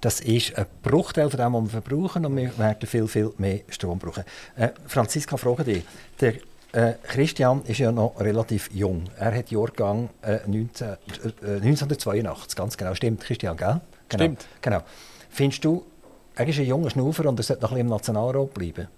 das 0.00 0.20
ist 0.20 0.56
ein 0.58 0.66
Bruchteil 0.82 1.30
von 1.30 1.38
dem, 1.38 1.52
was 1.52 1.62
wir 1.64 1.80
verbrauchen 1.82 2.26
und 2.26 2.36
wir 2.36 2.56
werden 2.58 2.86
viel, 2.86 3.06
viel 3.06 3.32
mehr 3.38 3.60
Strom 3.68 3.98
brauchen. 3.98 4.24
Äh, 4.56 4.70
Franziska, 4.86 5.36
frage 5.36 5.64
dich. 5.64 5.84
Der 6.20 6.34
äh, 6.72 6.94
Christian 7.04 7.62
ist 7.66 7.78
ja 7.78 7.92
noch 7.92 8.18
relativ 8.18 8.70
jung. 8.72 9.04
Er 9.18 9.34
hat 9.34 9.50
Jahrgang 9.50 10.08
äh, 10.22 10.38
19, 10.46 10.88
äh, 10.88 10.94
1982, 11.56 12.56
ganz 12.56 12.76
genau. 12.76 12.94
Stimmt, 12.94 13.20
Christian, 13.20 13.56
gell? 13.56 13.80
Genau. 14.08 14.24
Stimmt. 14.24 14.46
Genau. 14.60 14.80
Findest 15.30 15.64
du, 15.64 15.84
er 16.34 16.48
ist 16.48 16.58
ein 16.58 16.66
junger 16.66 16.90
Schnaufer 16.90 17.26
und 17.26 17.38
er 17.38 17.42
sollte 17.42 17.62
noch 17.62 17.70
ein 17.70 17.76
bisschen 17.76 17.86
im 17.86 17.92
Nationalrat 17.92 18.54
bleiben? 18.54 18.88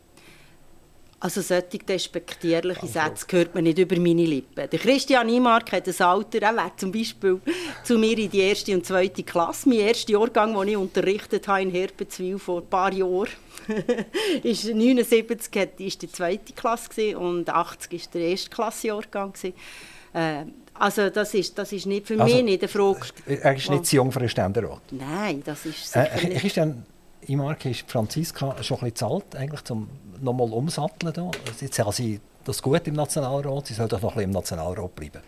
Also 1.24 1.40
solche 1.40 1.78
despektierliche 1.78 2.87
Sätze 2.87 3.24
hört 3.30 3.54
man 3.54 3.64
nicht 3.64 3.78
über 3.78 3.96
meine 3.96 4.26
Lippen. 4.26 4.68
Der 4.68 4.78
Christian 4.78 5.26
Imark 5.30 5.72
hat 5.72 5.88
ein 5.88 6.06
Alter, 6.06 6.42
er 6.42 6.54
wäre 6.54 6.72
zum 6.76 6.92
Beispiel 6.92 7.40
zu 7.82 7.96
mir 7.96 8.18
in 8.18 8.30
die 8.30 8.40
erste 8.40 8.74
und 8.74 8.84
zweite 8.84 9.22
Klasse. 9.22 9.70
Mein 9.70 9.78
erster 9.78 10.12
Jahrgang, 10.12 10.52
den 10.52 10.68
ich 10.68 10.76
unterrichtet 10.76 11.48
habe 11.48 11.62
in 11.62 11.70
Herpenzwil 11.70 12.38
vor 12.38 12.60
ein 12.60 12.66
paar 12.66 12.92
Jahren, 12.92 13.30
ist 14.42 14.66
79 14.66 15.70
ist 15.78 16.02
die 16.02 16.12
zweite 16.12 16.52
Klasse 16.52 17.16
und 17.16 17.48
80 17.48 17.92
ist 17.94 18.12
der 18.12 18.20
erste 18.20 18.50
Klassjahrgang. 18.50 19.32
Äh, 20.12 20.44
also 20.74 21.08
das 21.08 21.32
ist, 21.32 21.56
das 21.56 21.72
ist 21.72 21.87
nicht 21.87 22.06
für 22.06 22.20
also, 22.20 22.34
mich 22.34 22.44
nicht 22.44 22.62
eine 22.64 22.68
Frage. 22.68 23.00
Er 23.24 23.56
ist 23.56 23.70
nicht 23.70 23.87
zu 23.87 23.96
jung 23.96 24.12
für 24.12 24.20
einen 24.20 24.28
Ständerat? 24.28 24.82
Nein, 24.90 25.42
das 25.42 25.64
ist 25.64 25.90
sicher 25.90 26.62
äh, 26.62 26.66
nicht. 26.66 26.93
Christian 27.24 27.40
Imark 27.40 27.64
ist 27.64 27.90
Franziska 27.90 28.62
schon 28.62 28.78
ein 28.78 28.90
bisschen 28.90 28.96
zahlt, 28.96 29.37
eigentlich 29.37 29.64
zum 29.64 29.88
nochmal 30.20 30.50
umsatteln. 30.52 31.12
Da. 31.12 31.30
Jetzt 31.60 31.78
haben 31.78 31.92
sie 31.92 32.20
das 32.44 32.60
gut 32.60 32.87
im 32.87 32.94
Nationalrat, 32.94 33.66
sie 33.66 33.74
sollen 33.74 33.88
doch 33.88 34.00
noch 34.00 34.10
ein 34.10 34.14
bisschen 34.16 34.30
im 34.30 34.34
Nationalrat 34.34 34.94
bleiben. 34.94 35.20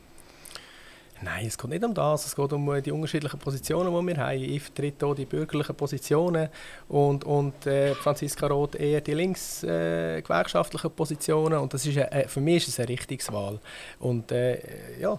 Nein, 1.23 1.47
es 1.47 1.57
geht 1.57 1.71
nicht 1.71 1.83
um 1.83 1.95
das. 1.95 2.27
Es 2.27 2.37
geht 2.37 2.53
um 2.53 2.71
äh, 2.75 2.83
die 2.83 2.93
unterschiedlichen 2.93 3.39
Positionen, 3.39 3.91
die 3.91 4.15
wir 4.15 4.23
haben. 4.23 4.39
Ich 4.39 4.63
vertrete 4.65 5.07
hier 5.07 5.15
die 5.15 5.25
bürgerlichen 5.25 5.75
Positionen 5.75 6.51
und, 6.89 7.25
und 7.25 7.67
äh, 7.67 7.95
Franziska 7.95 8.47
Roth 8.47 8.75
eher 8.75 9.01
die 9.01 9.15
links-gewerkschaftlichen 9.15 10.89
äh, 10.89 10.91
Positionen. 10.91 11.59
Und 11.59 11.73
das 11.73 11.87
ist, 11.87 11.97
äh, 11.97 12.29
für 12.29 12.43
mich 12.43 12.57
ist 12.57 12.69
es 12.69 12.81
eine 12.81 12.91
Richtungswahl. 12.91 13.59
Und 13.99 14.31
äh, 14.31 14.59
ja, 15.01 15.19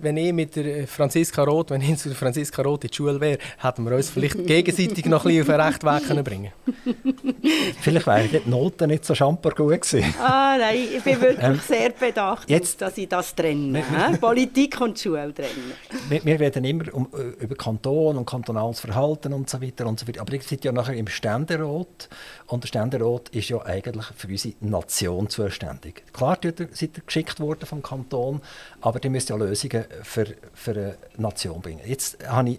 wenn 0.00 0.16
ich 0.16 0.32
mit 0.32 0.56
der 0.56 0.86
Franziska 0.86 1.42
Roth, 1.44 1.70
wenn 1.70 1.80
ich 1.80 1.98
zu 1.98 2.08
der 2.08 2.16
Franziska 2.16 2.62
Roth 2.62 2.84
in 2.84 2.90
die 2.90 2.96
Schule 2.96 3.20
wäre, 3.20 3.38
hätten 3.58 3.84
wir 3.84 3.96
uns 3.96 4.10
vielleicht 4.10 4.46
gegenseitig 4.46 5.06
noch 5.06 5.24
ein 5.24 5.36
bisschen 5.36 5.42
auf 5.42 5.46
den 5.46 5.60
rechten 5.60 5.86
Weg 5.86 6.08
können 6.08 6.24
bringen 6.24 6.52
Vielleicht 7.80 8.06
wären 8.06 8.28
die 8.30 8.50
Noten 8.50 8.88
nicht 8.88 9.04
so 9.04 9.14
schamper 9.14 9.50
gut 9.50 9.82
gewesen. 9.82 10.14
Ah 10.20 10.56
nein, 10.58 10.78
ich 10.96 11.02
bin 11.02 11.20
wirklich 11.20 11.44
ähm, 11.44 11.60
sehr 11.66 11.90
bedacht, 11.90 12.50
jetzt, 12.50 12.80
dass 12.80 12.98
ich 12.98 13.08
das 13.08 13.34
trenne. 13.34 13.82
Politik 14.20 14.80
und 14.80 14.98
Schule 14.98 15.32
trennen. 15.32 15.72
Wir, 16.08 16.24
wir 16.24 16.40
reden 16.40 16.64
immer 16.64 16.92
um, 16.92 17.08
äh, 17.14 17.44
über 17.44 17.54
Kanton 17.54 18.16
und 18.16 18.26
kantonales 18.26 18.80
Verhalten 18.80 19.32
und 19.32 19.48
so 19.48 19.60
weiter 19.62 19.86
und 19.86 20.00
so 20.00 20.08
weiter. 20.08 20.20
Aber 20.20 20.32
ich 20.32 20.42
sitze 20.42 20.66
ja 20.68 20.72
nachher 20.72 20.94
im 20.94 21.06
Ständerat 21.06 22.08
und 22.46 22.62
der 22.62 22.68
Ständerat 22.68 23.28
ist 23.30 23.48
ja 23.48 23.64
eigentlich 23.64 24.06
für 24.16 24.28
unsere 24.28 24.54
Nation 24.60 25.28
zuständig. 25.28 26.02
Klar 26.12 26.38
seid 26.42 26.60
ihr 26.60 27.02
geschickt 27.06 27.40
worden 27.40 27.66
vom 27.66 27.82
Kanton, 27.82 28.40
aber 28.80 29.00
die 29.00 29.08
müsst 29.08 29.30
ja 29.30 29.36
Lösungen 29.46 29.84
für, 30.02 30.26
für 30.52 30.70
eine 30.70 30.96
Nation 31.16 31.60
bringen. 31.60 31.80
Jetzt 31.84 32.26
habe 32.26 32.50
ich 32.50 32.58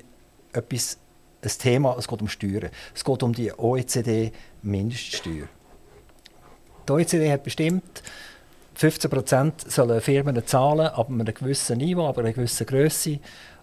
etwas, 0.54 0.98
ein 1.44 1.50
Thema, 1.60 1.96
es 1.98 2.08
geht 2.08 2.22
um 2.22 2.28
Steuern. 2.28 2.70
Es 2.94 3.04
geht 3.04 3.24
um 3.24 3.34
die 3.34 3.52
OECD-Mindeststeuer. 3.52 5.48
Die 6.88 6.92
OECD 6.92 7.32
hat 7.32 7.44
bestimmt, 7.44 8.04
15% 8.78 9.70
sollen 9.70 10.02
Firmen 10.02 10.46
zahlen, 10.46 10.88
ab 10.88 11.10
einem 11.10 11.26
gewissen 11.26 11.78
Niveau, 11.78 12.08
aber 12.08 12.22
einer 12.22 12.34
gewissen 12.34 12.66
Größe. 12.66 13.20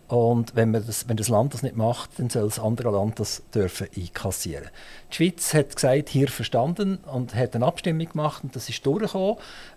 Und 0.08 0.54
wenn, 0.54 0.70
man 0.70 0.84
das, 0.84 1.08
wenn 1.08 1.16
das 1.16 1.28
Land 1.28 1.54
das 1.54 1.62
nicht 1.62 1.76
macht, 1.76 2.18
dann 2.18 2.28
soll 2.28 2.44
das 2.44 2.58
andere 2.58 2.90
Land 2.90 3.18
das 3.18 3.42
dürfen 3.54 3.88
einkassieren. 3.96 4.68
Die 5.10 5.16
Schweiz 5.16 5.54
hat 5.54 5.74
gesagt, 5.74 6.10
hier 6.10 6.28
verstanden 6.28 6.98
und 7.10 7.34
hat 7.34 7.54
eine 7.54 7.64
Abstimmung 7.64 8.08
gemacht 8.08 8.44
und 8.44 8.54
das 8.54 8.68
ist 8.68 8.84
durchgekommen. 8.84 9.36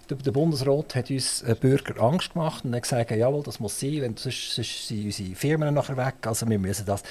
Der 0.10 0.32
Bundesrat 0.32 0.94
hat 0.96 1.10
uns 1.10 1.44
Bürger 1.60 2.00
Angst 2.00 2.34
gemacht 2.34 2.64
und 2.64 2.80
gesagt, 2.80 3.10
jawohl, 3.10 3.42
das 3.42 3.60
muss 3.60 3.80
sein, 3.80 4.02
wenn, 4.02 4.16
sonst, 4.16 4.54
sonst 4.54 4.88
sind 4.88 5.06
unsere 5.06 5.36
Firmen 5.36 5.74
nachher 5.74 5.98
weg, 5.98 6.16
also 6.26 6.48
wir 6.48 6.60
müssen 6.60 6.86
das. 6.86 7.02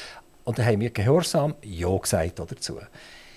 Und 0.44 0.59
dann 0.59 0.66
haben 0.66 0.80
wir 0.80 0.90
gehorsam 0.90 1.54
Ja 1.62 1.96
gesagt 1.96 2.38
dazu. 2.38 2.78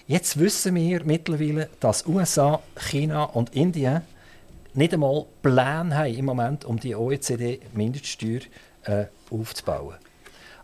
Jetzt 0.06 0.39
wissen 0.39 0.76
wir 0.76 1.04
mittlerweile, 1.04 1.70
dass 1.80 2.06
USA, 2.06 2.62
China 2.76 3.24
und 3.24 3.56
Indien 3.56 4.02
nicht 4.74 4.93
einmal 4.93 5.26
Pläne 5.41 5.98
haben 5.98 6.13
im 6.13 6.26
Moment, 6.26 6.63
um 6.63 6.80
die 6.80 6.96
OECD-Mindeststeuer 6.96 8.41
äh, 8.84 9.06
aufzubauen. 9.32 9.96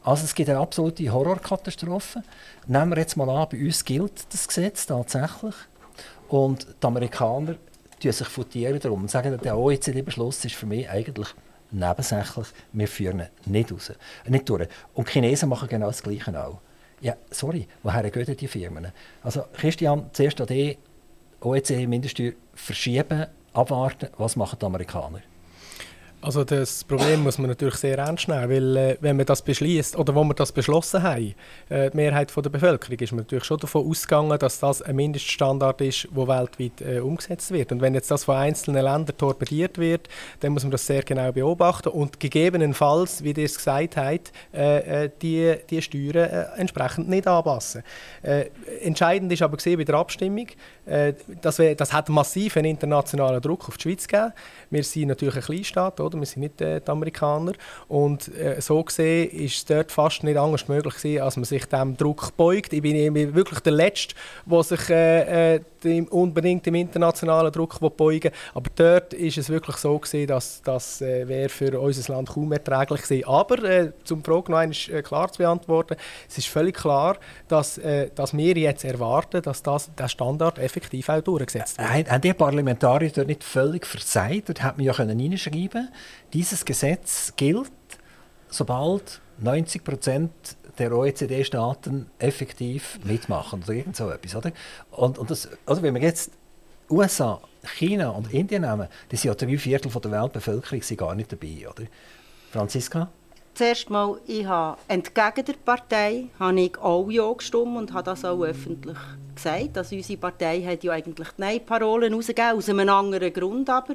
Also 0.03 0.25
es 0.25 0.35
gibt 0.35 0.49
eine 0.49 0.59
absolute 0.59 1.11
Horrorkatastrophe. 1.11 2.23
Nehmen 2.67 2.91
wir 2.91 2.99
jetzt 2.99 3.17
mal 3.17 3.29
an, 3.29 3.47
bei 3.49 3.57
uns 3.65 3.83
gilt 3.83 4.31
das 4.31 4.47
Gesetz 4.47 4.85
tatsächlich. 4.85 5.55
Und 6.27 6.67
die 6.81 6.85
Amerikaner 6.85 7.55
tun 8.03 8.11
sich 8.11 8.27
futieren 8.27 8.79
darum 8.79 9.01
und 9.01 9.11
sagen, 9.11 9.37
der 9.43 9.57
OECD-Beschluss 9.57 10.45
ist 10.45 10.55
für 10.55 10.65
mich 10.65 10.89
eigentlich 10.89 11.29
nebensächlich. 11.71 12.47
Wir 12.71 12.87
führen 12.87 13.23
nicht, 13.45 13.71
raus, 13.71 13.91
nicht 14.27 14.49
durch. 14.49 14.67
Und 14.93 15.07
die 15.07 15.11
Chinesen 15.13 15.49
machen 15.49 15.67
genau 15.67 15.87
das 15.87 16.03
Gleiche 16.03 16.45
auch. 16.45 16.59
Ja, 17.01 17.15
sorry, 17.31 17.67
woher 17.81 18.09
gehen 18.09 18.37
die 18.37 18.47
Firmen? 18.47 18.91
Also 19.23 19.43
Christian, 19.53 20.09
zuerst 20.13 20.39
an 20.39 20.47
die 20.47 20.77
OECD-Mindeststeuer 21.41 22.33
verschieben, 22.53 23.25
abwarten, 23.53 24.09
was 24.17 24.35
machen 24.35 24.57
die 24.59 24.65
Amerikaner? 24.65 25.19
Also 26.23 26.45
das 26.45 26.85
Problem 26.85 27.21
muss 27.21 27.37
man 27.37 27.49
natürlich 27.49 27.75
sehr 27.75 27.97
ernst 27.97 28.29
nehmen, 28.29 28.49
weil 28.49 28.77
äh, 28.77 28.97
wenn 29.01 29.17
man 29.17 29.25
das 29.25 29.41
beschließt 29.41 29.97
oder 29.97 30.15
wo 30.15 30.23
wir 30.23 30.33
das 30.33 30.53
beschlossen 30.53 31.03
haben, 31.03 31.35
äh, 31.67 31.91
die 31.91 31.97
Mehrheit 31.97 32.31
von 32.31 32.41
der 32.41 32.49
Bevölkerung, 32.49 32.97
ist 32.97 33.11
man 33.11 33.19
natürlich 33.23 33.43
schon 33.43 33.57
davon 33.57 33.85
ausgegangen, 33.85 34.39
dass 34.39 34.57
das 34.57 34.81
ein 34.81 34.95
Mindeststandard 34.95 35.81
ist, 35.81 36.07
der 36.15 36.27
weltweit 36.29 36.79
äh, 36.79 36.99
umgesetzt 37.01 37.51
wird. 37.51 37.73
Und 37.73 37.81
wenn 37.81 37.93
jetzt 37.93 38.09
das 38.09 38.23
von 38.23 38.37
einzelnen 38.37 38.85
Ländern 38.85 39.17
torpediert 39.17 39.77
wird, 39.77 40.07
dann 40.39 40.53
muss 40.53 40.63
man 40.63 40.71
das 40.71 40.87
sehr 40.87 41.03
genau 41.03 41.29
beobachten 41.33 41.89
und 41.89 42.21
gegebenenfalls, 42.21 43.21
wie 43.25 43.31
ihr 43.31 43.43
es 43.43 43.57
gesagt 43.57 43.97
habt, 43.97 44.31
äh, 44.53 45.03
äh 45.03 45.09
die, 45.21 45.55
die 45.69 45.81
Steuern 45.81 46.29
äh, 46.29 46.45
entsprechend 46.55 47.09
nicht 47.09 47.27
anpassen. 47.27 47.83
entscheidend 48.81 49.31
ist 49.33 49.41
aber 49.41 49.57
gesehen 49.57 49.77
bei 49.77 49.83
der 49.83 49.95
Abstimmung, 49.95 50.47
dass 51.41 51.59
wir, 51.59 51.75
das 51.75 51.93
hat 51.93 52.09
massiv 52.09 52.57
einen 52.57 52.71
internationalen 52.71 53.41
Druck 53.41 53.67
auf 53.67 53.77
die 53.77 53.83
Schweiz 53.83 54.07
gegeben. 54.07 54.33
Wir 54.69 54.83
sind 54.83 55.07
natürlich 55.07 55.35
ein 55.35 55.41
Kleinstaat, 55.41 55.99
oder? 55.99 56.12
Wir 56.19 56.25
sind 56.25 56.41
nicht 56.41 56.61
äh, 56.61 56.79
die 56.81 56.89
Amerikaner. 56.89 57.53
Und 57.87 58.33
äh, 58.35 58.61
so 58.61 58.83
gesehen 58.83 59.29
ist 59.29 59.55
es 59.55 59.65
dort 59.65 59.91
fast 59.91 60.23
nicht 60.23 60.37
anders 60.37 60.67
möglich 60.67 60.95
gewesen, 60.95 61.21
als 61.21 61.35
man 61.35 61.45
sich 61.45 61.65
dem 61.65 61.97
Druck 61.97 62.35
beugt. 62.37 62.73
Ich 62.73 62.81
bin, 62.81 62.95
ich 62.95 63.35
wirklich 63.35 63.59
der 63.59 63.73
Letzte, 63.73 64.15
der 64.45 64.63
sich 64.63 64.89
äh, 64.89 65.55
äh 65.55 65.59
dem, 65.83 66.07
unbedingt 66.07 66.65
dem 66.65 66.75
internationalen 66.75 67.51
Druck 67.51 67.79
beugen 67.97 68.31
Aber 68.53 68.69
dort 68.75 69.13
ist 69.13 69.37
es 69.37 69.49
wirklich 69.49 69.77
so 69.77 69.97
gewesen, 69.97 70.27
dass 70.27 70.61
das 70.61 71.01
äh, 71.01 71.27
wäre 71.27 71.49
für 71.49 71.79
unser 71.79 72.13
Land 72.13 72.29
kaum 72.29 72.51
erträglich 72.51 73.01
gewesen. 73.03 73.27
Aber 73.27 73.63
äh, 73.63 73.91
zum 74.03 74.23
Frage 74.23 74.51
noch 74.51 74.59
einmal 74.59 74.77
äh, 74.89 75.01
klar 75.01 75.31
zu 75.31 75.39
beantworten, 75.39 75.95
es 76.29 76.37
ist 76.37 76.47
völlig 76.47 76.75
klar, 76.75 77.17
dass, 77.47 77.79
dass 78.15 78.35
wir 78.35 78.57
jetzt 78.57 78.83
erwarten, 78.83 79.41
dass 79.41 79.61
das, 79.61 79.93
der 79.95 80.07
Standard 80.07 80.57
effektiv 80.57 81.09
auch 81.09 81.21
durchgesetzt 81.21 81.77
wird. 81.77 82.09
Haben 82.09 82.21
die 82.21 82.33
Parlamentarier 82.33 83.11
dort 83.11 83.27
nicht 83.27 83.43
völlig 83.43 83.85
versagt? 83.85 84.49
Dort 84.49 84.63
hätte 84.63 84.77
man 84.77 84.85
ja 84.85 84.91
reinschreiben 84.91 85.69
können, 85.69 85.89
dieses 86.33 86.65
Gesetz 86.65 87.33
gilt, 87.35 87.71
sobald 88.49 89.21
90 89.39 89.83
Prozent 89.83 90.31
der 90.77 90.91
OECD-Staaten 90.91 92.09
effektiv 92.19 92.99
mitmachen 93.03 93.63
oder 93.63 93.73
irgend 93.73 93.95
so 93.95 94.09
etwas. 94.09 94.35
Oder? 94.35 94.51
Und, 94.91 95.17
und 95.17 95.29
das, 95.29 95.49
also 95.65 95.81
wenn 95.83 95.93
wir 95.93 96.01
jetzt 96.01 96.31
USA, 96.89 97.39
China 97.77 98.09
und 98.09 98.33
Indien 98.33 98.63
nehmen, 98.63 98.87
die 99.11 99.15
sind 99.15 99.29
ja 99.29 99.35
drei 99.35 99.57
Viertel 99.57 99.91
der 99.91 100.11
Weltbevölkerung 100.11 100.81
sind 100.81 100.97
gar 100.97 101.15
nicht 101.15 101.31
dabei. 101.31 101.67
Oder? 101.69 101.83
Franziska? 102.51 103.09
Zuerst 103.55 103.89
mal, 103.91 104.19
ich 104.25 104.45
habe 104.47 104.77
entgegen 104.87 105.45
der 105.45 105.53
Partei 105.63 106.27
habe 106.39 106.59
ich 106.59 106.77
auch 106.79 107.07
Ja 107.11 107.31
gestimmt 107.31 107.77
und 107.77 107.93
habe 107.93 108.03
das 108.03 108.25
auch 108.25 108.41
öffentlich 108.41 108.97
gesagt. 109.35 109.77
Also 109.77 109.95
unsere 109.95 110.17
Partei 110.17 110.63
hat 110.63 110.83
ja 110.83 110.93
eigentlich 110.93 111.27
die 111.37 111.41
Nein-Parolen 111.41 112.15
rausgegeben, 112.15 112.57
aus 112.57 112.67
einem 112.67 112.89
anderen 112.89 113.31
Grund 113.31 113.69
aber 113.69 113.93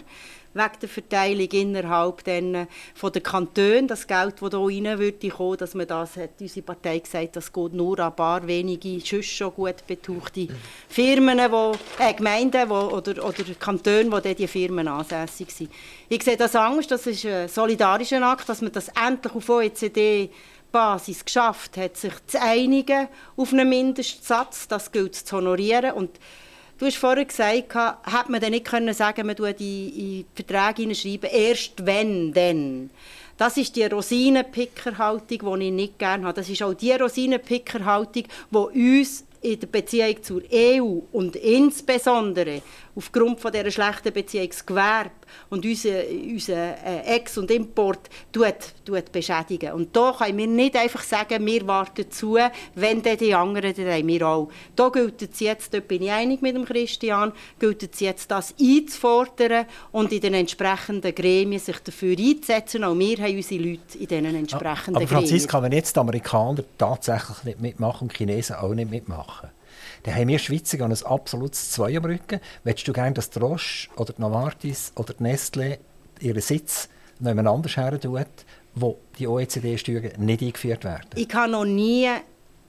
wegen 0.58 0.80
der 0.80 0.88
Verteilung 0.88 1.48
innerhalb 1.48 2.24
den, 2.24 2.66
von 2.94 3.12
den 3.12 3.22
Kantonen, 3.22 3.88
das 3.88 4.06
Geld, 4.06 4.34
das 4.40 4.50
hier 4.50 4.60
rein 4.60 4.98
würde 4.98 5.28
kommen, 5.28 5.56
dass 5.56 5.74
man 5.74 5.86
das, 5.86 6.16
hat 6.16 6.30
unsere 6.40 6.66
Partei 6.66 6.98
gesagt, 6.98 7.36
das 7.36 7.52
geht 7.52 7.72
nur 7.72 7.98
an 7.98 8.10
ein 8.10 8.16
paar 8.16 8.46
wenige, 8.46 9.00
sonst 9.00 9.30
schon 9.30 9.54
gut 9.54 9.86
betuchte 9.86 10.48
Firmen, 10.88 11.38
wo, 11.50 11.72
äh, 11.98 12.12
Gemeinden 12.12 12.68
wo, 12.68 12.96
oder, 12.96 13.24
oder 13.24 13.44
Kantone, 13.58 14.10
wo 14.10 14.20
diese 14.20 14.48
Firmen 14.48 14.88
ansässig 14.88 15.50
sind. 15.50 15.70
Ich 16.08 16.22
sehe 16.22 16.36
das 16.36 16.54
anders, 16.56 16.86
das 16.86 17.06
ist 17.06 17.24
ein 17.24 17.48
solidarischer 17.48 18.22
Akt, 18.22 18.48
dass 18.48 18.60
man 18.60 18.72
das 18.72 18.88
endlich 18.88 19.34
auf 19.34 19.48
OECD 19.48 20.30
Basis 20.70 21.24
geschafft 21.24 21.76
hat, 21.76 21.96
sich 21.96 22.12
zu 22.26 22.40
einigen 22.40 23.08
auf 23.36 23.52
einen 23.52 23.68
Mindestsatz, 23.68 24.68
das 24.68 24.92
gilt 24.92 25.14
zu 25.14 25.36
honorieren 25.36 25.92
und 25.92 26.10
Du 26.78 26.86
hast 26.86 26.96
vorhin 26.96 27.26
gesagt, 27.26 27.74
hätte 27.74 28.30
man 28.30 28.40
dann 28.40 28.52
nicht 28.52 28.64
können 28.64 28.94
sagen, 28.94 29.26
man 29.26 29.34
tue 29.34 29.52
die 29.52 30.24
Verträge 30.32 30.82
hineinschreiben, 30.82 31.28
erst 31.28 31.84
wenn, 31.84 32.32
dann. 32.32 32.90
Das 33.36 33.56
ist 33.56 33.74
die 33.74 33.84
Rosinenpickerhaltung, 33.84 35.58
die 35.58 35.66
ich 35.66 35.72
nicht 35.72 35.98
gerne 35.98 36.24
habe. 36.24 36.34
Das 36.34 36.48
ist 36.48 36.62
auch 36.62 36.74
die 36.74 36.92
Rosinenpickerhaltung, 36.92 38.24
die 38.50 38.56
uns 38.56 39.24
in 39.40 39.58
der 39.58 39.66
Beziehung 39.66 40.22
zur 40.22 40.42
EU 40.52 41.00
und 41.10 41.34
insbesondere 41.34 42.62
aufgrund 42.98 43.38
von 43.38 43.52
dieser 43.52 43.70
schlechten 43.70 44.12
Beziehung 44.12 44.48
das 44.48 44.66
Gewerbe 44.66 45.10
und 45.50 45.64
unseren 45.64 46.02
unser, 46.32 46.84
äh, 46.84 47.16
Ex- 47.16 47.38
und 47.38 47.50
Import 47.50 48.10
tut, 48.32 48.74
tut 48.84 49.12
beschädigen. 49.12 49.72
Und 49.72 49.94
da 49.94 50.12
können 50.18 50.36
wir 50.36 50.46
nicht 50.48 50.76
einfach 50.76 51.02
sagen, 51.04 51.46
wir 51.46 51.66
warten 51.66 52.10
zu, 52.10 52.38
wenn 52.74 53.00
dann 53.00 53.16
die 53.16 53.34
anderen, 53.34 53.72
dann 53.72 53.86
haben 53.86 54.08
wir 54.08 54.26
auch. 54.26 54.50
Da 54.74 54.88
gilt 54.88 55.22
es 55.22 55.38
jetzt, 55.38 55.72
dort 55.72 55.86
bin 55.86 56.02
ich 56.02 56.10
einig 56.10 56.42
mit 56.42 56.56
dem 56.56 56.64
Christian, 56.64 57.32
gilt 57.60 57.82
es 57.84 58.00
jetzt, 58.00 58.30
das 58.32 58.52
einzufordern 58.60 59.66
und 59.92 60.12
in 60.12 60.20
den 60.20 60.34
entsprechenden 60.34 61.14
Gremien 61.14 61.60
sich 61.60 61.78
dafür 61.78 62.16
einzusetzen. 62.18 62.82
Auch 62.82 62.98
wir 62.98 63.16
haben 63.18 63.36
unsere 63.36 63.62
Leute 63.62 63.98
in 63.98 64.06
diesen 64.06 64.34
entsprechenden 64.34 64.96
Aber 64.96 65.06
Franziska, 65.06 65.62
wenn 65.62 65.72
jetzt 65.72 65.94
die 65.94 66.00
Amerikaner 66.00 66.64
tatsächlich 66.76 67.44
nicht 67.44 67.60
mitmachen 67.60 68.08
und 68.08 68.12
die 68.12 68.16
Chinesen 68.16 68.56
auch 68.56 68.74
nicht 68.74 68.90
mitmachen, 68.90 69.50
dann 70.08 70.16
haben 70.16 70.28
wir 70.28 70.38
Schweizer 70.38 70.82
ein 70.82 70.92
absolutes 71.04 71.70
Zwei 71.70 71.94
am 71.98 72.04
Rücken. 72.06 72.40
Willst 72.64 72.88
du 72.88 72.94
gerne, 72.94 73.12
dass 73.12 73.28
die 73.28 73.40
Roche 73.40 73.88
oder 73.96 74.14
die 74.14 74.22
Novartis 74.22 74.92
oder 74.96 75.12
die 75.12 75.22
Nestle 75.22 75.78
ihren 76.20 76.40
Sitz 76.40 76.88
anders 77.22 77.76
her 77.76 78.00
tun, 78.00 78.24
wo 78.74 78.98
die 79.18 79.26
OECD-Steuern 79.26 80.12
nicht 80.16 80.42
eingeführt 80.42 80.84
werden? 80.84 81.10
Ich 81.14 81.34
habe 81.34 81.52
noch 81.52 81.66
nie 81.66 82.08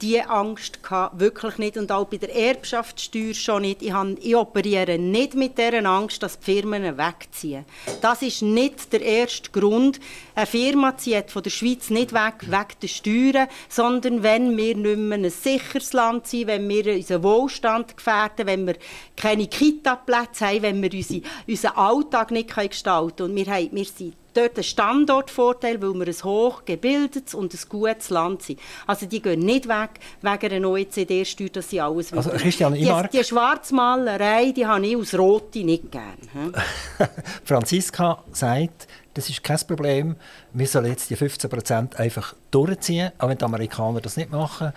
diese 0.01 0.29
Angst 0.29 0.81
gehabt, 0.81 1.19
wirklich 1.19 1.57
nicht. 1.57 1.77
Und 1.77 1.91
auch 1.91 2.05
bei 2.05 2.17
der 2.17 2.33
Erbschaftssteuer 2.33 3.33
schon 3.33 3.63
nicht. 3.63 3.81
Ich, 3.81 3.91
habe, 3.91 4.15
ich 4.19 4.35
operiere 4.35 4.97
nicht 4.97 5.35
mit 5.35 5.57
dieser 5.57 5.85
Angst, 5.85 6.23
dass 6.23 6.39
die 6.39 6.45
Firmen 6.45 6.97
wegziehen. 6.97 7.65
Das 8.01 8.21
ist 8.21 8.41
nicht 8.41 8.91
der 8.93 9.01
erste 9.01 9.51
Grund. 9.51 9.99
Eine 10.35 10.45
Firma 10.45 10.97
zieht 10.97 11.31
von 11.31 11.43
der 11.43 11.49
Schweiz 11.49 11.89
nicht 11.89 12.13
weg 12.13 12.35
wegen 12.41 12.79
der 12.81 12.87
Steuern, 12.87 13.47
sondern 13.67 14.23
wenn 14.23 14.55
wir 14.55 14.75
nicht 14.75 14.97
mehr 14.97 15.17
ein 15.17 15.29
sicheres 15.29 15.93
Land 15.93 16.27
sind, 16.27 16.47
wenn 16.47 16.67
wir 16.69 16.93
unseren 16.93 17.23
Wohlstand 17.23 17.97
gefährden, 17.97 18.47
wenn 18.47 18.67
wir 18.67 18.75
keine 19.17 19.47
Kita-Plätze 19.47 20.47
haben, 20.47 20.61
wenn 20.61 20.81
wir 20.81 21.21
unseren 21.47 21.75
Alltag 21.75 22.31
nicht 22.31 22.55
gestalten 22.55 23.15
können. 23.17 23.31
Und 23.31 23.35
wir, 23.35 23.53
haben, 23.53 23.69
wir 23.71 23.85
sind 23.85 24.13
dort 24.33 24.55
einen 24.55 24.63
Standortvorteil, 24.63 25.81
weil 25.81 25.93
wir 25.93 26.07
ein 26.07 26.23
hochgebildetes 26.23 27.33
und 27.33 27.53
ein 27.53 27.59
gutes 27.69 28.09
Land 28.09 28.43
sind. 28.43 28.59
Also 28.87 29.05
die 29.05 29.21
gehen 29.21 29.39
nicht 29.39 29.67
weg 29.67 29.91
wegen 30.21 30.53
einer 30.53 30.69
OECD-Steuer, 30.69 31.49
dass 31.49 31.69
sie 31.69 31.81
alles 31.81 32.13
also, 32.13 32.29
Christian, 32.31 32.73
die, 32.73 32.91
die 33.11 33.23
Schwarzmalerei, 33.23 34.51
die 34.51 34.65
habe 34.65 34.85
ich 34.85 34.97
aus 34.97 35.13
Rote 35.13 35.63
nicht 35.63 35.91
gern. 35.91 36.53
Franziska 37.43 38.23
sagt, 38.31 38.87
das 39.13 39.29
ist 39.29 39.43
kein 39.43 39.59
Problem, 39.67 40.15
wir 40.53 40.67
sollen 40.67 40.85
jetzt 40.85 41.09
die 41.09 41.17
15% 41.17 41.95
einfach 41.95 42.35
durchziehen, 42.51 43.11
auch 43.17 43.27
wenn 43.27 43.37
die 43.37 43.43
Amerikaner 43.43 44.01
das 44.01 44.17
nicht 44.17 44.31
machen. 44.31 44.71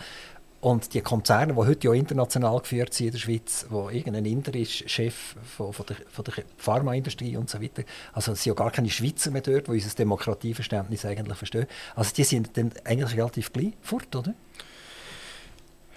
Und 0.63 0.95
die 0.95 1.01
Konzerne, 1.01 1.55
die 1.55 1.59
heute 1.59 1.89
ja 1.89 1.93
international 1.93 2.61
geführt 2.61 2.95
sind 2.95 3.07
in 3.09 3.13
der 3.15 3.19
Schweiz, 3.19 3.67
wo 3.69 3.91
irgendein 3.91 4.25
Inder 4.27 4.55
ist, 4.55 4.89
Chef 4.89 5.35
von, 5.57 5.73
von, 5.73 5.85
der, 5.87 5.97
von 6.09 6.25
der 6.25 6.45
Pharmaindustrie 6.57 7.37
und 7.37 7.51
so 7.51 7.61
weiter, 7.61 7.83
also 8.13 8.31
es 8.31 8.45
sind 8.45 8.53
ja 8.53 8.55
gar 8.55 8.71
keine 8.71 8.89
Schweizer 8.89 9.33
mehr 9.33 9.43
dort, 9.43 9.67
die 9.67 9.73
unser 9.73 9.93
Demokratieverständnis 9.93 11.05
eigentlich 11.05 11.37
verstehen. 11.37 11.67
Also 11.97 12.15
die 12.15 12.23
sind 12.23 12.57
dann 12.57 12.71
eigentlich 12.85 13.17
relativ 13.17 13.53
gleich 13.53 13.73
fort, 13.83 14.15
oder? 14.15 14.35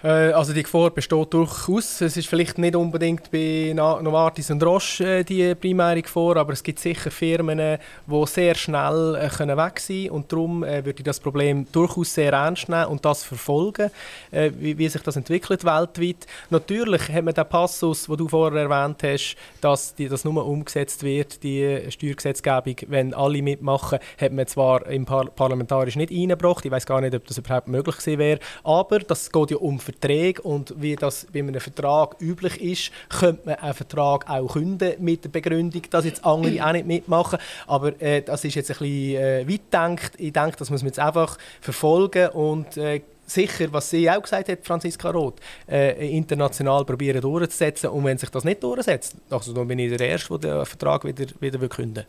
Äh, 0.02 0.32
also 0.32 0.52
die 0.52 0.62
Gefahr 0.62 0.90
besteht 0.90 1.32
durchaus. 1.32 2.00
Es 2.00 2.16
ist 2.16 2.28
vielleicht 2.28 2.58
nicht 2.58 2.76
unbedingt 2.76 3.30
bei 3.30 3.72
Novartis 3.74 4.50
und 4.50 4.62
Roche 4.62 5.20
äh, 5.20 5.24
die 5.24 5.54
primäre 5.54 6.02
Gefahr, 6.02 6.36
aber 6.36 6.52
es 6.52 6.62
gibt 6.62 6.78
sicher 6.78 7.10
Firmen, 7.10 7.78
die 8.06 8.26
sehr 8.26 8.54
schnell 8.54 9.18
äh, 9.20 9.28
können 9.28 9.56
weg 9.56 9.80
sein 9.80 10.10
und 10.10 10.30
darum 10.30 10.62
würde 10.62 10.94
ich 10.96 11.02
das 11.02 11.20
Problem 11.20 11.66
durchaus 11.72 12.14
sehr 12.14 12.32
ernst 12.32 12.68
nehmen 12.68 12.86
und 12.86 13.04
das 13.04 13.24
verfolgen, 13.24 13.90
wie, 14.30 14.76
wie, 14.78 14.88
sich 14.88 15.02
das 15.02 15.16
entwickelt 15.16 15.64
weltweit. 15.64 16.26
Natürlich 16.50 17.08
hat 17.08 17.24
man 17.24 17.34
den 17.34 17.48
Passus, 17.48 18.06
den 18.06 18.16
du 18.16 18.28
vorher 18.28 18.62
erwähnt 18.62 19.02
hast, 19.02 19.36
dass 19.60 19.94
die, 19.94 20.08
das 20.08 20.24
nur 20.24 20.44
umgesetzt 20.44 21.02
wird, 21.02 21.42
die 21.42 21.80
Steuergesetzgebung, 21.88 22.76
wenn 22.88 23.14
alle 23.14 23.42
mitmachen, 23.42 23.98
hat 24.20 24.32
man 24.32 24.46
zwar 24.46 24.86
im 24.86 25.04
Par 25.04 25.26
parlamentarisch 25.26 25.96
nicht 25.96 26.12
eingebracht, 26.12 26.64
ich 26.64 26.70
weiß 26.70 26.86
gar 26.86 27.00
nicht, 27.00 27.14
ob 27.14 27.26
das 27.26 27.38
überhaupt 27.38 27.68
möglich 27.68 27.96
gewesen 27.96 28.18
wäre, 28.18 28.40
aber 28.64 28.98
das 29.00 29.30
geht 29.30 29.50
ja 29.50 29.56
um 29.56 29.78
Verträge 29.86 30.42
und 30.42 30.74
wie 30.80 30.96
das 30.96 31.26
bei 31.32 31.40
einem 31.40 31.60
Vertrag 31.60 32.16
üblich 32.20 32.60
ist, 32.60 32.92
könnte 33.08 33.42
man 33.46 33.54
einen 33.56 33.74
Vertrag 33.74 34.28
auch 34.28 34.52
künden 34.52 34.94
mit 34.98 35.24
der 35.24 35.30
Begründung, 35.30 35.82
dass 35.90 36.04
jetzt 36.04 36.24
andere 36.24 36.64
auch 36.64 36.72
nicht 36.72 36.86
mitmachen. 36.86 37.38
Aber 37.66 38.00
äh, 38.00 38.22
das 38.22 38.44
ist 38.44 38.54
jetzt 38.54 38.70
ein 38.70 38.78
bisschen 38.78 39.22
äh, 39.22 39.48
weit 39.48 39.70
gedacht. 39.70 40.12
Ich 40.18 40.32
denke, 40.32 40.56
das 40.58 40.70
muss 40.70 40.82
man 40.82 40.88
jetzt 40.88 40.98
einfach 40.98 41.38
verfolgen 41.60 42.28
und 42.30 42.76
äh, 42.76 43.00
sicher, 43.26 43.72
was 43.72 43.90
sie 43.90 44.10
auch 44.10 44.22
gesagt 44.22 44.48
hat, 44.48 44.58
Franziska 44.62 45.10
Roth, 45.10 45.40
äh, 45.68 46.16
international 46.16 46.84
probieren 46.84 47.20
durchzusetzen. 47.20 47.90
Und 47.90 48.04
wenn 48.04 48.18
sich 48.18 48.30
das 48.30 48.44
nicht 48.44 48.62
durchsetzt, 48.62 49.16
also 49.30 49.52
dann 49.52 49.68
bin 49.68 49.78
ich 49.78 49.96
der 49.96 50.08
Erste, 50.08 50.38
der 50.38 50.56
den 50.56 50.66
Vertrag 50.66 51.04
wieder, 51.04 51.26
wieder 51.40 51.68
künden. 51.68 52.04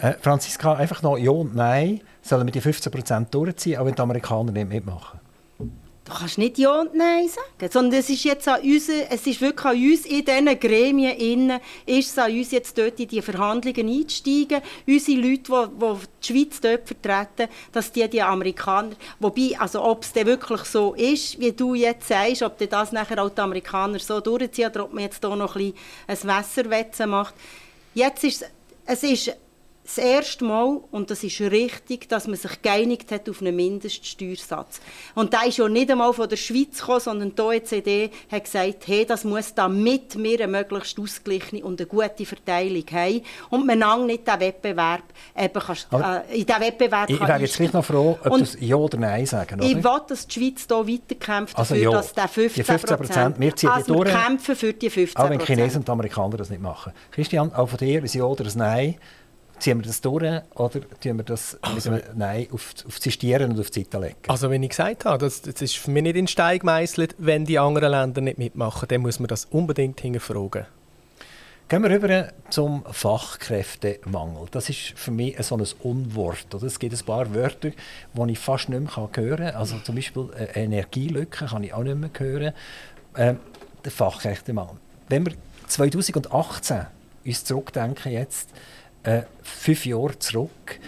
Äh, 0.00 0.14
Franziska, 0.20 0.74
einfach 0.74 1.02
noch 1.02 1.16
Ja 1.16 1.30
und 1.30 1.54
Nein. 1.54 2.00
Sollen 2.20 2.46
wir 2.46 2.52
die 2.52 2.60
15% 2.60 3.30
durchziehen, 3.30 3.78
auch 3.78 3.86
wenn 3.86 3.94
die 3.94 4.02
Amerikaner 4.02 4.52
nicht 4.52 4.68
mitmachen? 4.68 5.20
Du 6.06 6.12
kannst 6.12 6.38
nicht 6.38 6.56
Ja 6.56 6.82
und 6.82 6.94
Nein 6.94 7.28
sagen, 7.28 7.72
sondern 7.72 7.98
es 7.98 8.08
ist 8.08 8.22
jetzt 8.22 8.46
an 8.46 8.60
uns, 8.60 8.88
es 8.88 9.26
ist 9.26 9.40
wirklich 9.40 9.64
an 9.64 9.74
uns 9.76 10.06
in 10.06 10.24
diesen 10.24 10.60
Gremien 10.60 11.16
innen, 11.16 11.60
ist 11.84 12.10
es 12.10 12.18
an 12.18 12.30
uns 12.30 12.52
jetzt 12.52 12.78
dort 12.78 13.00
in 13.00 13.08
die 13.08 13.20
Verhandlungen 13.20 13.88
einzusteigen, 13.88 14.62
unsere 14.86 15.20
Leute, 15.20 15.42
die, 15.42 15.80
die 15.80 16.06
die 16.22 16.26
Schweiz 16.26 16.60
dort 16.60 16.86
vertreten, 16.86 17.52
dass 17.72 17.90
die, 17.90 18.08
die 18.08 18.22
Amerikaner, 18.22 18.94
wobei, 19.18 19.58
also 19.58 19.82
ob 19.82 20.04
es 20.04 20.12
denn 20.12 20.28
wirklich 20.28 20.60
so 20.60 20.94
ist, 20.94 21.40
wie 21.40 21.50
du 21.50 21.74
jetzt 21.74 22.06
sagst, 22.06 22.42
ob 22.42 22.56
das 22.56 22.92
nachher 22.92 23.20
auch 23.20 23.30
die 23.30 23.40
Amerikaner 23.40 23.98
so 23.98 24.20
durchziehen 24.20 24.70
oder 24.70 24.84
ob 24.84 24.92
man 24.92 25.02
jetzt 25.02 25.18
hier 25.20 25.34
noch 25.34 25.56
ein 25.56 25.72
bisschen 26.06 26.30
ein 26.30 26.38
Wässerwetzen 26.38 27.10
macht. 27.10 27.34
Jetzt 27.94 28.22
ist 28.22 28.42
es, 28.42 28.48
es 28.86 29.02
ist 29.02 29.36
das 29.86 29.98
erste 29.98 30.44
Mal, 30.44 30.80
und 30.90 31.10
das 31.10 31.22
ist 31.22 31.40
richtig, 31.40 32.08
dass 32.08 32.26
man 32.26 32.36
sich 32.36 32.60
geeinigt 32.60 33.12
hat 33.12 33.28
auf 33.30 33.40
einen 33.40 33.54
Mindeststeuersatz. 33.54 34.80
Und 35.14 35.32
da 35.32 35.42
ist 35.42 35.58
ja 35.58 35.68
nicht 35.68 35.90
einmal 35.90 36.12
von 36.12 36.28
der 36.28 36.36
Schweiz 36.36 36.80
gekommen, 36.80 37.00
sondern 37.00 37.34
die 37.34 37.40
OECD 37.42 38.10
hat 38.30 38.44
gesagt, 38.44 38.88
hey, 38.88 39.06
das 39.06 39.22
muss 39.24 39.54
damit 39.54 40.20
wir 40.20 40.40
eine 40.40 40.48
möglichst 40.48 40.98
ausgeglichene 40.98 41.64
und 41.64 41.80
eine 41.80 41.86
gute 41.86 42.26
Verteilung 42.26 42.84
haben 42.90 43.22
und 43.50 43.66
man 43.66 44.06
nicht 44.06 44.26
den 44.26 44.40
Wettbewerb 44.40 45.04
eben 45.38 45.60
kannst, 45.60 45.88
äh, 45.92 46.40
in 46.40 46.46
diesen 46.46 46.60
Wettbewerb 46.60 47.08
Ich 47.08 47.20
wäre 47.20 47.40
jetzt 47.40 47.56
gleich 47.56 47.72
noch 47.72 47.84
froh, 47.84 48.18
ob 48.24 48.38
das 48.38 48.56
Ja 48.60 48.76
oder 48.76 48.98
Nein 48.98 49.24
sagen, 49.24 49.60
oder? 49.60 49.68
Ich 49.68 49.76
will, 49.76 50.00
dass 50.08 50.26
die 50.26 50.40
Schweiz 50.40 50.66
hier 50.66 50.88
weiterkämpft 50.88 51.56
also 51.56 51.74
dafür, 51.74 51.90
ja. 51.92 51.96
dass 51.96 52.12
der 52.12 52.28
15 52.28 52.96
Prozent, 52.96 53.40
wir 53.40 53.54
ziehen 53.54 53.68
also 53.68 53.94
durch. 53.94 54.12
kämpfen 54.12 54.56
für 54.56 54.72
die 54.72 54.90
15 54.90 55.22
Auch 55.22 55.30
wenn 55.30 55.38
die 55.38 55.44
Chinesen 55.44 55.78
und 55.78 55.88
die 55.88 55.92
Amerikaner 55.92 56.36
das 56.36 56.50
nicht 56.50 56.62
machen. 56.62 56.92
Christian, 57.12 57.52
auch 57.54 57.68
von 57.68 57.78
dir 57.78 58.00
ein 58.00 58.06
Ja 58.06 58.24
oder 58.24 58.44
ein 58.44 58.52
Nein? 58.56 58.96
Ziehen 59.58 59.78
wir 59.78 59.86
das 59.86 60.00
durch 60.00 60.42
oder 60.54 60.80
tun 61.00 61.16
wir 61.16 61.24
das 61.24 61.56
also, 61.62 61.90
mit 61.90 62.04
einem 62.04 62.18
Nein 62.18 62.48
auf, 62.52 62.74
auf 62.86 63.00
Zistieren 63.00 63.52
und 63.52 63.60
auf 63.60 63.70
die 63.70 63.84
Seite 63.84 63.98
legen? 63.98 64.16
Also 64.28 64.50
wenn 64.50 64.62
ich 64.62 64.70
gesagt 64.70 65.04
habe, 65.04 65.18
das, 65.18 65.42
das 65.42 65.62
ist 65.62 65.76
für 65.76 65.90
mich 65.90 66.02
nicht 66.02 66.16
in 66.16 66.28
Stein 66.28 66.58
gemeißelt, 66.58 67.14
wenn 67.18 67.46
die 67.46 67.58
anderen 67.58 67.90
Länder 67.90 68.20
nicht 68.20 68.38
mitmachen, 68.38 68.86
dann 68.88 69.00
muss 69.00 69.18
man 69.18 69.28
das 69.28 69.46
unbedingt 69.46 70.00
hinterfragen. 70.00 70.66
Gehen 71.68 71.82
wir 71.82 71.90
rüber 71.90 72.28
zum 72.48 72.84
Fachkräftemangel. 72.88 74.46
Das 74.52 74.68
ist 74.68 74.92
für 74.94 75.10
mich 75.10 75.36
so 75.42 75.56
ein 75.56 75.66
Unwort. 75.82 76.54
Es 76.62 76.78
gibt 76.78 76.94
ein 76.94 77.04
paar 77.04 77.34
Wörter, 77.34 77.70
die 77.70 78.32
ich 78.32 78.38
fast 78.38 78.68
nicht 78.68 78.78
mehr 78.78 78.94
hören 78.94 79.10
kann. 79.36 79.40
Also 79.56 79.76
zum 79.80 79.96
Beispiel 79.96 80.30
äh, 80.38 80.62
Energielücke 80.62 81.46
kann 81.46 81.64
ich 81.64 81.74
auch 81.74 81.82
nicht 81.82 81.96
mehr 81.96 82.10
hören. 82.16 82.52
Ähm, 83.16 83.40
der 83.84 83.90
Fachkräftemangel. 83.90 84.76
Wenn 85.08 85.26
wir 85.26 85.32
2018 85.66 86.86
uns 87.24 87.44
zurückdenken 87.44 88.12
jetzt, 88.12 88.50
äh, 89.06 89.22
fünf 89.42 89.86
Jahre 89.86 90.18
zurück, 90.18 90.80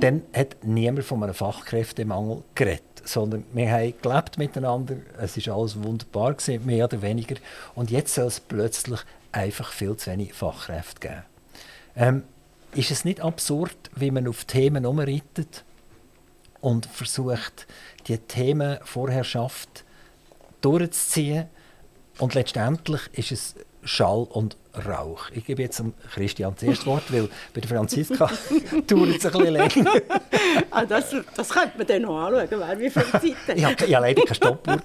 dann 0.00 0.22
hat 0.32 0.56
niemand 0.62 1.04
von 1.04 1.22
einem 1.22 1.34
Fachkräftemangel 1.34 2.42
geredet, 2.54 2.82
sondern 3.04 3.44
wir 3.52 3.70
haben 3.70 3.94
gelebt 4.00 4.38
miteinander, 4.38 4.96
es 5.18 5.36
ist 5.36 5.48
alles 5.48 5.82
wunderbar 5.82 6.34
gewesen, 6.34 6.64
mehr 6.64 6.84
oder 6.84 7.02
weniger, 7.02 7.36
und 7.74 7.90
jetzt 7.90 8.14
soll 8.14 8.26
es 8.26 8.40
plötzlich 8.40 9.00
einfach 9.32 9.72
viel 9.72 9.96
zu 9.96 10.10
wenig 10.10 10.32
Fachkräfte 10.32 11.00
geben. 11.00 11.22
Ähm, 11.96 12.22
ist 12.74 12.90
es 12.90 13.04
nicht 13.04 13.20
absurd, 13.20 13.76
wie 13.94 14.10
man 14.10 14.28
auf 14.28 14.44
Themen 14.44 14.86
umreitet 14.86 15.64
und 16.60 16.86
versucht, 16.86 17.66
die 18.06 18.18
Themenvorherrschaft 18.18 19.84
durchzuziehen 20.60 21.46
und 22.18 22.34
letztendlich 22.34 23.02
ist 23.12 23.32
es 23.32 23.54
Schall 23.86 24.26
und 24.30 24.56
Rauch. 24.86 25.30
Ich 25.32 25.46
gebe 25.46 25.62
jetzt 25.62 25.82
Christian 26.12 26.52
das 26.54 26.62
erste 26.62 26.86
Wort, 26.86 27.04
weil 27.10 27.28
bei 27.54 27.60
der 27.62 27.70
Franziska 27.70 28.26
dauert 28.86 29.16
es 29.16 29.26
ein 29.26 29.32
bisschen 29.32 29.52
länger. 29.52 29.92
ah, 30.70 30.84
das, 30.84 31.16
das 31.34 31.48
könnte 31.48 31.78
man 31.78 31.86
dann 31.86 32.02
noch 32.02 32.26
anschauen, 32.26 32.48
wer 32.50 32.78
wie 32.78 32.90
viel 32.90 33.02
Zeit 33.02 33.22
hat. 33.48 33.56
ich 33.56 33.64
habe 33.64 33.86
ja, 33.86 33.98
leider 33.98 34.22
keine 34.22 34.34
Stoppuhr. 34.34 34.82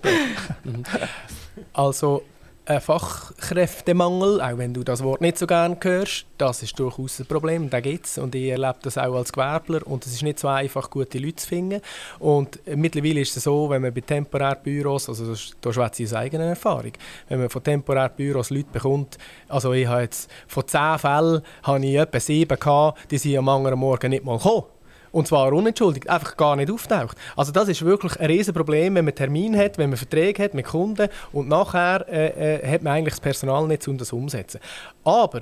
also 1.74 2.24
ein 2.66 2.80
Fachkräftemangel, 2.80 4.40
auch 4.40 4.58
wenn 4.58 4.74
du 4.74 4.84
das 4.84 5.04
Wort 5.04 5.22
nicht 5.22 5.38
so 5.38 5.48
gerne 5.48 5.78
hörst, 5.82 6.26
das 6.38 6.62
ist 6.62 6.78
durchaus 6.80 7.20
ein 7.20 7.26
Problem, 7.26 7.70
da 7.70 7.80
gibt 7.80 8.06
es 8.06 8.18
und 8.18 8.36
ich 8.36 8.50
erlebe 8.50 8.78
das 8.84 8.98
auch 8.98 9.16
als 9.16 9.34
Gewerbler 9.34 9.86
und 9.86 10.06
es 10.06 10.14
ist 10.14 10.22
nicht 10.22 10.40
so 10.40 10.48
einfach, 10.48 10.90
gute 10.90 11.18
Leute 11.18 11.38
zu 11.38 11.48
finden 11.48 11.82
und 12.20 12.60
mittlerweile 12.68 13.22
ist 13.22 13.36
es 13.36 13.44
so, 13.44 13.70
wenn 13.70 13.82
man 13.82 13.94
bei 13.94 14.02
Temporärbüros, 14.02 15.10
also 15.10 15.32
das, 15.32 15.52
da 15.60 15.74
schwätze 15.74 16.04
ich 16.04 16.10
aus 16.10 16.16
eigener 16.16 16.46
Erfahrung, 16.46 16.94
wenn 17.30 17.40
man 17.40 17.50
von 17.50 17.64
Temporärbüros 17.64 18.52
Leute 18.52 18.70
bekommt, 18.72 19.18
also 19.48 19.74
ich 19.74 19.88
habe 19.88 20.02
jetzt 20.02 20.30
von 20.48 20.68
zehn 20.68 21.00
Fällen 21.00 21.42
habe 21.64 21.86
ich 21.86 21.96
etwa 21.96 22.20
sieben 22.20 22.60
gehabt, 22.60 23.12
die 23.12 23.18
sind 23.18 23.38
am 23.38 23.50
anderen 23.50 23.80
Morgen 23.80 24.12
nicht 24.12 24.24
mal 24.24 24.38
gekommen. 24.38 24.66
Und 25.12 25.28
zwar 25.28 25.52
unentschuldigt, 25.52 26.10
einfach 26.10 26.38
gar 26.38 26.56
nicht 26.56 26.72
auftaucht. 26.72 27.18
Also 27.36 27.52
das 27.52 27.68
ist 27.68 27.84
wirklich 27.84 28.20
ein 28.20 28.28
Riesenproblem, 28.28 28.96
wenn 28.96 29.06
man 29.06 29.16
Termin 29.16 29.58
hat, 29.58 29.78
wenn 29.78 29.90
man 29.90 29.98
Verträge 29.98 30.44
hat 30.44 30.54
mit 30.54 30.66
Kunden 30.66 31.10
und 31.34 31.50
nachher 31.50 32.06
äh, 32.08 32.56
äh, 32.56 32.74
hat 32.74 32.82
man 32.82 32.94
eigentlich 32.94 33.16
das 33.16 33.20
Personal 33.20 33.68
nicht, 33.68 33.88
um 33.88 33.98
das 33.98 34.14
umzusetzen. 34.14 34.62
Aber 35.04 35.42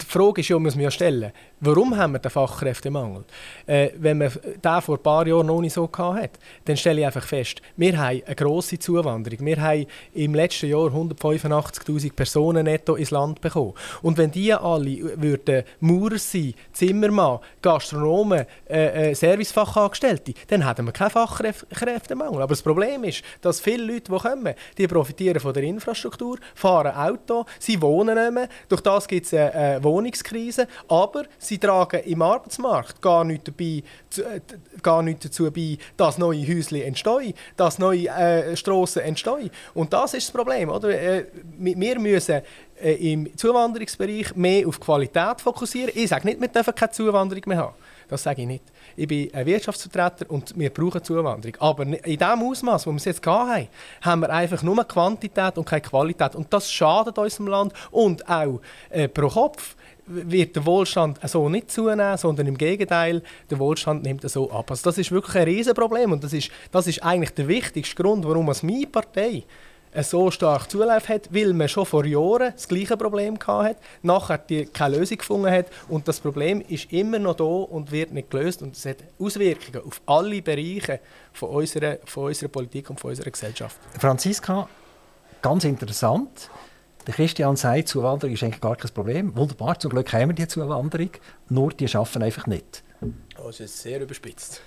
die 0.00 0.06
Frage 0.06 0.40
ist 0.40 0.48
ja, 0.48 0.58
muss 0.58 0.74
man 0.74 0.84
ja 0.84 0.90
stellen, 0.90 1.32
warum 1.64 1.96
haben 1.96 2.12
wir 2.12 2.18
den 2.18 2.30
Fachkräftemangel? 2.30 3.24
Äh, 3.66 3.90
wenn 3.96 4.18
man 4.18 4.30
den 4.62 4.82
vor 4.82 4.96
ein 4.96 5.02
paar 5.02 5.26
Jahren 5.26 5.46
noch 5.46 5.60
nicht 5.60 5.72
so 5.72 5.88
hat, 5.94 6.38
dann 6.64 6.76
stelle 6.76 7.00
ich 7.00 7.06
einfach 7.06 7.24
fest, 7.24 7.62
wir 7.76 7.98
haben 7.98 8.22
eine 8.24 8.34
grosse 8.34 8.78
Zuwanderung. 8.78 9.46
Wir 9.46 9.60
haben 9.60 9.86
im 10.12 10.34
letzten 10.34 10.68
Jahr 10.68 10.90
185'000 10.90 12.12
Personen 12.12 12.64
netto 12.64 12.96
ins 12.96 13.10
Land 13.10 13.40
bekommen. 13.40 13.74
Und 14.02 14.18
wenn 14.18 14.30
die 14.30 14.52
alle 14.52 15.20
würden 15.20 15.64
Maurer 15.80 16.18
sein, 16.18 16.54
Zimmermann, 16.72 17.40
Gastronomen, 17.62 18.46
äh, 18.68 19.10
äh, 19.10 19.14
Servicefachangestellte, 19.14 20.34
dann 20.48 20.66
hätten 20.66 20.86
wir 20.86 20.92
keinen 20.92 21.10
Fachkräftemangel. 21.10 22.42
Aber 22.42 22.48
das 22.48 22.62
Problem 22.62 23.04
ist, 23.04 23.22
dass 23.40 23.60
viele 23.60 23.84
Leute, 23.84 24.12
die 24.12 24.18
kommen, 24.18 24.54
die 24.76 24.86
profitieren 24.86 25.40
von 25.40 25.54
der 25.54 25.62
Infrastruktur, 25.62 26.38
fahren 26.54 26.94
Auto, 26.94 27.44
sie 27.58 27.80
wohnen 27.80 28.16
nicht 28.16 28.32
mehr, 28.32 28.48
durch 28.68 28.80
das 28.80 29.08
gibt 29.08 29.26
es 29.26 29.34
eine 29.34 29.82
Wohnungskrise, 29.82 30.66
aber 30.88 31.24
sie 31.38 31.53
tragen 31.58 32.02
im 32.04 32.22
Arbeitsmarkt 32.22 33.00
gar 33.00 33.24
nicht, 33.24 33.48
dabei, 33.48 33.82
äh, 34.16 34.40
gar 34.82 35.02
nicht 35.02 35.24
dazu 35.24 35.50
bei, 35.50 35.78
dass 35.96 36.18
neue 36.18 36.46
Häuschen 36.46 36.82
entstehen, 36.82 37.34
dass 37.56 37.78
neue 37.78 38.08
äh, 38.08 38.56
Strassen 38.56 39.02
entstehen. 39.02 39.50
Und 39.74 39.92
das 39.92 40.14
ist 40.14 40.28
das 40.28 40.34
Problem. 40.34 40.68
Oder? 40.68 40.90
Äh, 40.90 41.26
wir 41.58 41.98
müssen 41.98 42.42
äh, 42.82 43.12
im 43.12 43.36
Zuwanderungsbereich 43.36 44.34
mehr 44.36 44.66
auf 44.66 44.80
Qualität 44.80 45.40
fokussieren. 45.40 45.92
Ich 45.94 46.08
sage 46.08 46.26
nicht, 46.26 46.40
wir 46.40 46.48
dürfen 46.48 46.74
keine 46.74 46.92
Zuwanderung 46.92 47.42
mehr 47.46 47.58
haben. 47.58 47.74
Das 48.08 48.22
sage 48.22 48.42
ich 48.42 48.48
nicht. 48.48 48.64
Ich 48.96 49.08
bin 49.08 49.32
ein 49.32 49.46
Wirtschaftsvertreter 49.46 50.30
und 50.30 50.56
wir 50.58 50.70
brauchen 50.70 51.02
Zuwanderung. 51.02 51.56
Aber 51.60 51.84
in 51.84 52.18
dem 52.18 52.42
Ausmaß, 52.42 52.86
wo 52.86 52.90
wir 52.90 52.96
es 52.96 53.04
jetzt 53.04 53.26
haben, 53.26 53.68
haben 54.02 54.20
wir 54.20 54.30
einfach 54.30 54.62
nur 54.62 54.84
Quantität 54.84 55.56
und 55.56 55.64
keine 55.64 55.80
Qualität. 55.80 56.34
Und 56.34 56.52
das 56.52 56.70
schadet 56.70 57.16
unserem 57.16 57.46
Land 57.46 57.72
und 57.90 58.28
auch 58.28 58.60
äh, 58.90 59.08
pro 59.08 59.28
Kopf 59.28 59.76
wird 60.06 60.56
der 60.56 60.66
Wohlstand 60.66 61.18
so 61.28 61.48
nicht 61.48 61.70
zunehmen, 61.70 62.16
sondern 62.16 62.46
im 62.46 62.58
Gegenteil, 62.58 63.22
der 63.50 63.58
Wohlstand 63.58 64.02
nimmt 64.02 64.28
so 64.28 64.50
ab. 64.50 64.70
Also 64.70 64.84
das 64.84 64.98
ist 64.98 65.10
wirklich 65.10 65.36
ein 65.36 65.44
Riesenproblem 65.44 66.12
und 66.12 66.24
das 66.24 66.32
ist, 66.32 66.50
das 66.70 66.86
ist 66.86 67.02
eigentlich 67.02 67.30
der 67.30 67.48
wichtigste 67.48 68.02
Grund, 68.02 68.24
warum 68.26 68.48
es 68.50 68.62
meine 68.62 68.86
Partei 68.86 69.44
so 70.02 70.30
stark 70.30 70.68
Zulauf 70.68 71.08
hat, 71.08 71.32
weil 71.32 71.52
man 71.52 71.68
schon 71.68 71.86
vor 71.86 72.04
Jahren 72.04 72.52
das 72.52 72.66
gleiche 72.66 72.96
Problem 72.96 73.38
hatte, 73.46 73.76
nachher 74.02 74.38
die 74.38 74.66
keine 74.66 74.98
Lösung 74.98 75.18
gefunden 75.18 75.50
hat 75.50 75.66
und 75.88 76.08
das 76.08 76.18
Problem 76.18 76.60
ist 76.68 76.92
immer 76.92 77.18
noch 77.18 77.36
da 77.36 77.44
und 77.44 77.92
wird 77.92 78.12
nicht 78.12 78.30
gelöst 78.30 78.62
und 78.62 78.76
es 78.76 78.84
hat 78.86 78.96
Auswirkungen 79.20 79.86
auf 79.86 80.00
alle 80.06 80.42
Bereiche 80.42 81.00
von 81.32 81.50
unserer, 81.50 81.98
von 82.04 82.24
unserer 82.24 82.48
Politik 82.48 82.90
und 82.90 82.98
von 82.98 83.10
unserer 83.10 83.30
Gesellschaft. 83.30 83.76
Franziska, 83.98 84.68
ganz 85.40 85.64
interessant. 85.64 86.50
Der 87.06 87.14
Christian 87.14 87.56
sagt, 87.56 87.88
Zuwanderung 87.88 88.34
ist 88.34 88.42
eigentlich 88.42 88.60
gar 88.60 88.76
kein 88.76 88.90
Problem. 88.90 89.36
Wunderbar, 89.36 89.78
zum 89.78 89.90
Glück 89.90 90.12
haben 90.12 90.30
wir 90.30 90.34
die 90.34 90.48
Zuwanderung, 90.48 91.10
nur 91.50 91.70
die 91.70 91.86
schaffen 91.86 92.22
einfach 92.22 92.46
nicht. 92.46 92.82
Oh, 93.38 93.48
das 93.48 93.60
ist 93.60 93.82
sehr 93.82 94.00
überspitzt. 94.00 94.62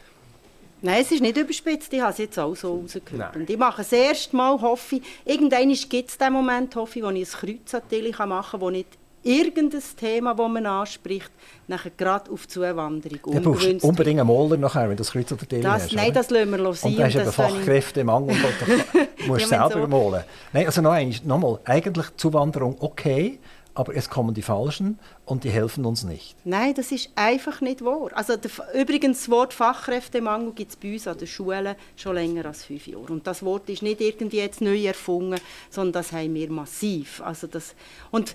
Nein, 0.81 1.01
es 1.01 1.11
ist 1.11 1.21
nicht 1.21 1.35
überspitzt. 1.35 1.91
Ich 1.91 2.01
habe 2.01 2.11
es 2.11 2.19
jetzt 2.19 2.38
auch 2.38 2.55
so 2.55 2.81
rausgehört. 2.81 3.35
Und 3.35 3.49
ich 3.49 3.57
mache 3.57 3.77
das 3.77 3.91
erste 3.91 4.35
Mal, 4.35 4.61
hoffe 4.61 4.97
ich, 4.97 5.01
irgendwann 5.25 5.73
gibt 5.73 6.09
es 6.09 6.17
den 6.17 6.33
Moment, 6.33 6.75
hoffe 6.75 6.99
ich, 6.99 7.05
wo 7.05 7.09
ich 7.09 7.27
ein 7.27 7.59
Kreuz 7.59 7.73
an 8.19 8.29
machen 8.29 8.51
kann, 8.51 8.61
wo 8.61 8.69
nicht 8.69 8.89
irgendein 9.28 9.84
Thema, 9.99 10.34
das 10.34 10.49
man 10.49 10.65
anspricht, 10.65 11.32
nachher 11.67 11.91
gerade 11.95 12.32
auf 12.32 12.47
Zuwanderung 12.47 13.19
Du 13.23 13.41
brauchst 13.41 13.84
unbedingt 13.84 14.19
einen 14.19 14.28
Moller 14.28 14.57
nachher, 14.57 14.84
wenn 14.84 14.91
du 14.91 14.97
das 14.97 15.11
Kreuz 15.11 15.32
unter 15.32 15.45
das, 15.45 15.84
hast. 15.84 15.93
Nein, 15.93 16.13
das 16.13 16.30
lassen 16.30 16.51
wir 16.51 16.73
sein. 16.73 16.91
Und 16.91 16.99
dann 16.99 17.13
hast 17.13 17.15
du 17.15 17.32
Fachkräftemangel 17.32 18.36
und 18.36 18.97
du 19.19 19.28
musst 19.28 19.51
ja, 19.51 19.69
selber 19.69 19.82
so. 19.82 19.88
malen. 19.88 20.23
Nein, 20.53 20.65
also 20.65 20.82
noch 20.82 20.91
einmal, 20.91 21.17
nochmal, 21.25 21.59
eigentlich 21.65 22.07
Zuwanderung 22.15 22.78
okay, 22.80 23.39
aber 23.78 23.95
es 23.95 24.09
kommen 24.09 24.34
die 24.34 24.41
Falschen 24.41 24.97
und 25.25 25.43
die 25.43 25.51
helfen 25.51 25.86
uns 25.86 26.03
nicht. 26.03 26.36
Nein, 26.45 26.73
das 26.73 26.91
ist 26.91 27.11
einfach 27.15 27.61
nicht 27.61 27.86
wahr. 27.86 28.09
Also 28.15 28.36
der, 28.36 28.49
übrigens, 28.73 29.19
das 29.19 29.30
Wort 29.30 29.53
Fachkräftemangel 29.53 30.53
gibt 30.53 30.71
es 30.71 30.78
bei 30.78 30.93
uns 30.93 31.07
an 31.07 31.15
den 31.19 31.28
Schulen 31.28 31.75
schon 31.95 32.15
länger 32.15 32.47
als 32.47 32.65
fünf 32.65 32.88
Jahre. 32.88 33.13
Und 33.13 33.28
das 33.28 33.43
Wort 33.43 33.69
ist 33.69 33.84
nicht 33.84 34.01
irgendwie 34.01 34.38
jetzt 34.38 34.61
neu 34.61 34.84
erfunden, 34.84 35.39
sondern 35.69 35.93
das 35.93 36.11
haben 36.11 36.34
wir 36.34 36.49
massiv. 36.49 37.21
Also 37.21 37.45
das, 37.45 37.75
und 38.09 38.34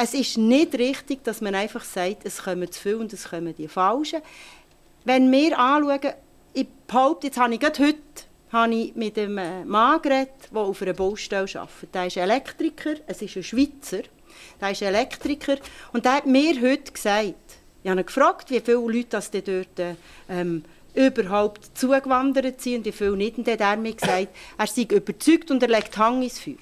es 0.00 0.14
ist 0.14 0.38
nicht 0.38 0.78
richtig, 0.78 1.24
dass 1.24 1.40
man 1.40 1.56
einfach 1.56 1.82
sagt, 1.82 2.24
es 2.24 2.44
kommen 2.44 2.70
zu 2.70 2.80
viel 2.80 2.94
und 2.94 3.12
es 3.12 3.28
kommen 3.28 3.52
die 3.56 3.66
Falschen. 3.66 4.22
Wenn 5.04 5.30
wir 5.32 5.58
anschauen, 5.58 6.12
ich 6.54 6.68
behaupte, 6.86 7.26
jetzt 7.26 7.38
habe 7.38 7.54
ich 7.54 7.60
gerade 7.60 7.82
heute 7.84 7.98
habe 8.52 8.74
ich 8.74 8.94
mit 8.94 9.18
einem 9.18 9.68
Mann 9.68 10.00
geredet, 10.00 10.30
der 10.52 10.60
auf 10.62 10.80
einer 10.80 10.94
Baustelle 10.94 11.48
arbeitet. 11.54 11.94
Der 11.94 12.06
ist 12.06 12.16
Elektriker, 12.16 12.94
es 13.06 13.20
ist 13.20 13.36
ein 13.36 13.42
Schweizer, 13.42 14.02
der 14.60 14.70
ist 14.70 14.82
Elektriker 14.82 15.56
und 15.92 16.04
der 16.04 16.14
hat 16.14 16.26
mir 16.26 16.54
heute 16.62 16.92
gesagt, 16.92 17.34
ich 17.82 17.90
habe 17.90 18.00
ihn 18.00 18.06
gefragt, 18.06 18.50
wie 18.50 18.60
viele 18.60 18.78
Leute 18.78 19.08
das 19.10 19.30
dort 19.32 19.96
ähm, 20.28 20.64
überhaupt 20.94 21.76
zugewandert 21.76 22.60
sind 22.60 22.78
und 22.78 22.84
wie 22.86 22.92
viele 22.92 23.16
nicht. 23.16 23.36
Und 23.36 23.48
dann 23.48 23.54
hat 23.54 23.60
er 23.60 23.76
mir 23.76 23.94
gesagt, 23.94 24.28
er 24.56 24.66
sei 24.66 24.82
überzeugt 24.82 25.50
und 25.50 25.62
er 25.62 25.68
legt 25.68 25.96
Hang 25.98 26.22
ins 26.22 26.38
Feuer. 26.38 26.54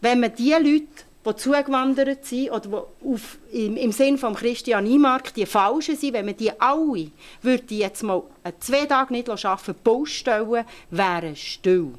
Wenn 0.00 0.20
man 0.20 0.34
diese 0.36 0.58
Leute 0.58 1.04
die 1.26 1.36
zugewandert 1.36 2.24
sind 2.24 2.50
oder 2.50 2.60
die 2.60 3.08
auf, 3.08 3.38
im, 3.52 3.76
im 3.76 3.92
Sinn 3.92 4.18
von 4.18 4.34
Christian 4.34 4.86
Imark 4.86 5.32
die 5.34 5.46
Falschen 5.46 5.96
sind, 5.96 6.14
wenn 6.14 6.26
man 6.26 6.36
die 6.36 6.52
alle 6.60 7.10
würde 7.42 7.74
jetzt 7.74 8.02
mal 8.02 8.22
zwei 8.60 8.86
Tage 8.86 9.12
nicht 9.12 9.28
arbeiten, 9.28 9.74
Baustellen 9.82 10.64
wären 10.90 11.36
still. 11.36 11.92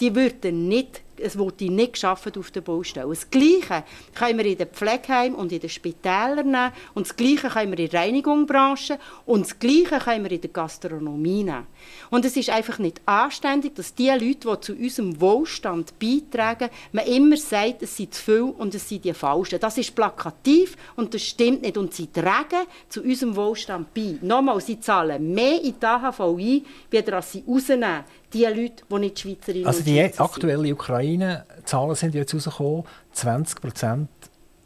Die 0.00 0.14
würden 0.14 0.68
nicht 0.68 1.02
es 1.18 1.38
wurde 1.38 1.70
nicht 1.70 1.94
geschafft 1.94 2.36
auf 2.36 2.50
der 2.50 2.60
Baustelle. 2.60 3.08
Das 3.08 3.30
Gleiche 3.30 3.84
können 4.14 4.38
wir 4.38 4.46
in 4.46 4.58
den 4.58 4.68
Pflegeheimen 4.68 5.34
und 5.34 5.52
in 5.52 5.60
den 5.60 5.70
Spitälern 5.70 6.50
nehmen 6.50 6.72
und 6.94 7.08
das 7.08 7.16
Gleiche 7.16 7.48
können 7.48 7.72
wir 7.72 7.84
in 7.84 7.90
der 7.90 8.00
Reinigungsbranche 8.00 8.98
und 9.24 9.46
das 9.46 9.58
Gleiche 9.58 9.98
können 9.98 10.24
wir 10.24 10.32
in 10.32 10.40
der 10.40 10.50
Gastronomie 10.50 11.44
nehmen. 11.44 11.66
Und 12.10 12.24
es 12.24 12.36
ist 12.36 12.50
einfach 12.50 12.78
nicht 12.78 13.00
anständig, 13.06 13.74
dass 13.74 13.94
die 13.94 14.08
Leute, 14.08 14.48
die 14.48 14.60
zu 14.60 14.72
unserem 14.74 15.20
Wohlstand 15.20 15.98
beitragen, 15.98 16.70
man 16.92 17.06
immer 17.06 17.36
sagt, 17.36 17.82
es 17.82 17.96
sind 17.96 18.14
zu 18.14 18.22
viel 18.22 18.42
und 18.42 18.74
es 18.74 18.88
sind 18.88 19.04
die 19.04 19.14
Falschen. 19.14 19.60
Das 19.60 19.78
ist 19.78 19.94
plakativ 19.94 20.76
und 20.96 21.14
das 21.14 21.22
stimmt 21.22 21.62
nicht. 21.62 21.76
Und 21.76 21.94
sie 21.94 22.10
tragen 22.10 22.66
zu 22.88 23.02
unserem 23.02 23.36
Wohlstand 23.36 23.92
bei. 23.94 24.18
Nochmal, 24.22 24.60
sie 24.60 24.80
zahlen 24.80 25.34
mehr 25.34 25.62
in 25.62 25.74
die 25.80 25.86
AHV 25.86 26.20
ein, 26.20 26.38
wie 26.38 27.22
sie 27.22 27.44
rausnehmen 27.46 28.04
die 28.32 28.44
Leute, 28.44 28.84
die 28.90 28.98
nicht 28.98 29.20
Schweizerinnen 29.20 29.66
also 29.66 29.82
die 29.82 30.02
aktuelle 30.02 30.72
Ukraine-Zahlen 30.72 31.94
sind 31.94 32.14
jetzt 32.14 32.34
rausgekommen, 32.34 32.84
20 33.12 33.60
Prozent 33.60 34.08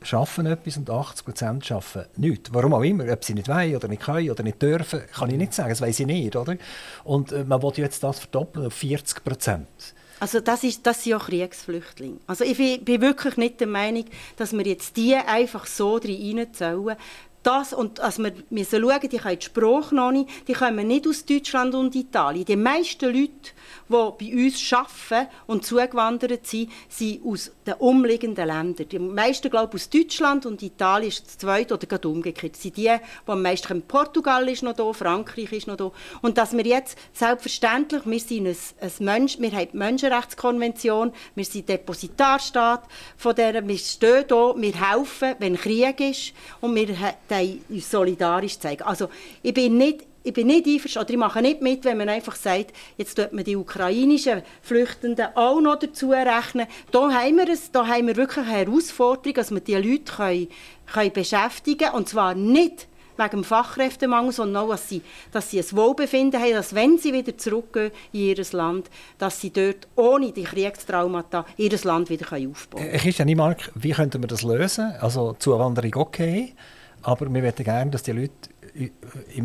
schaffen 0.02 0.46
etwas 0.46 0.76
und 0.76 0.90
80 0.90 1.24
Prozent 1.24 1.66
schaffen 1.66 2.04
nichts. 2.16 2.52
Warum 2.52 2.74
auch 2.74 2.82
immer, 2.82 3.10
ob 3.12 3.24
sie 3.24 3.34
nicht 3.34 3.48
wollen 3.48 3.76
oder 3.76 3.88
nicht 3.88 4.02
können 4.02 4.30
oder 4.30 4.42
nicht 4.42 4.60
dürfen, 4.60 5.02
kann 5.12 5.30
ich 5.30 5.36
nicht 5.36 5.54
sagen, 5.54 5.70
das 5.70 5.80
weiß 5.80 6.00
ich 6.00 6.06
nicht. 6.06 6.36
Oder? 6.36 6.56
Und 7.04 7.32
äh, 7.32 7.44
man 7.44 7.62
will 7.62 7.72
jetzt 7.76 8.02
das 8.02 8.20
verdoppeln 8.20 8.66
auf 8.66 8.74
40 8.74 9.24
Prozent. 9.24 9.94
Also 10.20 10.40
das, 10.40 10.62
ist, 10.64 10.86
das 10.86 11.02
sind 11.02 11.12
ja 11.12 11.18
Kriegsflüchtlinge. 11.18 12.18
Also 12.26 12.44
ich 12.44 12.84
bin 12.84 13.00
wirklich 13.00 13.38
nicht 13.38 13.58
der 13.60 13.66
Meinung, 13.66 14.04
dass 14.36 14.52
wir 14.52 14.66
jetzt 14.66 14.98
die 14.98 15.14
einfach 15.14 15.64
so 15.66 15.96
reinzählen 15.96 16.96
das 17.42 17.72
und 17.72 18.00
also 18.00 18.22
wir 18.22 18.32
müssen 18.50 18.82
schauen, 18.82 19.08
die 19.10 19.16
können 19.16 19.38
die 19.38 19.46
Sprache 19.46 19.94
noch 19.94 20.12
nicht, 20.12 20.28
die 20.46 20.52
kommen 20.52 20.86
nicht 20.86 21.06
aus 21.06 21.24
Deutschland 21.24 21.74
und 21.74 21.94
Italien. 21.94 22.44
Die 22.44 22.56
meisten 22.56 23.06
Leute, 23.06 23.52
die 23.88 23.92
bei 23.92 24.44
uns 24.44 24.72
arbeiten 24.72 25.30
und 25.46 25.64
zugewandert 25.64 26.46
sind, 26.46 26.70
sind 26.88 27.24
aus 27.24 27.50
den 27.66 27.74
umliegenden 27.74 28.46
Ländern. 28.46 28.88
Die 28.88 28.98
meisten, 28.98 29.50
glaube 29.50 29.76
ich, 29.76 29.82
aus 29.82 29.90
Deutschland 29.90 30.44
und 30.44 30.62
Italien 30.62 31.08
ist 31.08 31.26
das 31.26 31.38
zweite 31.38 31.74
oder 31.74 31.86
gerade 31.86 32.08
umgekehrt. 32.08 32.54
Das 32.54 32.62
sind 32.62 32.76
die, 32.76 32.82
die 32.82 32.98
am 33.26 33.42
meisten 33.42 33.68
kommen. 33.68 33.82
Portugal 33.82 34.48
ist 34.48 34.62
noch 34.62 34.76
da, 34.76 34.92
Frankreich 34.92 35.52
ist 35.52 35.66
noch 35.66 35.76
da. 35.76 35.90
Und 36.20 36.36
dass 36.36 36.56
wir 36.56 36.66
jetzt, 36.66 36.98
selbstverständlich, 37.12 38.02
wir 38.04 38.20
sind 38.20 38.46
ein, 38.46 38.56
ein 38.80 38.92
Mensch, 38.98 39.38
wir 39.38 39.52
haben 39.52 39.68
die 39.72 39.76
Menschenrechtskonvention, 39.76 41.12
wir 41.34 41.44
sind 41.44 41.68
Depositarstaat 41.68 42.84
von 43.16 43.34
der, 43.34 43.66
wir 43.66 43.78
stehen 43.78 44.24
da, 44.28 44.54
wir 44.56 44.74
helfen, 44.74 45.34
wenn 45.38 45.56
Krieg 45.56 46.00
ist 46.00 46.32
und 46.60 46.74
wir 46.74 46.88
uns 47.30 47.90
solidarisch 47.90 48.58
zeigen. 48.58 48.82
Also 48.82 49.08
ich 49.42 49.54
bin 49.54 49.76
nicht 49.76 50.06
ich 50.22 50.34
bin 50.34 50.48
nicht 50.48 50.66
einverstanden, 50.66 51.12
ich 51.12 51.18
mache 51.18 51.40
nicht 51.40 51.62
mit, 51.62 51.84
wenn 51.84 51.96
man 51.96 52.08
einfach 52.10 52.36
sagt, 52.36 52.74
jetzt 52.98 53.14
tut 53.14 53.32
man 53.32 53.42
die 53.42 53.56
ukrainischen 53.56 54.42
Flüchtenden 54.60 55.28
auch 55.34 55.60
noch 55.62 55.78
dazu 55.78 56.10
rechnen. 56.10 56.66
Da 56.90 57.10
haben 57.10 57.36
wir, 57.36 57.48
es, 57.48 57.72
da 57.72 57.86
haben 57.86 58.06
wir 58.06 58.16
wirklich 58.16 58.46
eine 58.46 58.56
Herausforderung, 58.56 59.34
dass 59.34 59.50
wir 59.50 59.60
diese 59.60 59.78
Leute 59.78 60.12
können, 60.12 60.48
können 60.92 61.12
beschäftigen 61.12 61.78
können. 61.78 61.94
Und 61.94 62.08
zwar 62.10 62.34
nicht 62.34 62.86
wegen 63.16 63.30
dem 63.30 63.44
Fachkräftemangel, 63.44 64.32
sondern 64.32 64.64
auch, 64.64 64.70
dass 64.70 64.88
sie, 64.88 65.02
dass 65.32 65.50
sie 65.50 65.60
ein 65.60 65.72
Wohlbefinden 65.72 66.40
haben, 66.40 66.52
dass 66.52 66.74
wenn 66.74 66.98
sie 66.98 67.12
wieder 67.12 67.36
zurückgehen 67.36 67.90
in 68.12 68.20
ihr 68.20 68.44
Land, 68.52 68.90
dass 69.18 69.40
sie 69.40 69.50
dort 69.50 69.88
ohne 69.96 70.32
die 70.32 70.44
Kriegstraumata 70.44 71.46
ihr 71.56 71.78
Land 71.84 72.10
wieder 72.10 72.26
aufbauen 72.26 72.82
können. 72.82 72.94
Äh, 72.94 72.98
Christian 72.98 73.26
Niemark, 73.26 73.70
wie 73.74 73.92
könnten 73.92 74.22
wir 74.22 74.28
das 74.28 74.42
lösen? 74.42 74.92
Also 75.00 75.34
Zuwanderung 75.38 75.94
okay, 75.96 76.54
aber 77.02 77.32
wir 77.32 77.42
möchten 77.42 77.64
gerne, 77.64 77.90
dass 77.90 78.02
die 78.02 78.12
Leute 78.12 78.32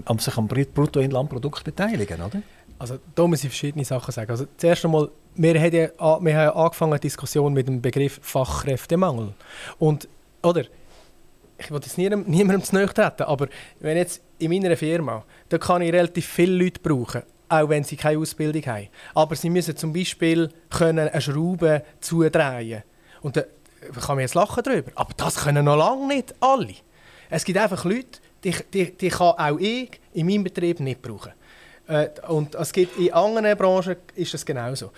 am 0.06 0.20
sich 0.20 0.38
am 0.38 0.48
Bruttoinlandprodukt 0.48 1.64
beteiligen, 1.64 2.22
oder? 2.22 2.42
Also 2.78 2.98
da 3.16 3.26
muss 3.26 3.44
ich 3.44 3.50
verschiedene 3.50 3.86
Sachen 3.86 4.12
sagen. 4.12 4.30
Also 4.30 4.46
zuerst 4.58 4.84
einmal, 4.86 5.10
wir 5.36 5.60
haben 5.60 5.74
ja, 5.74 5.90
wir 5.98 6.38
haben 6.38 6.58
angefangen 6.58 6.94
eine 6.94 7.00
Diskussion 7.00 7.54
mit 7.54 7.68
dem 7.68 7.82
Begriff 7.82 8.20
Fachkräftemangel. 8.22 9.34
Und, 9.80 10.08
oder, 10.44 10.64
ich 11.58 11.72
will 11.72 11.80
jetzt 11.82 11.98
niemandem, 11.98 12.32
niemandem 12.32 12.64
zu 12.64 12.76
nahe 12.76 12.88
treten, 12.88 13.24
aber 13.24 13.48
wenn 13.80 13.98
jetzt 13.98 14.22
in 14.40 14.52
meiner 14.52 14.76
Firma, 14.76 15.24
da 15.50 15.58
kann 15.58 15.82
ich 15.82 15.94
relativ 15.94 16.26
viele 16.26 16.64
Leute 16.64 16.82
brauchen, 16.82 17.24
auch 17.48 17.70
wenn 17.70 17.84
sie 17.84 17.96
keine 17.96 18.20
Ausbildung 18.20 18.66
haben. 18.66 18.90
Aber 19.14 19.36
sie 19.36 19.50
müssen 19.50 19.78
zum 19.78 19.94
Beispiel 19.94 20.50
können 20.70 21.08
eine 21.08 21.22
Schraube 21.22 21.84
zudrehen. 22.02 22.84
Und 23.22 23.38
da 23.38 23.44
kann 24.06 24.16
man 24.16 24.20
jetzt 24.20 24.36
lachen 24.36 24.64
darüber. 24.64 24.92
Aber 24.96 25.14
das 25.16 25.38
können 25.38 25.66
noch 25.66 25.78
lange 25.78 26.08
nicht 26.08 26.36
alle. 26.42 26.76
Es 27.30 27.44
gibt 27.44 27.58
einfach 27.58 27.84
Leute, 27.86 28.20
die, 28.44 28.56
die, 28.74 28.92
die 28.92 29.10
kann 29.10 29.34
auch 29.38 29.58
ich 29.60 30.00
in 30.14 30.28
meinem 30.28 30.44
Betrieb 30.44 30.80
nicht 30.80 31.02
brauchen. 31.02 31.34
Äh, 31.88 32.10
und 32.28 32.56
es 32.56 32.72
gibt 32.72 32.98
in 32.98 33.14
anderen 33.14 33.58
Branchen 33.58 33.96
ist 34.16 34.34
das 34.34 34.46
genauso. 34.46 34.92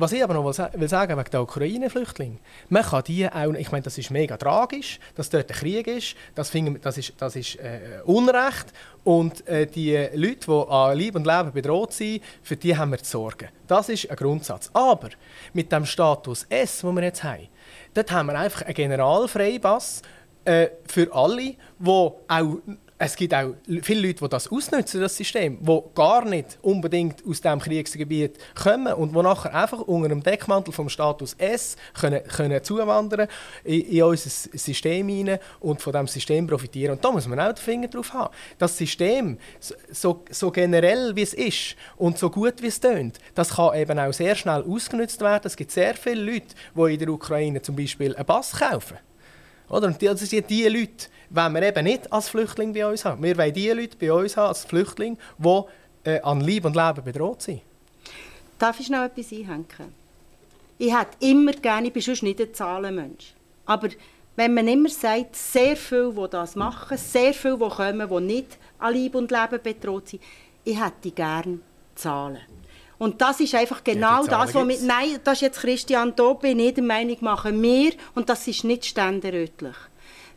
Was 0.00 0.12
ich 0.12 0.22
aber 0.22 0.34
noch 0.34 0.44
will 0.44 0.88
sagen 0.88 1.18
wegen 1.18 1.30
der 1.32 1.42
Ukraine-Flüchtlinge, 1.42 2.38
man 2.68 2.84
kann 2.84 3.02
die 3.02 3.28
auch, 3.28 3.52
ich 3.54 3.72
meine, 3.72 3.82
das 3.82 3.98
ist 3.98 4.12
mega 4.12 4.36
tragisch, 4.36 5.00
dass 5.16 5.28
dort 5.28 5.50
ein 5.50 5.56
Krieg 5.56 5.88
ist, 5.88 6.14
das, 6.36 6.50
finden, 6.50 6.80
das 6.80 6.98
ist, 6.98 7.14
das 7.18 7.34
ist 7.34 7.56
äh, 7.56 8.00
Unrecht 8.04 8.66
und 9.02 9.44
äh, 9.48 9.66
die 9.66 9.96
Leute, 10.14 10.46
die 10.46 10.70
an 10.70 10.96
Leib 10.96 11.16
und 11.16 11.26
Leben 11.26 11.52
bedroht 11.52 11.92
sind, 11.92 12.22
für 12.44 12.56
die 12.56 12.76
haben 12.76 12.92
wir 12.92 12.98
zu 12.98 13.10
sorgen. 13.10 13.48
Das 13.66 13.88
ist 13.88 14.08
ein 14.08 14.14
Grundsatz. 14.14 14.70
Aber 14.72 15.08
mit 15.52 15.72
dem 15.72 15.84
Status 15.84 16.46
S, 16.48 16.82
den 16.82 16.94
wir 16.94 17.02
jetzt 17.02 17.24
haben, 17.24 17.48
dort 17.92 18.12
haben 18.12 18.26
wir 18.26 18.38
einfach 18.38 18.62
einen 18.62 18.74
Generalfreipass, 18.74 20.02
äh, 20.48 20.70
für 20.86 21.12
alle, 21.14 21.54
wo 21.78 22.20
auch 22.26 22.58
es 23.00 23.14
gibt 23.14 23.32
auch 23.32 23.54
viele 23.82 24.08
Leute, 24.08 24.24
die 24.24 24.28
das 24.28 24.50
ausnutzen, 24.50 25.00
das 25.00 25.16
System, 25.16 25.58
die 25.64 25.80
gar 25.94 26.24
nicht 26.24 26.58
unbedingt 26.62 27.24
aus 27.24 27.40
diesem 27.40 27.60
Kriegsgebiet 27.60 28.38
kommen 28.60 28.92
und 28.92 29.14
die 29.14 29.22
nachher 29.22 29.54
einfach 29.54 29.80
unter 29.82 30.08
dem 30.08 30.20
Deckmantel 30.20 30.72
vom 30.72 30.88
Status 30.88 31.34
S 31.34 31.76
können, 31.94 32.24
können 32.24 32.62
zuwandern 32.62 33.28
in, 33.62 33.82
in 33.82 34.02
unser 34.02 34.30
System 34.30 35.08
hinein 35.08 35.38
und 35.60 35.80
von 35.80 35.92
diesem 35.92 36.08
System 36.08 36.46
profitieren. 36.48 36.96
Und 36.96 37.04
da 37.04 37.12
muss 37.12 37.28
man 37.28 37.38
auch 37.38 37.52
den 37.52 37.56
Finger 37.56 37.86
drauf 37.86 38.12
haben. 38.12 38.34
Das 38.58 38.76
System, 38.76 39.38
so, 39.60 40.24
so 40.30 40.50
generell 40.50 41.14
wie 41.14 41.22
es 41.22 41.34
ist 41.34 41.76
und 41.96 42.18
so 42.18 42.28
gut 42.30 42.60
wie 42.62 42.66
es 42.66 42.80
tönt, 42.80 43.18
das 43.36 43.50
kann 43.50 43.76
eben 43.76 43.98
auch 43.98 44.12
sehr 44.12 44.34
schnell 44.34 44.64
ausgenutzt 44.64 45.20
werden. 45.20 45.42
Es 45.44 45.56
gibt 45.56 45.70
sehr 45.70 45.94
viele 45.94 46.32
Leute, 46.32 46.48
die 46.74 46.94
in 46.94 46.98
der 46.98 47.10
Ukraine 47.10 47.62
zum 47.62 47.76
Beispiel 47.76 48.16
einen 48.16 48.26
Pass 48.26 48.58
kaufen 48.58 48.98
oder? 49.68 49.88
Und 49.88 50.02
das 50.02 50.20
sind 50.20 50.48
die 50.50 50.64
Leute, 50.64 51.08
die 51.30 51.34
wir 51.34 51.62
eben 51.62 51.84
nicht 51.84 52.12
als 52.12 52.28
Flüchtling 52.28 52.72
bei 52.72 52.86
uns 52.86 53.04
haben. 53.04 53.22
Wir 53.22 53.36
wollen 53.36 53.52
die 53.52 53.70
Leute 53.70 53.96
bei 53.96 54.12
uns 54.12 54.36
haben 54.36 54.48
als 54.48 54.64
Flüchtlinge, 54.64 55.16
die 55.38 55.62
äh, 56.04 56.20
an 56.20 56.40
Leib 56.40 56.64
und 56.64 56.76
Leben 56.76 57.04
bedroht 57.04 57.42
sind. 57.42 57.60
Darf 58.58 58.80
ich 58.80 58.90
noch 58.90 59.04
etwas 59.04 59.30
einhängen? 59.32 59.66
Ich 60.78 60.96
hätte 60.96 61.16
immer 61.20 61.52
gerne, 61.52 61.88
ich 61.88 61.92
bin 61.92 62.02
sonst 62.02 62.22
nicht 62.22 62.40
ein 62.40 62.54
Zahlenmensch. 62.54 63.34
Aber 63.66 63.88
wenn 64.36 64.54
man 64.54 64.68
immer 64.68 64.88
sagt, 64.88 65.34
sehr 65.34 65.76
viele, 65.76 66.12
die 66.12 66.30
das 66.30 66.54
machen, 66.54 66.96
sehr 66.96 67.34
viele, 67.34 67.58
die 67.58 67.68
kommen, 67.68 68.08
die 68.08 68.20
nicht 68.20 68.58
an 68.78 68.94
Leib 68.94 69.14
und 69.16 69.30
Leben 69.30 69.60
bedroht 69.62 70.08
sind, 70.08 70.22
ich 70.64 70.80
hätte 70.80 71.10
gerne 71.10 71.58
Zahlen. 71.94 72.57
Und 72.98 73.20
das 73.20 73.40
ist 73.40 73.54
einfach 73.54 73.84
genau 73.84 74.24
ja, 74.24 74.44
das, 74.44 74.54
was 74.54 74.64
mit, 74.64 74.82
nein, 74.82 75.18
das 75.22 75.34
ist 75.34 75.42
jetzt 75.42 75.60
Christian, 75.60 76.14
da 76.16 76.32
bin 76.32 76.58
ich 76.58 76.74
der 76.74 76.84
Meinung, 76.84 77.16
machen 77.20 77.62
wir, 77.62 77.92
und 78.14 78.28
das 78.28 78.46
ist 78.48 78.64
nicht 78.64 78.84
ständerötlich. 78.84 79.76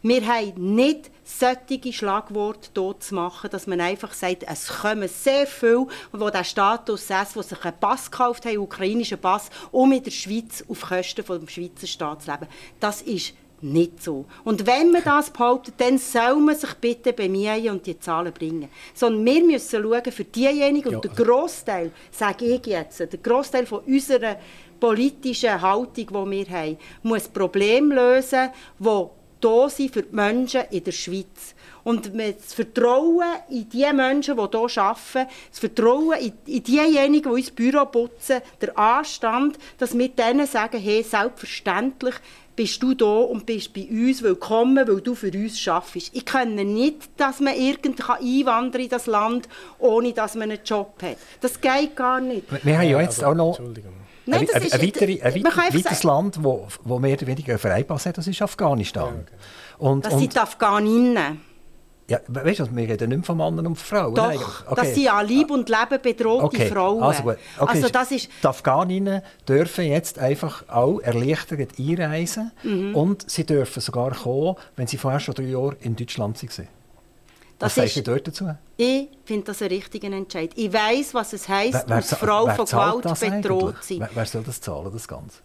Wir 0.04 0.26
haben 0.26 0.76
nicht 0.76 1.12
solche 1.24 1.94
Schlagworte 1.94 2.70
dort 2.74 3.04
zu 3.04 3.16
machen, 3.16 3.50
dass 3.52 3.68
man 3.68 3.80
einfach 3.80 4.14
sagt, 4.14 4.44
es 4.44 4.68
kommen 4.68 5.08
sehr 5.08 5.46
viele, 5.46 5.88
die 6.12 6.32
den 6.32 6.44
Status 6.44 7.10
S, 7.10 7.34
die 7.34 7.44
sich 7.44 7.64
einen 7.64 7.80
Pass 7.80 8.10
gekauft 8.10 8.46
haben, 8.46 8.54
einen 8.54 8.64
ukrainischen 8.64 9.20
Pass, 9.20 9.50
um 9.72 9.92
in 9.92 10.04
der 10.04 10.12
Schweiz 10.12 10.64
auf 10.68 10.82
Kosten 10.82 11.24
des 11.24 11.52
Schweizer 11.52 11.88
Staats 11.88 12.26
zu 12.26 12.32
leben. 12.32 12.48
Das 12.80 13.04
ist 13.04 13.34
nicht 13.62 14.02
so. 14.02 14.26
Und 14.44 14.66
wenn 14.66 14.92
man 14.92 15.04
das 15.04 15.30
behauptet, 15.30 15.76
dann 15.78 15.98
soll 15.98 16.38
man 16.38 16.56
sich 16.56 16.74
bitte 16.76 17.14
bemühen 17.14 17.70
und 17.70 17.86
die 17.86 18.00
Zahlen 18.00 18.34
bringen. 18.34 18.70
Sondern 18.94 19.26
wir 19.26 19.44
müssen 19.44 19.84
schauen 19.84 20.12
für 20.12 20.24
diejenigen, 20.24 20.96
und 20.96 21.06
ja. 21.06 21.12
der 21.12 21.26
Großteil, 21.26 21.92
sage 22.12 22.46
ich 22.46 22.66
jetzt, 22.66 23.00
der 23.00 23.08
Großteil 23.08 23.66
von 23.66 23.80
unserer 23.80 24.38
politischen 24.80 25.62
Haltung, 25.62 25.94
die 25.96 26.10
wir 26.10 26.50
haben, 26.50 26.78
muss 27.04 27.28
Probleme 27.28 27.96
lösen, 27.96 28.50
die 28.80 29.06
da 29.42 29.70
sind 29.70 29.92
für 29.92 30.04
die 30.04 30.16
Menschen 30.16 30.62
in 30.70 30.84
der 30.84 30.92
Schweiz. 30.92 31.56
Und 31.84 32.12
das 32.16 32.54
Vertrauen 32.54 33.24
in 33.50 33.68
die 33.68 33.92
Menschen, 33.92 34.38
die 34.38 34.42
hier 34.42 34.84
arbeiten, 34.84 35.32
das 35.50 35.60
Vertrauen 35.60 36.20
in, 36.20 36.34
in 36.46 36.64
diejenigen, 36.64 37.24
die 37.24 37.30
uns 37.30 37.50
Büro 37.50 37.86
putzen, 37.86 38.42
der 38.62 38.78
Anstand, 38.78 39.58
dass 39.80 39.98
wir 39.98 40.10
denen 40.10 40.46
sagen, 40.46 40.80
hey, 40.80 41.02
selbstverständlich 41.02 42.16
bist 42.62 42.84
du 42.84 42.94
da 42.94 43.06
und 43.06 43.48
bist 43.48 43.74
bei 43.74 43.88
uns 43.90 44.22
willkommen, 44.22 44.88
weil 44.88 45.02
du 45.02 45.16
für 45.16 45.32
uns 45.32 45.60
schaffst. 45.60 46.12
Ich 46.14 46.24
kenne 46.24 46.64
nicht, 46.64 47.10
dass 47.18 47.40
man 47.40 47.56
irgendwie 47.56 48.04
einwandern 48.44 48.84
in 48.84 48.90
das 48.90 49.08
Land, 49.08 49.50
ohne 49.80 50.14
dass 50.14 50.36
man 50.36 50.52
einen 50.52 50.60
Job 50.64 51.02
hat. 51.02 51.18
Das 51.40 51.60
geht 51.60 51.96
gar 51.96 52.22
nicht. 52.22 52.46
Wir 52.64 52.78
haben 52.78 52.88
ja 52.88 53.02
jetzt 53.02 53.24
auch 53.24 53.34
noch... 53.34 53.60
Nein, 54.28 54.48
ein, 54.54 54.62
ein, 54.62 54.72
ein, 54.72 54.82
weitere, 54.84 55.22
ein 55.24 55.44
weiteres 55.44 56.04
Land, 56.04 56.44
wo, 56.44 56.68
wo 56.84 57.00
mehr 57.00 57.18
oder 57.18 57.26
weniger 57.26 57.54
einen 57.54 57.60
Freipass 57.60 58.06
hat, 58.06 58.20
das 58.20 58.28
ist 58.28 58.40
Afghanistan. 58.44 59.16
Ja, 59.16 59.22
okay. 59.22 59.34
und, 59.80 60.06
das 60.06 60.14
und, 60.14 60.20
sind 60.20 60.36
die 60.36 60.40
Afghaninnen. 60.40 61.42
Ja, 62.12 62.20
weißt 62.28 62.60
du, 62.60 62.76
wir 62.76 62.90
reden 62.90 63.10
nicht 63.10 63.26
von 63.26 63.38
Männern 63.38 63.68
und 63.68 63.78
Frauen. 63.78 64.16
Doch, 64.16 64.66
okay. 64.68 64.82
das 64.82 64.96
sind 64.96 65.08
an 65.08 65.30
Leib 65.30 65.50
und 65.50 65.70
Leben 65.70 66.02
bedrohte 66.02 66.44
okay. 66.44 66.70
Frauen. 66.70 67.02
Also. 67.02 67.24
Okay. 67.24 67.38
Also 67.58 67.88
das 67.88 68.12
ist 68.12 68.28
die 68.44 68.48
Afghaninnen 68.48 69.22
dürfen 69.48 69.86
jetzt 69.86 70.20
einfach 70.20 70.68
auch 70.68 71.00
erleichtert 71.00 71.80
einreisen 71.80 72.52
mhm. 72.64 72.96
und 72.96 73.32
sie 73.32 73.46
dürfen 73.46 73.80
sogar 73.80 74.12
kommen, 74.12 74.56
wenn 74.76 74.88
sie 74.88 74.98
vorher 74.98 75.22
schon 75.22 75.36
drei 75.36 75.44
Jahre 75.44 75.78
in 75.80 75.96
Deutschland 75.96 76.44
waren. 76.44 76.68
Was 77.60 77.76
sagst 77.76 77.96
du 77.96 78.02
dort 78.02 78.28
dazu? 78.28 78.50
Ich 78.76 79.08
finde 79.24 79.46
das 79.46 79.62
einen 79.62 79.72
richtigen 79.72 80.12
Entscheid. 80.12 80.52
Ich 80.56 80.74
weiß, 80.74 81.14
was 81.14 81.32
es 81.32 81.48
heisst, 81.48 81.90
als 81.90 82.14
Frau 82.14 82.48
von 82.48 82.66
Gewalt 82.66 83.20
bedroht. 83.20 83.76
Wer, 83.88 84.10
wer 84.14 84.26
soll 84.26 84.44
das 84.44 84.60
zahlen, 84.60 84.92
das 84.92 85.08
Ganze? 85.08 85.38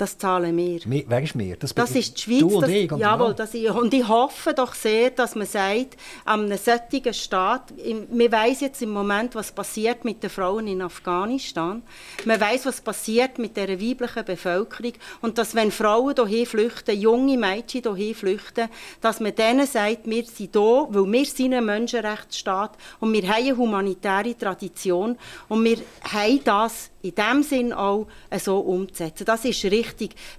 Das 0.00 0.16
zahlen 0.16 0.56
wir. 0.56 0.80
Wer 0.86 1.22
ist 1.22 1.38
wir? 1.38 1.56
Das, 1.56 1.74
das 1.74 1.94
ist 1.94 2.16
die 2.16 2.22
Schweiz. 2.22 2.38
Du 2.38 2.54
und 2.54 2.62
das, 2.62 2.70
ich. 2.70 2.90
Und 2.90 3.00
jawohl, 3.00 3.34
das 3.34 3.52
ich, 3.52 3.70
und 3.70 3.92
ich 3.92 4.08
hoffe 4.08 4.54
doch 4.54 4.72
sehr, 4.72 5.10
dass 5.10 5.34
man 5.34 5.46
sagt, 5.46 5.98
an 6.24 6.46
einem 6.46 6.56
solchen 6.56 7.12
Staat, 7.12 7.74
wir 7.76 8.32
weiß 8.32 8.62
jetzt 8.62 8.80
im 8.80 8.92
Moment, 8.92 9.34
was 9.34 9.52
passiert 9.52 10.02
mit 10.06 10.22
den 10.22 10.30
Frauen 10.30 10.68
in 10.68 10.80
Afghanistan. 10.80 11.82
Man 12.24 12.40
weiß, 12.40 12.64
was 12.64 12.80
passiert 12.80 13.38
mit 13.38 13.58
der 13.58 13.68
weiblichen 13.68 14.24
Bevölkerung. 14.24 14.94
Und 15.20 15.36
dass, 15.36 15.54
wenn 15.54 15.70
Frauen 15.70 16.14
hierhin 16.16 16.46
flüchten, 16.46 16.98
junge 16.98 17.36
Mädchen 17.36 17.82
hierhin 17.94 18.14
flüchten, 18.14 18.70
dass 19.02 19.20
man 19.20 19.34
denen 19.34 19.66
sagt, 19.66 20.06
wir 20.06 20.24
sind 20.24 20.54
hier, 20.54 20.86
weil 20.88 21.12
wir 21.12 21.26
sind 21.26 21.52
ein 21.52 21.66
Menschenrechtsstaat 21.66 22.78
und 23.00 23.12
wir 23.12 23.28
haben 23.28 23.44
eine 23.44 23.54
humanitäre 23.54 24.34
Tradition 24.34 25.18
und 25.50 25.62
wir 25.62 25.76
haben 26.10 26.40
das 26.42 26.88
in 27.02 27.14
dem 27.14 27.42
Sinn 27.42 27.72
auch 27.72 28.06
so 28.38 28.58
umzusetzen. 28.58 29.24
Das 29.24 29.44
ist 29.44 29.64
richtig. 29.64 29.89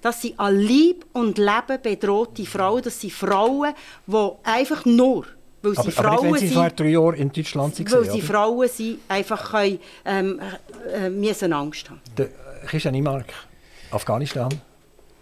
Das 0.02 0.22
sind 0.22 0.40
an 0.40 0.60
Leib 0.60 1.06
und 1.14 1.38
Leben 1.38 1.82
bedrohte 1.82 2.46
Frauen. 2.46 2.82
Das 2.84 3.00
sind 3.00 3.14
Frauen, 3.14 3.74
die 4.08 4.30
einfach 4.44 4.86
nur 4.86 5.26
weil 5.64 5.74
sie 5.74 5.80
aber, 5.80 5.92
Frauen 5.92 6.18
aber 6.18 6.24
wenn 6.24 6.40
sie 6.40 6.50
vor 6.50 6.70
drei 6.70 6.88
Jahren 6.88 7.16
in 7.16 7.32
Deutschland 7.32 7.76
sind, 7.76 7.92
weil 7.92 8.06
sie 8.06 8.12
oder? 8.14 8.24
Frauen 8.24 8.68
sind, 8.68 9.00
einfach 9.08 9.52
können, 9.52 9.80
ähm, 10.06 10.40
äh, 10.92 11.10
müssen 11.10 11.54
Angst 11.54 11.90
haben. 11.90 12.02
Der 12.18 12.30
Christian 12.66 12.96
Imark, 12.96 13.32
Afghanistan. 13.92 14.50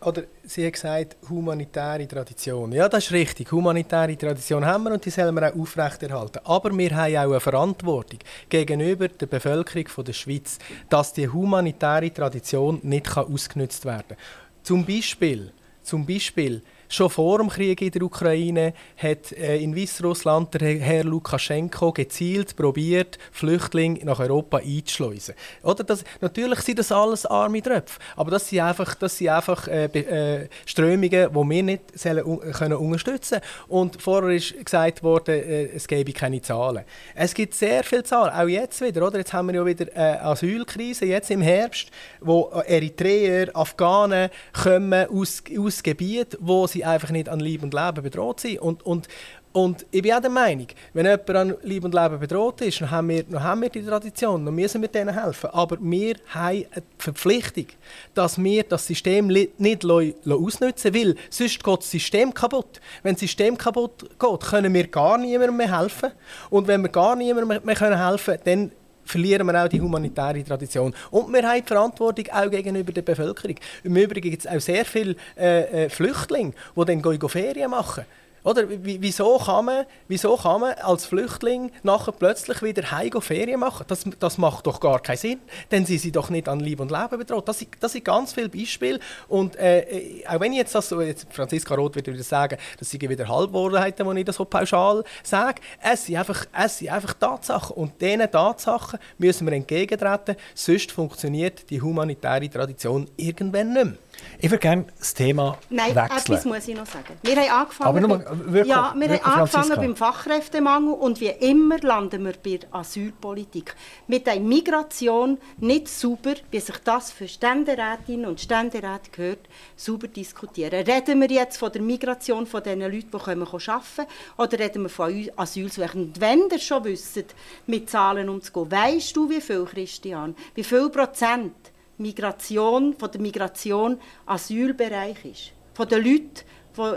Oder 0.02 0.24
sie 0.44 0.66
hat 0.66 0.74
gesagt, 0.74 1.18
humanitäre 1.30 2.08
Tradition. 2.08 2.72
Ja, 2.72 2.88
das 2.88 3.06
ist 3.06 3.12
richtig. 3.12 3.52
Humanitäre 3.52 4.16
Tradition 4.18 4.66
haben 4.66 4.86
wir 4.86 4.94
und 4.94 5.04
die 5.04 5.10
sollen 5.10 5.36
wir 5.36 5.50
auch 5.50 5.60
aufrechterhalten. 5.60 6.40
Aber 6.46 6.78
wir 6.78 6.96
haben 6.96 7.16
auch 7.18 7.32
eine 7.32 7.40
Verantwortung 7.40 8.20
gegenüber 8.48 9.10
der 9.10 9.26
Bevölkerung 9.26 10.06
der 10.06 10.14
Schweiz, 10.14 10.58
dass 10.90 11.12
die 11.12 11.28
humanitäre 11.28 12.14
Tradition 12.14 12.80
nicht 12.84 13.18
ausgenutzt 13.18 13.84
werden 13.84 14.06
kann. 14.10 14.18
Zum 14.64 14.86
Beispiel, 14.86 15.52
zum 15.84 16.06
Beispiel 16.06 16.62
Schon 16.92 17.12
vor 17.12 17.38
dem 17.38 17.50
Krieg 17.50 17.84
in 17.84 17.92
der 17.92 18.02
Ukraine 18.02 18.74
hat 18.98 19.32
äh, 19.34 19.58
in 19.58 19.76
Weißrussland 19.76 20.56
der 20.56 20.80
Herr 20.80 21.04
Lukaschenko 21.04 21.92
gezielt 21.92 22.56
probiert, 22.56 23.20
Flüchtlinge 23.32 24.04
nach 24.06 24.20
Europa 24.20 24.58
einzuschleusen. 24.58 25.36
Oder 25.62 25.84
das, 25.84 26.04
natürlich 26.20 26.62
sind 26.62 26.80
das 26.80 26.92
alles 26.92 27.28
arme 27.28 27.62
Tröpfe, 27.62 28.00
aber 28.16 28.32
das 28.32 28.50
sind 28.50 28.62
einfach, 28.62 28.96
das 28.96 29.16
sind 29.16 29.30
einfach 29.30 29.68
äh, 29.68 29.86
äh, 29.86 30.48
Strömungen, 30.66 31.10
die 31.10 31.36
wir 31.36 31.64
nicht 31.64 32.00
sollen, 32.00 32.40
können 32.54 32.78
unterstützen 32.78 33.40
können. 33.40 33.68
Und 33.68 34.02
vorher 34.02 34.32
ist 34.32 34.66
gesagt 34.66 35.04
worden, 35.04 35.36
äh, 35.36 35.66
es 35.66 35.88
gebe 35.88 36.12
keine 36.12 36.42
Zahlen. 36.42 36.86
Es 37.14 37.36
gibt 37.36 37.54
sehr 37.54 37.84
viele 37.84 38.04
Zahlen, 38.04 38.34
auch 38.34 38.48
jetzt 38.48 38.82
wieder. 38.82 39.06
Oder? 39.06 39.20
Jetzt 39.20 39.34
haben 39.34 39.50
wir 39.50 39.54
ja 39.54 39.66
wieder 39.66 39.86
eine 39.94 40.24
Asylkrise, 40.24 41.06
jetzt 41.06 41.30
im 41.30 41.42
Herbst, 41.42 41.92
wo 42.20 42.50
Eritreer, 42.66 43.56
Afghanen 43.56 44.32
kommen 44.64 45.08
aus, 45.08 45.44
aus 45.56 45.84
Gebieten, 45.84 46.38
wo 46.40 46.66
sie 46.66 46.79
sie 46.80 46.86
einfach 46.86 47.10
nicht 47.10 47.30
an 47.30 47.40
Leib 47.40 47.64
und 47.64 47.74
Leben 47.74 48.04
bedroht 48.04 48.40
sind. 48.40 48.60
Und, 48.60 48.86
und, 48.86 49.08
und 49.52 49.86
ich 49.92 50.02
bin 50.02 50.14
auch 50.14 50.22
der 50.22 50.30
Meinung, 50.30 50.68
wenn 50.94 51.06
jemand 51.06 51.30
an 51.32 51.56
Leib 51.64 51.84
und 51.84 51.94
Leben 51.94 52.20
bedroht 52.20 52.62
ist, 52.62 52.82
dann 52.82 52.92
haben 52.92 53.10
wir, 53.10 53.24
dann 53.24 53.44
haben 53.44 53.62
wir 53.62 53.70
die 53.70 53.84
Tradition, 53.84 54.46
dann 54.46 54.56
müssen 54.56 54.82
wir 54.82 54.90
denen 54.90 55.14
helfen. 55.14 55.50
Aber 55.52 55.78
wir 55.82 56.16
haben 56.28 56.66
eine 56.72 56.84
Verpflichtung, 56.98 57.66
dass 58.14 58.42
wir 58.42 58.64
das 58.64 58.88
System 58.88 59.28
nicht 59.28 59.86
ausnutzen 59.86 60.94
weil 60.94 61.16
sonst 61.30 61.64
geht 61.64 61.80
das 61.80 61.92
System 61.92 62.34
kaputt. 62.34 62.80
Wenn 63.04 63.16
das 63.16 63.22
System 63.22 63.58
kaputt 63.58 64.10
geht, 64.20 64.40
können 64.42 64.74
wir 64.74 64.88
gar 64.88 65.18
niemandem 65.18 65.58
mehr 65.58 65.80
helfen. 65.80 66.12
Und 66.50 66.68
wenn 66.68 66.82
wir 66.82 66.90
gar 66.90 67.16
niemandem 67.16 67.62
mehr 67.64 68.08
helfen 68.08 68.40
können, 68.44 68.70
dann 68.70 68.79
verlieren 69.10 69.48
wir 69.48 69.64
auch 69.64 69.68
die 69.68 69.82
humanitäre 69.82 70.44
Tradition. 70.44 70.94
Und 71.10 71.34
wir 71.34 71.42
haben 71.42 71.62
die 71.62 71.68
Verantwortung 71.68 72.26
auch 72.32 72.50
gegenüber 72.50 72.92
der 72.92 73.02
Bevölkerung. 73.02 73.56
Im 73.84 73.96
Übrigen 73.96 74.30
gibt 74.30 74.46
es 74.46 74.52
auch 74.52 74.60
sehr 74.60 74.86
viele 74.86 75.16
äh, 75.38 75.86
äh, 75.86 75.90
Flüchtlinge, 75.90 76.54
die 76.76 76.86
dann 76.86 77.02
gehen 77.02 77.30
Ferien 77.30 77.72
machen. 77.72 78.06
Oder 78.44 78.64
wieso 78.68 79.38
kann, 79.38 79.66
man, 79.66 79.86
wieso 80.08 80.36
kann 80.38 80.62
man 80.62 80.74
als 80.74 81.06
Flüchtling 81.06 81.72
nachher 81.84 82.12
plötzlich 82.12 82.62
wieder 82.62 82.92
heim 82.92 83.22
Ferien 83.22 83.60
machen? 83.60 83.86
Das, 83.88 84.06
das 84.20 84.38
macht 84.38 84.68
doch 84.68 84.80
gar 84.80 85.02
keinen 85.02 85.18
Sinn, 85.18 85.40
denn 85.72 85.86
sie 85.86 85.98
sind 85.98 86.16
doch 86.16 86.30
nicht 86.30 86.48
an 86.48 86.60
Leben 86.60 86.82
und 86.82 86.92
Leben 86.92 87.18
bedroht. 87.18 87.48
Das, 87.48 87.66
das 87.80 87.92
sind 87.92 88.06
ganz 88.06 88.34
viele 88.34 88.50
Beispiele. 88.50 89.00
Und 89.28 89.56
äh, 89.58 89.82
äh, 89.82 90.28
auch 90.28 90.40
wenn 90.40 90.54
ich 90.54 90.60
jetzt 90.60 90.76
das 90.76 90.90
so, 90.90 91.02
jetzt 91.02 91.28
Franziska 91.32 91.76
Roth 91.76 91.96
wird 91.96 92.08
wieder 92.08 92.24
sagen, 92.24 92.58
das 92.78 92.90
sind 92.90 93.08
wieder 93.08 93.28
Halbwahrheiten, 93.28 94.10
die 94.16 94.20
ich 94.20 94.26
das 94.26 94.36
so 94.36 94.46
pauschal 94.46 95.04
sage, 95.24 95.62
es 95.82 96.06
sind 96.06 96.18
einfach, 96.18 96.46
es 96.58 96.78
sind 96.78 96.92
einfach 96.92 97.14
Tatsachen. 97.14 97.76
Und 97.76 98.02
diesen 98.02 98.30
Tatsachen 98.32 99.00
müssen 99.18 99.48
wir 99.48 99.54
entgegentreten, 99.54 100.36
sonst 100.54 100.92
funktioniert 100.92 101.70
die 101.70 101.82
humanitäre 101.82 102.50
Tradition 102.50 103.10
irgendwann 103.18 103.74
nicht 103.74 103.86
mehr. 103.86 103.94
Ich 104.40 104.50
würde 104.50 104.60
gerne 104.60 104.86
das 104.98 105.14
Thema 105.14 105.58
Nein, 105.70 105.96
wechseln. 105.96 106.18
etwas 106.18 106.46
muss 106.46 106.68
ich 106.68 106.76
noch 106.76 106.86
sagen. 106.86 107.18
Wir 107.22 107.36
haben 107.36 107.52
angefangen, 107.52 107.90
Aber 107.90 108.00
nur, 108.00 108.54
wirklich, 108.54 108.68
ja, 108.68 108.94
wir 108.98 109.10
haben 109.10 109.40
angefangen 109.40 109.76
beim 109.76 109.96
Fachkräftemangel 109.96 110.94
und 110.94 111.20
wie 111.20 111.28
immer 111.28 111.78
landen 111.80 112.26
wir 112.26 112.34
bei 112.44 112.58
der 112.58 112.74
Asylpolitik. 112.74 113.76
Mit 114.08 114.28
der 114.28 114.40
Migration 114.40 115.38
nicht 115.58 115.88
sauber, 115.88 116.36
wie 116.52 116.60
sich 116.60 116.78
das 116.80 117.12
für 117.12 117.28
Ständerätinnen 117.28 118.26
und 118.26 118.40
Ständeräte 118.40 119.12
gehört, 119.12 119.48
sauber 119.76 120.08
diskutieren. 120.08 120.86
Reden 120.86 121.22
wir 121.22 121.30
jetzt 121.30 121.58
von 121.58 121.72
der 121.72 121.82
Migration 121.82 122.46
von 122.46 122.64
den 122.64 122.82
Leuten, 122.82 123.12
die 123.12 123.18
kommen 123.18 123.48
arbeiten 123.48 124.12
oder 124.38 124.60
reden 124.60 124.84
wir 124.84 124.90
von 124.90 125.30
Asylsuchenden? 125.36 126.10
Und 126.10 126.22
wenn 126.22 126.50
ihr 126.52 126.60
schon 126.60 126.84
wisst, 126.84 127.36
mit 127.68 127.90
Zahlen 127.90 128.30
umzugehen, 128.30 128.72
weißt 128.72 129.16
du, 129.16 129.30
wie 129.30 129.42
viel, 129.42 129.66
Christian, 129.66 130.36
wie 130.56 130.64
viel 130.64 130.90
Prozent 130.90 131.54
Migration, 132.00 132.96
von 132.98 133.12
der 133.12 133.22
Migration 133.22 133.98
Asylbereich 134.26 135.26
ist. 135.26 135.52
Von 135.74 135.88
den 135.88 136.04
Leuten, 136.04 136.32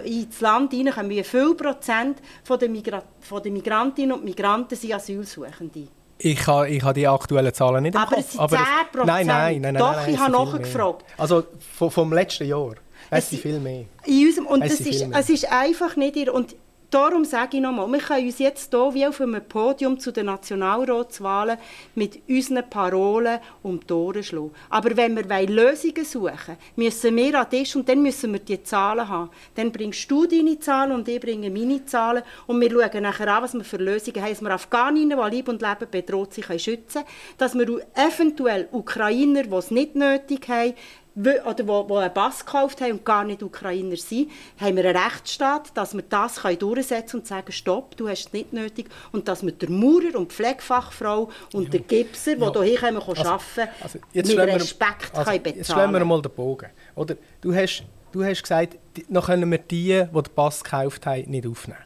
die 0.04 0.20
ins 0.22 0.40
Land 0.40 0.72
hineinkommen, 0.72 1.10
wie 1.10 1.22
viel 1.24 1.54
Prozent 1.54 2.18
von 2.44 2.58
den, 2.58 2.72
Migra 2.72 3.02
von 3.20 3.42
den 3.42 3.52
Migrantinnen 3.52 4.12
und 4.12 4.24
Migranten 4.24 4.76
sind 4.76 4.92
Asylsuchende? 4.94 5.88
Ich 6.18 6.46
habe, 6.46 6.68
ich 6.68 6.82
habe 6.82 6.94
die 6.94 7.08
aktuellen 7.08 7.52
Zahlen 7.52 7.82
nicht 7.82 7.94
im 7.94 8.00
aber 8.00 8.14
Kopf. 8.16 8.20
es 8.20 8.32
sind 8.32 8.48
10 8.48 8.58
Prozent. 8.92 9.06
Nein, 9.06 9.26
nein, 9.26 9.60
nein, 9.60 9.74
nein. 9.74 9.76
Doch, 9.82 9.96
nein, 9.96 10.14
ich 10.14 10.20
habe 10.20 10.32
nachgefragt. 10.32 11.04
Also 11.18 11.44
vom, 11.76 11.90
vom 11.90 12.12
letzten 12.12 12.46
Jahr. 12.46 12.74
Es 13.10 13.24
Es 13.24 13.30
sind 13.30 13.42
viel 13.42 13.58
mehr. 13.58 13.86
In 14.06 14.26
unserem, 14.28 14.46
und 14.46 14.62
Es 14.62 14.78
das 14.78 14.86
ist, 14.86 14.98
viel 14.98 15.08
mehr. 15.08 15.18
es 15.18 15.28
ist 15.30 15.50
einfach 15.50 15.96
nicht 15.96 16.16
ihr. 16.16 16.32
Und 16.32 16.54
darum 16.92 17.24
sage 17.24 17.56
ich 17.56 17.62
nochmal, 17.62 17.90
wir 17.90 17.98
können 17.98 18.26
uns 18.26 18.38
jetzt 18.38 18.70
hier 18.70 18.94
wie 18.94 19.06
auf 19.06 19.20
einem 19.20 19.42
Podium 19.42 19.98
zu 19.98 20.12
den 20.12 20.26
Nationalratswahlen 20.26 21.58
mit 21.94 22.20
unseren 22.28 22.68
Parolen 22.68 23.40
um 23.62 23.80
die 23.80 23.92
Ohren 23.92 24.22
schlagen. 24.22 24.52
Aber 24.68 24.96
wenn 24.96 25.16
wir 25.16 25.48
Lösungen 25.48 26.04
suchen 26.04 26.56
müssen 26.76 27.16
wir 27.16 27.40
an 27.40 27.48
Tisch 27.50 27.74
und 27.76 27.88
dann 27.88 28.02
müssen 28.02 28.32
wir 28.32 28.40
die 28.40 28.62
Zahlen 28.62 29.08
haben. 29.08 29.30
Dann 29.54 29.72
bringst 29.72 30.10
du 30.10 30.26
deine 30.26 30.58
Zahlen 30.58 30.92
und 30.92 31.08
ich 31.08 31.20
bringe 31.20 31.50
meine 31.50 31.84
Zahlen 31.84 32.22
und 32.46 32.60
wir 32.60 32.70
schauen 32.70 33.02
nachher 33.02 33.28
an, 33.28 33.42
was 33.42 33.54
wir 33.54 33.64
für 33.64 33.78
Lösungen 33.78 34.22
haben, 34.22 34.30
dass 34.30 34.42
wir 34.42 34.50
Afghaninnen, 34.50 35.18
die 35.18 35.36
Leib 35.36 35.48
und 35.48 35.62
Leben 35.62 35.90
bedroht 35.90 36.34
sind, 36.34 36.46
können 36.46 36.58
schützen 36.58 37.02
können, 37.02 37.38
dass 37.38 37.54
wir 37.54 37.80
eventuell 37.94 38.68
Ukrainer, 38.70 39.44
die 39.44 39.54
es 39.54 39.70
nicht 39.70 39.94
nötig 39.94 40.48
haben, 40.48 40.74
oder 41.14 41.66
wo, 41.68 41.88
wo 41.88 41.96
einen 41.96 42.12
Pass 42.14 42.44
gekauft 42.44 42.80
haben 42.80 42.92
und 42.92 43.04
gar 43.04 43.22
nicht 43.24 43.42
Ukrainer 43.42 43.96
sind, 43.96 44.30
haben 44.58 44.76
wir 44.76 44.84
einen 44.86 44.96
Rechtsstaat, 44.96 45.76
dass 45.76 45.94
wir 45.94 46.02
das 46.08 46.36
können 46.36 46.58
durchsetzen 46.58 47.20
und 47.20 47.26
sagen, 47.26 47.52
stopp, 47.52 47.96
du 47.96 48.08
hast 48.08 48.26
es 48.28 48.32
nicht 48.32 48.52
nötig. 48.52 48.88
Und 49.12 49.28
dass 49.28 49.42
wir 49.44 49.52
der 49.52 49.68
Maurer 49.70 50.14
und 50.16 50.30
die 50.30 50.34
Pflegefachfrau 50.34 51.28
und 51.52 51.72
der 51.72 51.80
Gipser, 51.80 52.36
die 52.36 52.40
Ja. 52.40 52.62
hier 52.62 52.78
kommen, 52.80 52.96
also, 52.96 53.22
arbeiten 53.22 53.68
Also, 53.82 53.98
mit 54.12 54.26
schlagen 54.28 54.48
wir- 54.48 54.54
Respekt 54.56 55.10
also, 55.18 55.30
können 55.30 55.44
Jetzt 55.44 55.56
bezahlen 55.58 55.64
schlagen 55.64 55.92
wir 55.92 56.04
mal 56.04 56.22
den 56.22 56.32
Bogen. 56.32 56.70
Oder? 56.94 57.16
Du, 57.42 57.54
hast, 57.54 57.84
du 58.10 58.24
hast 58.24 58.42
gesagt, 58.42 58.78
die- 58.96 59.04
noch 59.08 59.26
können 59.26 59.50
wir 59.50 59.58
die, 59.58 59.88
die 59.88 60.22
den 60.22 60.34
Pass 60.34 60.64
gekauft 60.64 61.04
haben, 61.04 61.30
nicht 61.30 61.46
aufnehmen. 61.46 61.78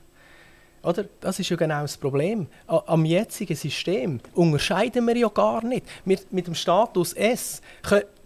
Oder? 0.84 1.04
Das 1.18 1.40
ist 1.40 1.48
ja 1.48 1.56
genau 1.56 1.82
das 1.82 1.96
Problem. 1.96 2.46
Am 2.68 3.04
jetzigen 3.04 3.56
System 3.56 4.20
unterscheiden 4.34 5.04
wir 5.06 5.16
ja 5.16 5.26
gar 5.28 5.64
nicht. 5.64 5.84
Mit, 6.04 6.32
mit 6.32 6.46
dem 6.46 6.54
Status 6.54 7.12
S 7.12 7.60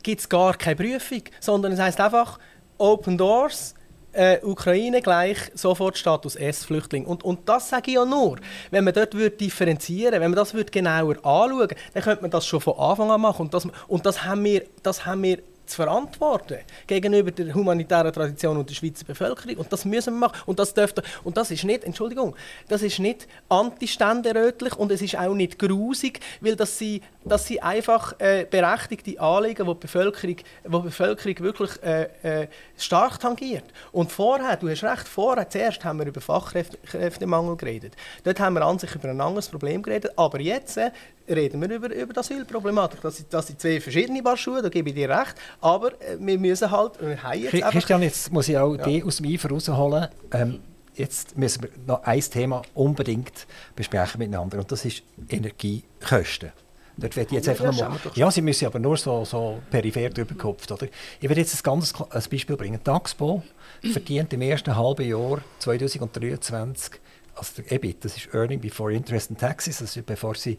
gibt 0.03 0.20
es 0.20 0.28
gar 0.28 0.55
keine 0.55 0.76
Prüfung, 0.76 1.22
sondern 1.40 1.72
es 1.72 1.80
heißt 1.80 2.01
einfach 2.01 2.38
Open 2.78 3.18
Doors. 3.18 3.74
Äh, 4.12 4.40
Ukraine 4.42 5.03
gleich 5.03 5.38
sofort 5.55 5.96
Status 5.96 6.34
S-Flüchtling. 6.34 7.07
Und, 7.07 7.22
und 7.22 7.48
das 7.48 7.68
sage 7.68 7.92
ich 7.92 7.94
ja 7.94 8.05
nur, 8.05 8.38
wenn 8.72 8.82
man 8.82 8.92
dort 8.92 9.14
würde 9.14 9.36
differenzieren 9.36 10.14
wenn 10.14 10.32
man 10.32 10.34
das 10.34 10.53
würde 10.53 10.72
genauer 10.72 11.14
anschauen 11.24 11.68
dann 11.94 12.03
könnte 12.03 12.22
man 12.22 12.30
das 12.32 12.44
schon 12.44 12.61
von 12.61 12.76
Anfang 12.76 13.09
an 13.09 13.20
machen. 13.20 13.42
Und 13.42 13.55
das, 13.55 13.68
und 13.86 14.05
das, 14.05 14.24
haben, 14.24 14.42
wir, 14.42 14.64
das 14.82 15.07
haben 15.07 15.22
wir 15.22 15.38
zu 15.71 15.77
verantworten 15.77 16.59
gegenüber 16.87 17.31
der 17.31 17.55
humanitären 17.55 18.12
Tradition 18.12 18.57
und 18.57 18.68
der 18.68 18.75
Schweizer 18.75 19.05
Bevölkerung. 19.05 19.57
Und 19.57 19.73
das 19.73 19.85
müssen 19.85 20.14
wir 20.14 20.21
machen. 20.21 20.39
Und 20.47 20.59
das, 20.59 20.75
dürfte, 20.75 21.03
und 21.25 21.37
das 21.37 21.51
ist 21.51 21.64
nicht, 21.64 21.85
Entschuldigung, 21.85 22.35
das 22.68 22.83
ist 22.83 22.99
nicht 22.99 23.27
antiständerötlich 23.49 24.77
und 24.77 24.91
es 24.91 25.03
ist 25.03 25.16
auch 25.16 25.35
nicht 25.35 25.59
grusig, 25.59 26.21
weil 26.41 26.57
das 26.57 26.79
sie, 26.79 27.03
das 27.25 27.47
sie 27.47 27.62
einfach 27.62 28.14
äh, 28.18 28.47
berechtigte 28.49 29.21
Anliegen, 29.21 29.66
die 29.66 29.73
die 29.73 29.81
Bevölkerung, 29.81 30.37
wo 30.64 30.79
die 30.79 30.85
Bevölkerung 30.85 31.39
wirklich 31.41 31.71
äh, 31.83 32.43
äh, 32.43 32.49
stark 32.77 33.21
tangiert. 33.21 33.64
Und 33.93 34.11
vorher, 34.11 34.57
du 34.57 34.68
hast 34.68 34.85
recht, 34.85 35.07
vorher, 35.07 35.49
zuerst 35.49 35.85
haben 35.85 35.99
wir 35.99 36.07
über 36.07 36.21
Fachkräftemangel 36.21 37.57
geredet. 37.57 37.95
Dort 38.25 38.41
haben 38.41 38.55
wir 38.55 38.62
an 38.62 38.79
sich 38.79 38.95
über 38.95 39.09
ein 39.09 39.21
anderes 39.21 39.49
Problem 39.49 39.83
geredet, 39.83 40.12
aber 40.16 40.41
jetzt 40.41 40.77
äh, 40.77 40.91
reden 41.29 41.61
wir 41.61 41.71
über, 41.71 41.95
über 41.95 42.12
die 42.12 42.18
Asylproblematik. 42.18 43.01
Das, 43.01 43.16
sind- 43.18 43.33
das 43.33 43.47
sind 43.47 43.61
zwei 43.61 43.81
verschiedene 43.81 44.23
Paar 44.23 44.37
Schuhe, 44.37 44.62
da 44.62 44.68
gebe 44.68 44.89
ich 44.91 44.95
dir 44.95 45.09
recht, 45.09 45.35
aber 45.61 45.93
äh, 46.01 46.16
wir 46.18 46.39
müssen 46.39 46.71
halt, 46.71 46.93
wir 47.01 47.23
haben 47.23 47.41
jetzt 47.43 47.55
einfach... 47.55 47.71
Christian, 47.73 48.03
jetzt 48.03 48.33
muss 48.33 48.49
ich 48.49 48.57
auch 48.59 48.77
die 48.77 49.03
aus 49.05 49.16
dem 49.18 49.33
Eifer 49.33 49.49
rausholen. 49.51 50.09
Ähm, 50.33 50.61
jetzt 50.95 51.37
müssen 51.39 51.62
wir 51.62 51.71
noch 51.87 52.03
ein 52.05 52.21
Thema 52.21 52.62
unbedingt 52.75 53.47
besprechen 53.77 54.18
miteinander 54.18 54.59
und 54.59 54.71
das 54.73 54.85
ist 54.85 55.03
Energiekosten. 55.29 56.53
Dort 56.97 57.16
werde 57.16 57.29
ich 57.29 57.35
jetzt 57.37 57.49
einfach 57.49 57.73
Ja, 57.75 57.89
mal, 57.89 57.99
ja, 58.14 58.31
sie 58.31 58.43
müssen 58.43 58.66
aber 58.66 58.79
nur 58.79 58.97
so, 58.97 59.25
so 59.25 59.61
peripher 59.71 60.11
drüber 60.11 60.35
gehupft, 60.35 60.71
oder? 60.71 60.87
Ich 61.21 61.29
werde 61.29 61.41
jetzt 61.41 61.55
ein 61.55 61.62
ganz 61.62 61.95
ein 61.99 62.23
Beispiel 62.31 62.57
bringen. 62.57 62.79
Die 62.85 62.91
Axpo 62.91 63.43
verdient 63.91 64.33
im 64.35 64.43
ersten 64.43 64.77
halben 64.77 65.09
Jahr 65.09 65.41
2023 65.61 67.01
also 67.41 67.62
der 67.62 67.72
EBIT, 67.72 68.05
das 68.05 68.16
ist 68.16 68.34
Earning 68.34 68.61
Before 68.61 68.93
Interest 68.93 69.30
and 69.30 69.41
Taxes, 69.41 69.78
das 69.78 69.97
ist 69.97 70.07
bevor 70.07 70.34
sie 70.34 70.59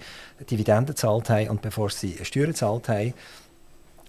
Dividenden 0.49 0.87
gezahlt 0.87 1.29
haben 1.29 1.49
und 1.49 1.61
bevor 1.61 1.91
sie 1.91 2.17
Steuern 2.23 2.47
gezahlt 2.47 2.89
haben, 2.89 3.13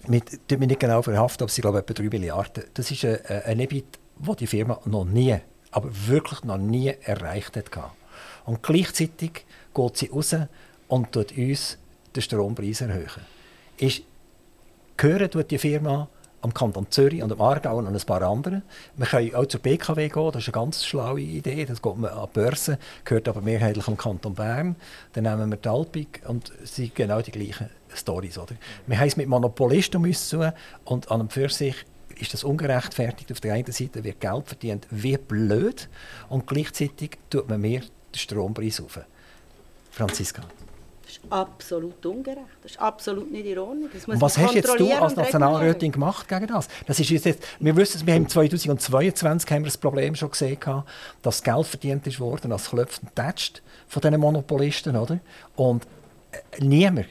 mit, 0.08 0.48
tut 0.48 0.58
mich 0.58 0.68
nicht 0.68 0.80
genau 0.80 1.02
verhaften, 1.02 1.44
aber 1.44 1.52
sie 1.52 1.60
glaube 1.60 1.78
etwa 1.78 1.92
3 1.92 2.04
Milliarden. 2.04 2.64
Das 2.74 2.90
ist 2.90 3.04
ein, 3.04 3.18
ein 3.26 3.60
EBIT, 3.60 3.98
das 4.18 4.36
die 4.36 4.46
Firma 4.46 4.80
noch 4.86 5.04
nie, 5.04 5.36
aber 5.70 5.90
wirklich 6.06 6.44
noch 6.44 6.58
nie 6.58 6.94
erreicht 7.02 7.56
hat. 7.56 7.70
Und 8.44 8.62
gleichzeitig 8.62 9.44
geht 9.74 9.96
sie 9.96 10.08
raus 10.08 10.34
und 10.88 11.12
tut 11.12 11.36
uns 11.36 11.78
den 12.16 12.22
Strompreis 12.22 12.80
erhöhen. 12.80 13.26
Ist, 13.76 14.02
gehören 14.96 15.30
tut 15.30 15.50
die 15.50 15.58
Firma 15.58 16.08
am 16.42 16.52
Kanton 16.52 16.86
Zürich 16.90 17.22
und 17.22 17.32
am 17.32 17.40
Aargau 17.40 17.76
und 17.76 17.86
an 17.86 17.94
ein 17.94 18.00
paar 18.02 18.22
anderen. 18.22 18.62
Wir 18.96 19.06
können 19.06 19.34
auch 19.34 19.46
zur 19.46 19.60
BKW 19.60 20.08
gehen, 20.08 20.30
das 20.32 20.42
ist 20.42 20.48
eine 20.48 20.64
ganz 20.64 20.84
schlaue 20.84 21.20
Idee. 21.20 21.64
Das 21.64 21.80
geht 21.80 21.96
man 21.96 22.10
an 22.10 22.28
die 22.34 22.40
Börse, 22.40 22.78
gehört 23.04 23.28
aber 23.28 23.40
mehrheitlich 23.40 23.86
am 23.88 23.96
Kanton 23.96 24.34
Bern. 24.34 24.76
Dann 25.12 25.24
nehmen 25.24 25.50
wir 25.50 25.56
die 25.56 25.68
Alpig 25.68 26.22
und 26.26 26.52
es 26.62 26.76
sind 26.76 26.94
genau 26.94 27.20
die 27.22 27.30
gleichen 27.30 27.70
Storys. 27.94 28.38
Oder? 28.38 28.54
Wir 28.86 28.98
haben 28.98 29.08
es 29.08 29.16
mit 29.16 29.28
Monopolisten 29.28 30.12
zu 30.14 30.52
und 30.84 31.10
an 31.10 31.22
und 31.22 31.32
für 31.32 31.48
sich 31.48 31.76
ist 32.18 32.34
das 32.34 32.44
ungerechtfertigt. 32.44 33.30
Auf 33.32 33.40
der 33.40 33.54
einen 33.54 33.70
Seite 33.72 34.04
wird 34.04 34.20
Geld 34.20 34.46
verdient 34.46 34.86
wie 34.90 35.16
blöd 35.16 35.88
und 36.28 36.46
gleichzeitig 36.46 37.18
tut 37.30 37.48
man 37.48 37.60
mehr 37.60 37.80
den 37.80 38.18
Strompreis 38.18 38.80
auf. 38.80 39.00
Franziska. 39.90 40.42
Absolut 41.30 42.04
ungerecht. 42.04 42.40
Das 42.62 42.72
ist 42.72 42.80
absolut 42.80 43.30
nicht 43.30 43.46
in 43.46 43.58
Ordnung. 43.58 43.88
Das 43.92 44.06
muss 44.06 44.14
Und 44.14 44.20
was 44.20 44.38
hast 44.38 44.54
jetzt 44.54 44.78
du 44.78 44.92
als 44.92 45.16
Nationalrätin 45.16 45.92
gemacht 45.92 46.28
gegen 46.28 46.46
das? 46.46 46.68
das 46.86 47.00
ist 47.00 47.10
jetzt, 47.10 47.42
wir 47.58 47.76
wissen 47.76 47.98
es, 47.98 48.06
wir 48.06 48.14
haben 48.14 48.28
2022 48.28 49.50
haben 49.50 49.62
wir 49.62 49.66
das 49.66 49.78
Problem 49.78 50.14
schon 50.14 50.30
gesehen, 50.30 50.58
dass 51.22 51.42
Geld 51.42 51.66
verdient 51.66 52.06
ist 52.06 52.20
worden 52.20 52.52
als 52.52 52.68
klopft 52.68 53.02
und 53.02 53.14
tätscht 53.14 53.62
von 53.86 54.02
diesen 54.02 54.20
Monopolisten. 54.20 54.96
Oder? 54.96 55.20
Und 55.56 55.86
äh, 56.32 56.64
niemand 56.64 57.06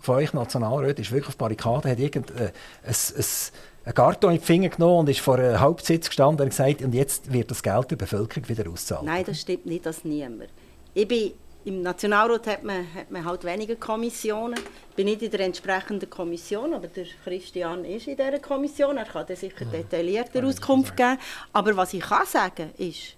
von 0.00 0.16
euch 0.16 0.32
Nationalräten 0.32 1.02
ist 1.02 1.12
wirklich 1.12 1.28
auf 1.28 1.34
die 1.34 1.38
Barrikade, 1.38 1.90
hat 1.90 1.98
irgendein 1.98 2.46
äh, 2.46 2.52
ein, 2.86 3.94
Karton 3.94 4.32
in 4.32 4.38
die 4.38 4.44
Finger 4.44 4.68
genommen 4.68 5.00
und 5.00 5.08
ist 5.08 5.20
vor 5.20 5.38
einem 5.38 5.58
Hauptsitz 5.58 6.06
gestanden 6.06 6.44
und 6.44 6.50
gesagt, 6.50 6.82
und 6.82 6.94
jetzt 6.94 7.32
wird 7.32 7.50
das 7.50 7.62
Geld 7.62 7.90
der 7.90 7.96
Bevölkerung 7.96 8.48
wieder 8.48 8.70
ausgezahlt. 8.70 9.04
Nein, 9.04 9.24
das 9.26 9.40
stimmt 9.40 9.66
nicht, 9.66 9.84
das 9.84 10.04
niemand. 10.04 10.50
Ich 10.94 11.08
bin, 11.08 11.32
Im 11.64 11.82
Nationalrat 11.82 12.46
hat 12.46 12.64
man, 12.64 12.86
hat 12.94 13.10
man 13.10 13.24
halt 13.24 13.44
weniger 13.44 13.76
Kommissionen. 13.76 14.58
Ich 14.90 14.96
bin 14.96 15.04
nicht 15.06 15.20
in 15.22 15.30
der 15.30 15.40
entsprechenden 15.40 16.08
Kommission, 16.08 16.72
aber 16.72 16.86
der 16.88 17.04
Christian 17.22 17.84
ist 17.84 18.06
in 18.08 18.16
dieser 18.16 18.38
Kommission. 18.38 18.96
Er 18.96 19.04
kann 19.04 19.26
sicher 19.34 19.66
detaillierter 19.66 20.44
Auskunft 20.44 20.96
geben. 20.96 21.18
Aber 21.52 21.76
was 21.76 21.92
ich 21.92 22.00
kann 22.00 22.24
sagen 22.26 22.70
ist, 22.78 23.16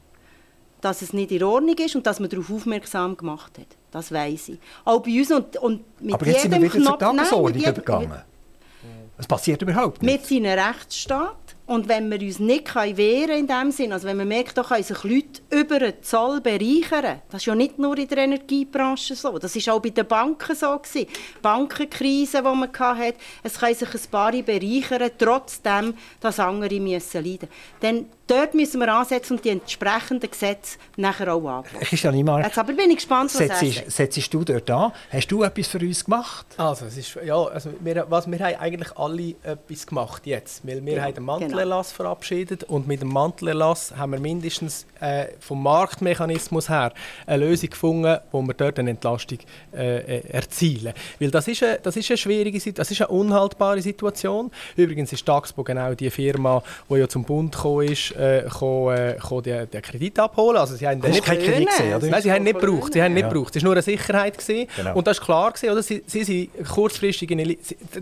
dass 0.81 1.03
es 1.03 1.13
nicht 1.13 1.31
in 1.31 1.45
Ordnung 1.45 1.77
ist 1.79 1.95
und 1.95 2.05
dass 2.05 2.19
man 2.19 2.29
darauf 2.29 2.51
aufmerksam 2.51 3.17
gemacht 3.17 3.57
hat. 3.59 3.69
Das 3.93 4.11
weiß 4.11 4.49
ich. 4.49 4.59
Auch 4.85 5.01
bei 5.01 5.21
uns 5.21 5.31
und, 5.31 5.57
und 5.59 6.03
mit 6.03 6.15
Aber 6.15 6.27
jetzt 6.27 6.43
sind 6.43 6.51
jedem 6.53 6.63
wir 6.65 6.75
wieder 6.75 6.85
zur 6.85 6.99
Knopf... 6.99 7.13
Mit 7.13 7.19
Tagesordnung 7.21 7.55
jedem- 7.55 7.71
übergegangen. 7.71 8.23
Es 9.19 9.27
passiert 9.29 9.63
überhaupt 9.63 10.01
Wir 10.03 10.13
nicht. 10.15 10.27
sind 10.27 10.47
ein 10.47 10.59
Rechtsstaat 10.59 11.37
und 11.67 11.87
wenn 11.87 12.11
wir 12.11 12.19
uns 12.21 12.41
nicht 12.41 12.65
können 12.65 12.97
wehren 12.97 13.39
in 13.41 13.47
dem 13.47 13.71
Sinn, 13.71 13.93
also 13.93 14.09
wenn 14.09 14.17
man 14.17 14.27
merkt, 14.27 14.59
da 14.59 14.65
können 14.65 14.83
sich 14.83 15.05
Leute 15.05 15.42
über 15.53 15.79
den 15.79 16.03
Zoll 16.03 16.41
bereichern, 16.41 17.21
das 17.31 17.43
ist 17.43 17.47
ja 17.47 17.55
nicht 17.55 17.79
nur 17.79 17.97
in 17.99 18.09
der 18.09 18.19
Energiebranche 18.19 19.15
so, 19.15 19.39
das 19.39 19.55
ist 19.55 19.69
auch 19.69 19.81
bei 19.81 19.91
den 19.91 20.07
Banken 20.07 20.57
so 20.57 20.79
gewesen. 20.79 21.07
Bankenkrise, 21.43 22.39
die 22.39 22.43
man 22.43 22.73
hatte, 22.73 23.15
es 23.43 23.59
können 23.59 23.75
sich 23.75 23.95
ein 23.95 24.01
paar 24.11 24.33
bereichern, 24.33 25.11
trotzdem, 25.19 25.95
dass 26.21 26.41
andere 26.41 26.81
müssen 26.81 27.25
leiden. 27.25 27.49
Denn 27.83 28.07
dort 28.27 28.55
müssen 28.55 28.81
wir 28.81 28.93
ansetzen 28.93 29.37
und 29.37 29.45
die 29.45 29.51
entsprechenden 29.51 30.31
Gesetze 30.31 30.79
nachher 30.97 31.35
auch 31.35 31.47
angehen. 31.47 31.81
Christian 31.81 32.15
Imar, 32.15 32.43
Jetzt 32.43 32.59
aber 32.59 32.73
bin 32.73 32.91
ich 32.91 32.97
gespannt, 32.97 33.35
was 33.35 33.61
setzt, 33.61 33.91
setzt 33.91 34.35
du 34.35 34.45
dort 34.45 34.71
an? 34.71 34.93
Hast 35.11 35.29
du 35.31 35.43
etwas 35.43 35.69
für 35.69 35.79
uns 35.79 36.05
gemacht? 36.05 36.47
Also, 36.57 36.87
es 36.87 36.97
ist, 36.97 37.19
ja, 37.25 37.37
also 37.37 37.71
wir, 37.81 38.07
was, 38.09 38.31
wir 38.31 38.39
haben 38.39 38.57
eigentlich 38.59 38.97
alle 38.97 39.35
etwas 39.43 39.87
gemacht 39.87 40.27
jetzt. 40.27 40.67
Weil 40.67 40.85
wir 40.85 40.95
Ja, 40.95 41.03
haben 41.05 41.15
den 41.15 41.25
Mantelerlass 41.25 41.93
verabschiedet 41.93 42.65
und 42.65 42.89
mit 42.89 43.03
dem 43.03 43.09
Mantelerlass 43.13 43.95
haben 43.97 44.13
wir 44.13 44.21
mindestens 44.21 44.87
äh, 45.01 45.27
vom 45.43 45.63
Marktmechanismus 45.63 46.69
her 46.69 46.93
eine 47.27 47.45
Lösung 47.45 47.71
gefunden, 47.71 48.19
wo 48.31 48.43
wir 48.43 48.55
dort 48.55 48.79
eine 48.79 48.91
Entlastung 48.91 49.39
äh, 49.75 49.99
äh, 50.19 50.29
erzielen. 50.31 50.93
Weil 51.21 51.31
das 51.31 51.49
ist, 51.49 51.63
eine, 51.63 51.79
das 51.83 51.97
ist 51.97 52.11
eine 52.11 52.17
schwierige 52.17 52.59
Situation, 52.61 52.75
das 52.83 52.91
ist 52.91 53.01
eine 53.01 53.09
unhaltbare 53.09 53.83
Situation. 53.83 54.51
Übrigens 54.77 55.13
ist 55.13 55.27
Taxpo 55.27 55.63
genau 55.65 55.95
die 55.95 56.11
Firma, 56.11 56.63
die 56.89 56.95
ja 56.97 57.09
zum 57.09 57.25
Bund 57.25 57.55
gekommen 57.55 57.89
ist, 57.89 58.13
äh, 58.13 58.43
gekommen, 58.45 58.97
äh, 58.97 59.15
gekommen 59.15 59.43
den, 59.43 59.71
den 59.71 59.83
Kredit 59.83 60.19
abholen. 60.19 60.59
Also 60.59 60.77
sie 60.77 60.87
haben 60.87 61.01
Das 61.01 61.11
nicht 61.11 61.25
kein 61.25 61.39
Kredit 61.39 61.69
gesehen, 61.69 61.95
oder? 61.95 62.07
Nein, 62.07 62.23
sie 62.23 62.33
haben 62.33 62.45
nicht 62.45 62.59
gebraucht. 62.61 62.93
Sie 62.93 63.03
haben 63.03 63.15
nicht 63.15 63.23
Ja. 63.23 63.29
gebraucht. 63.29 63.57
Es 63.57 63.63
war 63.63 63.67
nur 63.69 63.75
eine 63.75 63.83
Sicherheit. 63.83 64.39
Gewesen. 64.39 64.69
Genau. 64.77 64.95
Und 64.97 65.07
das 65.07 65.19
ist 65.19 65.25
klar, 65.25 65.51
gewesen, 65.53 65.71
oder? 65.73 65.83
Sie, 65.83 66.03
sie 66.07 66.25
sind 66.25 66.51
kurzfristig 66.69 67.31
in 67.31 67.41
eine, 67.41 67.57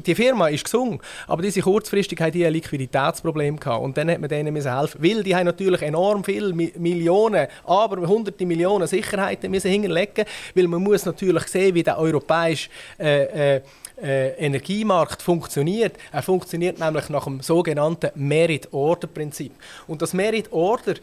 Die 0.07 0.15
Firma 0.15 0.49
ist 0.49 0.65
gesungen, 0.65 0.99
aber 1.27 1.43
diese 1.43 1.61
kurzfristig 1.63 2.21
haben 2.21 2.33
die 2.33 2.45
ein 2.45 2.53
Liquiditätsproblem 2.53 3.59
gehabt. 3.59 3.83
Und 3.83 3.97
dann 3.97 4.11
hat 4.11 4.21
man 4.21 4.29
denen 4.29 4.55
helfen. 4.55 5.03
Weil 5.03 5.23
die 5.23 5.35
haben 5.35 5.47
natürlich 5.47 5.83
enorm 5.83 6.25
viele 6.25 6.53
Mi- 6.53 6.73
Millionen 6.79 7.30
Millionen, 7.31 7.49
aber 7.65 8.07
hunderte 8.07 8.47
Millionen 8.47 8.87
Sicherheiten 8.87 9.51
müssen 9.51 9.71
hinterlegen, 9.71 10.25
weil 10.55 10.69
man 10.69 10.83
muss 10.83 11.05
natürlich 11.05 11.45
sehen, 11.45 11.75
wie 11.75 11.83
der 11.83 11.99
europäische 11.99 12.71
äh, 12.99 13.57
äh, 13.57 13.61
äh, 14.03 14.31
Energiemarkt 14.47 15.21
funktioniert. 15.21 15.97
Er 16.11 16.23
funktioniert 16.23 16.79
nämlich 16.79 17.09
nach 17.11 17.25
dem 17.25 17.41
sogenannten 17.41 18.11
Merit-Order-Prinzip. 18.15 19.53
Und 19.87 20.01
das 20.01 20.15
Merit-Order 20.15 20.95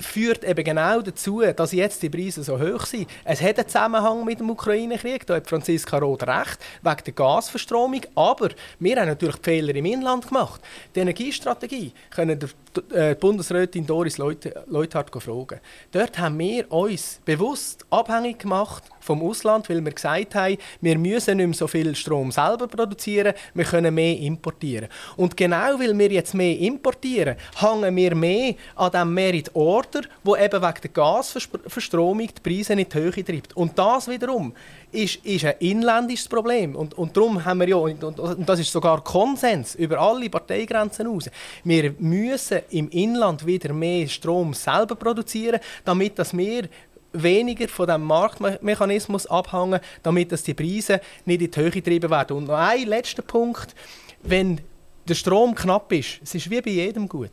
führt 0.00 0.44
eben 0.44 0.62
genau 0.62 1.00
dazu, 1.00 1.40
dass 1.40 1.72
jetzt 1.72 2.02
die 2.02 2.10
Preise 2.10 2.44
so 2.44 2.60
hoch 2.60 2.84
sind. 2.84 3.08
Es 3.24 3.40
hat 3.40 3.58
einen 3.58 3.68
Zusammenhang 3.68 4.24
mit 4.24 4.40
dem 4.40 4.50
Ukraine-Krieg, 4.50 5.26
da 5.26 5.36
hat 5.36 5.48
Franziska 5.48 5.96
Roth 5.98 6.26
recht, 6.26 6.58
wegen 6.82 7.04
der 7.06 7.12
Gasverstromung. 7.14 8.02
Aber 8.14 8.50
wir 8.78 8.96
haben 8.96 9.08
natürlich 9.08 9.36
Fehler 9.42 9.74
im 9.74 9.86
Inland 9.86 10.28
gemacht. 10.28 10.60
Die 10.94 11.00
Energiestrategie 11.00 11.92
können 12.10 12.38
die 12.76 12.94
äh, 12.94 13.14
Bundesrätin 13.14 13.86
Doris 13.86 14.18
Leuthard 14.18 15.10
fragen. 15.22 15.60
Dort 15.92 16.18
haben 16.18 16.38
wir 16.38 16.70
uns 16.70 17.20
bewusst 17.24 17.84
abhängig 17.90 18.40
gemacht 18.40 18.84
vom 19.00 19.22
Ausland, 19.22 19.68
weil 19.68 19.84
wir 19.84 19.92
gesagt 19.92 20.34
haben, 20.34 20.56
wir 20.80 20.98
müssen 20.98 21.36
nicht 21.36 21.46
mehr 21.46 21.54
so 21.54 21.66
viel 21.66 21.94
Strom 21.94 22.32
selber 22.32 22.66
produzieren, 22.66 23.34
wir 23.52 23.64
können 23.64 23.94
mehr 23.94 24.18
importieren. 24.18 24.88
Und 25.16 25.36
genau 25.36 25.78
weil 25.78 25.96
wir 25.96 26.10
jetzt 26.10 26.34
mehr 26.34 26.58
importieren, 26.58 27.36
hängen 27.56 27.94
wir 27.96 28.14
mehr 28.14 28.54
an 28.76 28.92
dem 28.92 29.14
Merit 29.14 29.54
Order, 29.54 30.02
wo 30.22 30.36
eben 30.36 30.62
wegen 30.62 30.80
der 30.82 30.90
Gasverstromung 30.90 32.28
die 32.28 32.40
Preise 32.42 32.72
in 32.72 32.88
die 32.88 32.94
Höhe 32.94 33.24
treibt. 33.24 33.56
Und 33.56 33.78
das 33.78 34.08
wiederum 34.08 34.54
ist, 34.94 35.16
ist 35.24 35.44
ein 35.44 35.54
inländisches 35.58 36.28
Problem. 36.28 36.74
Und, 36.74 36.94
und 36.94 37.16
darum 37.16 37.44
haben 37.44 37.60
wir 37.60 37.68
ja, 37.68 37.76
und, 37.76 38.02
und 38.02 38.48
das 38.48 38.60
ist 38.60 38.72
sogar 38.72 39.02
Konsens 39.02 39.74
über 39.74 39.98
alle 39.98 40.30
Parteigrenzen 40.30 41.06
hinaus, 41.06 41.28
wir 41.64 41.94
müssen 41.98 42.60
im 42.70 42.88
Inland 42.90 43.46
wieder 43.46 43.72
mehr 43.72 44.08
Strom 44.08 44.54
selber 44.54 44.94
produzieren, 44.94 45.60
damit 45.84 46.18
dass 46.18 46.36
wir 46.36 46.68
weniger 47.14 47.68
von 47.68 47.86
dem 47.86 48.02
Marktmechanismus 48.02 49.26
abhängen, 49.26 49.80
damit 50.02 50.32
dass 50.32 50.42
die 50.42 50.54
Preise 50.54 51.00
nicht 51.24 51.42
in 51.42 51.50
die 51.50 51.60
Höhe 51.60 51.70
getrieben 51.70 52.10
werden. 52.10 52.36
Und 52.36 52.48
noch 52.48 52.58
ein 52.58 52.86
letzter 52.86 53.22
Punkt, 53.22 53.74
wenn 54.22 54.60
der 55.08 55.14
Strom 55.14 55.54
knapp 55.54 55.92
ist, 55.92 56.20
es 56.22 56.34
ist 56.34 56.50
wie 56.50 56.60
bei 56.60 56.70
jedem 56.70 57.08
gut. 57.08 57.30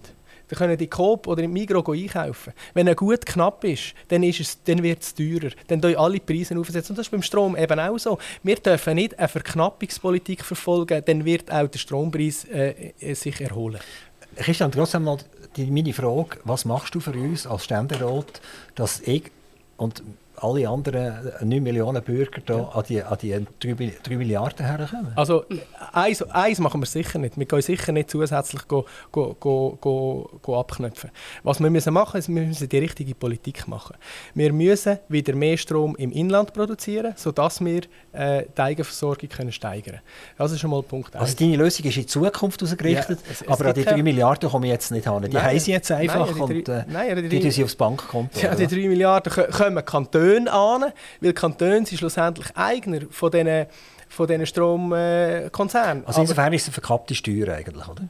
Dann 0.52 0.58
können 0.58 0.78
die 0.78 0.90
Coop 0.90 1.28
oder 1.28 1.44
im 1.44 1.54
Migros 1.54 1.88
einkaufen. 1.88 2.52
Wenn 2.74 2.86
er 2.86 2.96
gut 2.96 3.26
knapp 3.26 3.64
ist, 3.64 3.94
dann, 4.10 4.22
ist 4.22 4.42
es, 4.42 4.62
dann 4.62 4.84
wird 4.84 5.02
es 5.02 5.16
teurer. 5.16 5.52
Dann 5.68 5.82
tun 5.82 5.96
alle 5.96 6.20
Preise 6.20 6.60
aufsetzen. 6.60 6.92
Und 6.92 6.98
das 6.98 7.08
ist 7.08 7.12
beim 7.12 7.22
Strom 7.22 7.56
eben 7.56 7.80
auch 7.80 7.98
so. 7.98 8.18
Wir 8.44 8.58
dürfen 8.58 8.96
nicht 8.96 9.18
eine 9.18 9.30
Verknappungspolitik 9.30 10.44
verfolgen, 10.44 11.02
dann 11.06 11.24
wird 11.24 11.50
auch 11.50 11.70
der 11.70 11.80
Strompreis 11.80 12.44
äh, 12.50 13.14
sich 13.14 13.40
erholen. 13.40 13.80
Christian, 14.36 14.72
trotzdem 14.72 15.04
noch 15.04 15.20
die, 15.56 15.70
meine 15.70 15.94
Frage, 15.94 16.40
was 16.44 16.66
machst 16.66 16.96
du 16.96 17.00
für 17.00 17.12
uns 17.12 17.46
als 17.46 17.66
Ständerat, 17.66 18.42
dass 18.76 19.02
ich 19.02 19.32
und 19.78 20.04
alle 20.42 20.68
anderen 20.68 21.32
9 21.42 21.62
Millionen 21.62 22.02
Bürger 22.02 22.42
da 22.46 22.58
ja. 22.58 22.70
an 22.70 22.84
die, 22.88 23.04
an 23.04 23.18
die 23.22 23.76
3, 23.76 23.94
3 24.04 24.16
Milliarden 24.16 24.66
herkommen? 24.66 25.14
Also, 25.16 25.46
eins, 25.94 26.22
eins 26.24 26.60
machen 26.60 26.82
wir 26.82 26.88
sicher 26.88 27.20
nicht. 27.20 27.38
Wir 27.38 27.46
können 27.46 27.62
sicher 27.62 27.92
nicht 27.92 28.10
zusätzlich 28.10 28.68
go, 28.68 28.86
go, 29.12 29.36
go, 29.40 29.78
go, 29.80 30.40
go 30.42 30.60
abknöpfen. 30.60 31.12
Was 31.44 31.60
wir 31.60 31.70
müssen 31.70 31.94
machen 31.94 32.18
ist, 32.18 32.28
wir 32.28 32.42
müssen 32.42 32.68
die 32.68 32.78
richtige 32.78 33.14
Politik 33.14 33.68
machen. 33.68 33.96
Wir 34.34 34.52
müssen 34.52 34.98
wieder 35.10 35.36
mehr 35.36 35.58
Strom 35.58 35.96
im 35.98 36.12
Inland 36.12 36.54
produzieren, 36.54 37.14
sodass 37.16 37.64
wir 37.64 37.82
äh, 38.12 38.46
die 38.58 38.62
Eigenversorgung 38.62 39.30
können 39.30 39.52
steigern 39.52 39.82
können. 39.84 40.02
Das 40.38 40.52
ist 40.52 40.60
schon 40.60 40.72
mal 40.72 40.82
Punkt 40.82 41.16
1. 41.16 41.22
Also 41.22 41.36
deine 41.38 41.56
Lösung 41.56 41.86
ist 41.86 41.96
in 41.98 42.02
die 42.02 42.08
Zukunft 42.08 42.64
ausgerichtet, 42.64 43.20
ja, 43.22 43.32
es, 43.32 43.42
es 43.42 43.48
aber 43.48 43.68
an 43.68 43.74
die 43.76 43.84
3 43.84 44.02
Milliarden 44.02 44.50
kommen 44.50 44.64
wir 44.64 44.72
jetzt 44.72 44.92
nicht 44.92 45.08
an. 45.08 45.22
Die 45.30 45.38
haben 45.38 45.60
sie 45.60 45.72
jetzt 45.72 45.92
einfach 45.92 46.26
nein, 46.26 46.48
die 46.48 46.64
drei, 46.64 46.76
und 46.76 46.88
äh, 46.88 46.92
nein, 46.92 47.16
die, 47.30 47.30
die, 47.30 47.50
die 47.50 47.64
aufs 47.64 47.76
Bankkonto. 47.76 48.40
Ja, 48.40 48.56
die 48.56 48.68
3 48.68 48.76
Milliarden 48.88 49.32
kommen 49.52 49.86
Kantone 49.86 50.31
Kantone 50.32 50.52
an, 50.52 50.94
weil 51.20 51.34
Kantone 51.34 51.86
sind 51.86 51.98
schlussendlich 51.98 52.48
Eigner 52.56 53.02
von 53.10 53.32
diesen, 53.32 53.66
von 54.10 54.28
diesen 54.28 54.46
Stromkonzernen. 54.46 56.06
Also 56.06 56.22
insofern 56.22 56.54
ist 56.54 56.64
es 56.64 56.68
eine 56.68 56.74
verkappte 56.74 57.16
Steuer 57.16 57.54
eigentlich, 57.54 57.88
oder? 57.88 58.04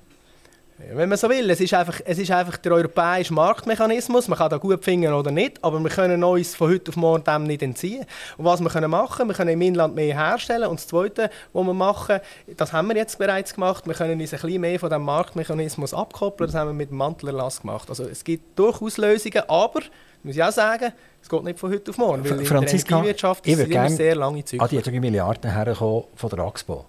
Wenn 0.93 1.09
man 1.09 1.17
so 1.17 1.30
will, 1.30 1.47
es 1.51 1.59
ist, 1.59 1.76
einfach, 1.76 2.01
es 2.05 2.17
ist 2.17 2.32
einfach 2.32 2.57
der 2.57 2.72
europäische 2.72 3.32
Marktmechanismus. 3.36 4.28
Man 4.28 4.39
kann 4.39 4.49
da 4.49 4.57
gut 4.57 4.84
finden 4.84 5.13
oder 5.13 5.30
nicht, 5.30 5.63
aber 5.63 5.80
wir 5.80 5.91
können 5.91 6.24
uns 6.24 6.55
von 6.55 6.72
heute 6.72 6.89
auf 6.89 6.95
morgen 6.95 7.24
dem 7.24 7.43
nicht 7.43 7.61
entziehen. 7.61 8.03
Und 8.36 8.45
was 8.45 8.61
wir 8.61 8.69
können 8.69 8.89
machen, 8.89 9.28
wir 9.28 9.36
können 9.36 9.51
im 9.51 9.61
Inland 9.61 9.93
mehr 9.93 10.15
herstellen. 10.15 10.67
Und 10.67 10.80
das 10.80 10.88
Zweite, 10.88 11.30
was 11.53 11.65
wir 11.67 11.74
machen, 11.76 12.19
das 12.57 12.74
haben 12.74 12.88
wir 12.88 12.95
jetzt 12.95 13.19
bereits 13.19 13.53
gemacht, 13.53 13.86
wir 13.86 13.93
können 13.93 14.19
uns 14.19 14.34
ein 14.34 14.41
bisschen 14.41 14.61
mehr 14.61 14.80
von 14.80 14.89
dem 14.89 15.03
Marktmechanismus 15.03 15.93
abkoppeln. 15.93 16.49
Das 16.49 16.59
haben 16.59 16.69
wir 16.69 16.74
mit 16.74 16.89
dem 16.89 16.97
Mantelerlass 16.97 17.61
gemacht. 17.61 17.88
Also 17.88 18.05
es 18.05 18.24
gibt 18.24 18.57
durchaus 18.57 18.97
Lösungen, 18.97 19.43
aber 19.47 19.82
muss 20.24 20.36
ich 20.36 20.43
auch 20.43 20.51
sagen, 20.51 20.93
geht 21.32 21.43
nicht 21.43 21.59
von 21.59 21.71
heute 21.71 21.91
auf 21.91 21.97
morgen, 21.97 22.29
weil 22.29 22.45
Franziska, 22.45 22.99
in 22.99 23.03
der 23.03 23.15
Energiewirtschaft 23.15 23.47
ist 23.47 23.59
immer 23.59 23.89
sehr 23.89 24.15
lange 24.15 24.43
Zyklen. 24.43 24.61
an 24.61 24.69
die 24.69 24.82
3 24.82 24.99
Milliarden 24.99 25.51
herkommen 25.51 26.03
von 26.15 26.29
der 26.29 26.39
AXPO. 26.39 26.86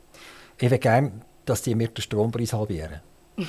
Ich 0.57 0.63
würde 0.63 0.79
gerne, 0.79 1.13
dass 1.45 1.63
die 1.63 1.75
mir 1.75 1.89
den 1.89 2.03
Strompreis 2.03 2.53
halbieren. 2.53 3.01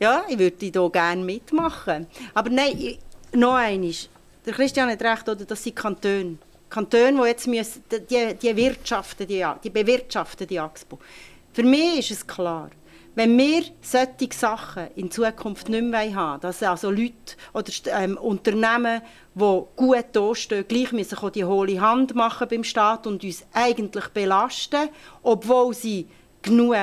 ja, 0.00 0.24
ich 0.28 0.38
würde 0.38 0.56
hier 0.58 0.90
gerne 0.90 1.22
mitmachen. 1.22 2.06
Aber 2.32 2.50
nein, 2.50 2.78
ich, 2.78 2.98
noch 3.32 3.54
eines. 3.54 4.08
Der 4.46 4.52
Christian 4.52 4.90
hat 4.90 5.02
recht, 5.02 5.28
oder, 5.28 5.44
das 5.44 5.62
sind 5.62 5.76
Kantone. 5.76 6.38
Kantone, 6.70 7.22
die 7.22 7.28
jetzt 7.28 7.46
müssen, 7.46 7.84
die, 7.90 8.34
die, 8.34 8.56
wirtschaften, 8.56 9.26
die, 9.26 9.44
die 9.62 9.70
bewirtschaften 9.70 10.46
die 10.46 10.58
AXPO. 10.58 10.98
Für 11.52 11.62
mich 11.62 11.98
ist 11.98 12.10
es 12.10 12.26
klar, 12.26 12.70
wenn 13.14 13.38
wir 13.38 13.62
solche 13.80 14.32
Sachen 14.32 14.88
in 14.96 15.10
Zukunft 15.10 15.68
nicht 15.68 15.84
mehr 15.84 16.14
haben, 16.14 16.40
dass 16.40 16.62
also 16.62 16.90
Leute 16.90 17.36
oder 17.52 17.72
ähm, 17.86 18.16
Unternehmen, 18.16 19.02
die 19.34 19.62
gut 19.76 20.04
dastehen, 20.12 20.66
gleich 20.66 20.92
müssen 20.92 21.32
die 21.32 21.44
hohle 21.44 21.80
Hand 21.80 22.14
machen 22.14 22.48
beim 22.48 22.64
Staat 22.64 23.06
und 23.06 23.22
uns 23.22 23.44
eigentlich 23.52 24.08
belasten, 24.08 24.88
obwohl 25.22 25.74
sie 25.74 26.08
genug 26.42 26.76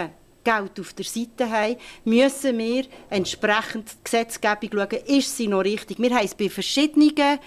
Geld 0.44 0.80
auf 0.80 0.94
der 0.94 1.06
Seite 1.06 1.50
haben, 1.50 1.76
müssen 2.04 2.58
wir 2.58 2.86
entsprechend 3.10 3.92
die 3.92 4.04
Gesetzgebung 4.04 4.70
schauen, 4.72 5.06
ist 5.06 5.38
sie 5.38 5.48
noch 5.48 5.64
richtig. 5.64 6.00
Wir 6.00 6.16
haben 6.16 6.26
es 6.26 6.34
bei 6.34 6.50
verschiedenen 6.50 7.40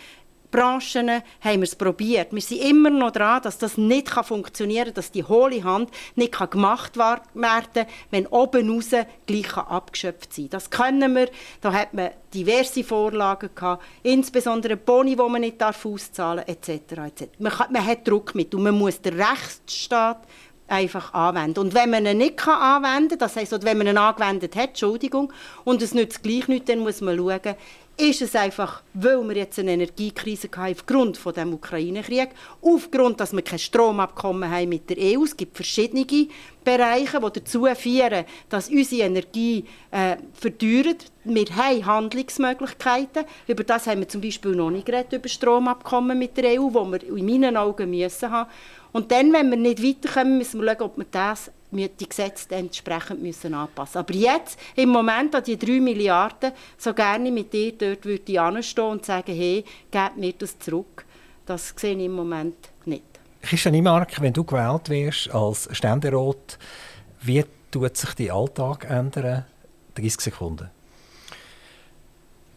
Branchen 0.54 1.10
haben 1.40 1.60
wir 1.60 1.62
es 1.64 1.74
probiert. 1.74 2.32
Wir 2.32 2.40
sind 2.40 2.62
immer 2.62 2.88
noch 2.88 3.10
dran, 3.10 3.42
dass 3.42 3.58
das 3.58 3.76
nicht 3.76 4.08
funktionieren 4.08 4.84
kann, 4.84 4.94
dass 4.94 5.10
die 5.10 5.24
hohle 5.24 5.64
Hand 5.64 5.90
nicht 6.14 6.38
gemacht 6.50 6.96
werden 6.96 7.22
kann, 7.34 7.86
wenn 8.12 8.28
oben 8.28 8.70
raus 8.70 8.90
gleich 9.26 9.56
abgeschöpft 9.56 10.32
sein 10.32 10.48
Das 10.50 10.70
können 10.70 11.16
wir. 11.16 11.28
Da 11.60 11.72
hat 11.72 11.92
man 11.92 12.10
diverse 12.32 12.84
Vorlagen 12.84 13.50
gehabt, 13.52 13.82
insbesondere 14.04 14.76
Boni, 14.76 15.16
die 15.16 15.22
man 15.22 15.40
nicht 15.40 15.60
auszahlen 15.60 16.44
darf, 16.46 16.68
etc. 16.68 16.70
etc. 16.70 17.28
Man, 17.40 17.50
kann, 17.50 17.72
man 17.72 17.84
hat 17.84 18.06
Druck 18.06 18.36
mit 18.36 18.54
und 18.54 18.62
man 18.62 18.78
muss 18.78 19.00
den 19.00 19.20
Rechtsstaat 19.20 20.22
einfach 20.68 21.12
anwenden. 21.14 21.58
Und 21.58 21.74
wenn 21.74 21.90
man 21.90 22.06
ihn 22.06 22.18
nicht 22.18 22.46
anwenden 22.46 23.10
kann, 23.10 23.18
das 23.18 23.36
heisst, 23.36 23.64
wenn 23.64 23.78
man 23.78 23.86
ihn 23.86 23.98
angewendet 23.98 24.56
hat, 24.56 24.68
Entschuldigung, 24.68 25.32
und 25.64 25.82
es 25.82 25.94
nützt 25.94 26.22
gleich 26.22 26.48
nicht, 26.48 26.68
dann 26.68 26.78
muss 26.78 27.00
man 27.00 27.16
schauen, 27.16 27.56
ist 27.96 28.22
es 28.22 28.34
einfach, 28.34 28.82
weil 28.92 29.22
wir 29.28 29.36
jetzt 29.36 29.58
eine 29.58 29.72
Energiekrise 29.72 30.48
haben 30.56 30.72
aufgrund 30.72 31.16
von 31.16 31.32
dem 31.32 31.54
Ukraine-Krieg, 31.54 32.30
aufgrund, 32.60 33.20
dass 33.20 33.32
wir 33.32 33.42
kein 33.42 33.58
Stromabkommen 33.58 34.50
haben 34.50 34.68
mit 34.68 34.90
der 34.90 34.96
EU. 34.98 35.24
Es 35.24 35.36
gibt 35.36 35.54
verschiedene 35.56 36.04
Bereiche, 36.64 37.20
die 37.20 37.40
dazu 37.40 37.66
führen, 37.76 38.24
dass 38.48 38.68
unsere 38.68 39.02
Energie 39.02 39.64
äh, 39.92 40.16
verteuert. 40.32 41.12
Wir 41.24 41.44
haben 41.54 41.86
Handlungsmöglichkeiten. 41.86 43.24
Über 43.46 43.62
das 43.62 43.86
haben 43.86 44.00
wir 44.00 44.08
zum 44.08 44.20
Beispiel 44.20 44.56
noch 44.56 44.70
nicht 44.70 44.86
geredet, 44.86 45.12
über 45.12 45.28
Stromabkommen 45.28 46.18
mit 46.18 46.36
der 46.36 46.60
EU, 46.60 46.70
wo 46.72 46.84
wir 46.84 47.02
in 47.02 47.26
meinen 47.26 47.56
Augen 47.56 47.90
müssen 47.90 48.30
haben. 48.30 48.50
Und 48.92 49.12
dann, 49.12 49.32
wenn 49.32 49.50
wir 49.50 49.56
nicht 49.56 49.82
weiterkommen, 49.82 50.38
müssen 50.38 50.60
wir 50.60 50.72
schauen, 50.72 50.82
ob 50.82 50.96
wir 50.96 51.06
das 51.10 51.50
die 51.74 52.08
Gesetze 52.08 52.54
entsprechend 52.54 53.22
müssen 53.22 53.54
anpassen 53.54 53.98
Aber 53.98 54.14
jetzt, 54.14 54.58
im 54.76 54.88
Moment 54.88 55.34
an 55.34 55.44
die 55.44 55.58
3 55.58 55.80
Milliarden, 55.80 56.52
so 56.78 56.94
gerne 56.94 57.30
mit 57.30 57.52
dir 57.52 57.72
dort 57.72 58.04
würde 58.04 58.32
ich 58.32 58.40
anstehen 58.40 58.84
und 58.84 59.04
sagen, 59.04 59.34
hey, 59.34 59.64
gebt 59.90 60.16
mir 60.16 60.32
das 60.32 60.58
zurück. 60.58 61.04
Das 61.46 61.74
sehe 61.76 61.96
ich 61.96 62.04
im 62.04 62.12
Moment 62.12 62.56
nicht. 62.84 63.04
Christian 63.42 63.74
Imark, 63.74 64.20
wenn 64.20 64.32
du 64.32 64.44
gewählt 64.44 64.88
wirst 64.88 65.30
als 65.34 65.68
Ständerat, 65.72 66.58
wie 67.20 67.44
tut 67.70 67.96
sich 67.96 68.14
dein 68.14 68.30
Alltag 68.30 68.86
ändern? 68.88 69.44
30 69.96 70.20
Sekunden. 70.20 70.70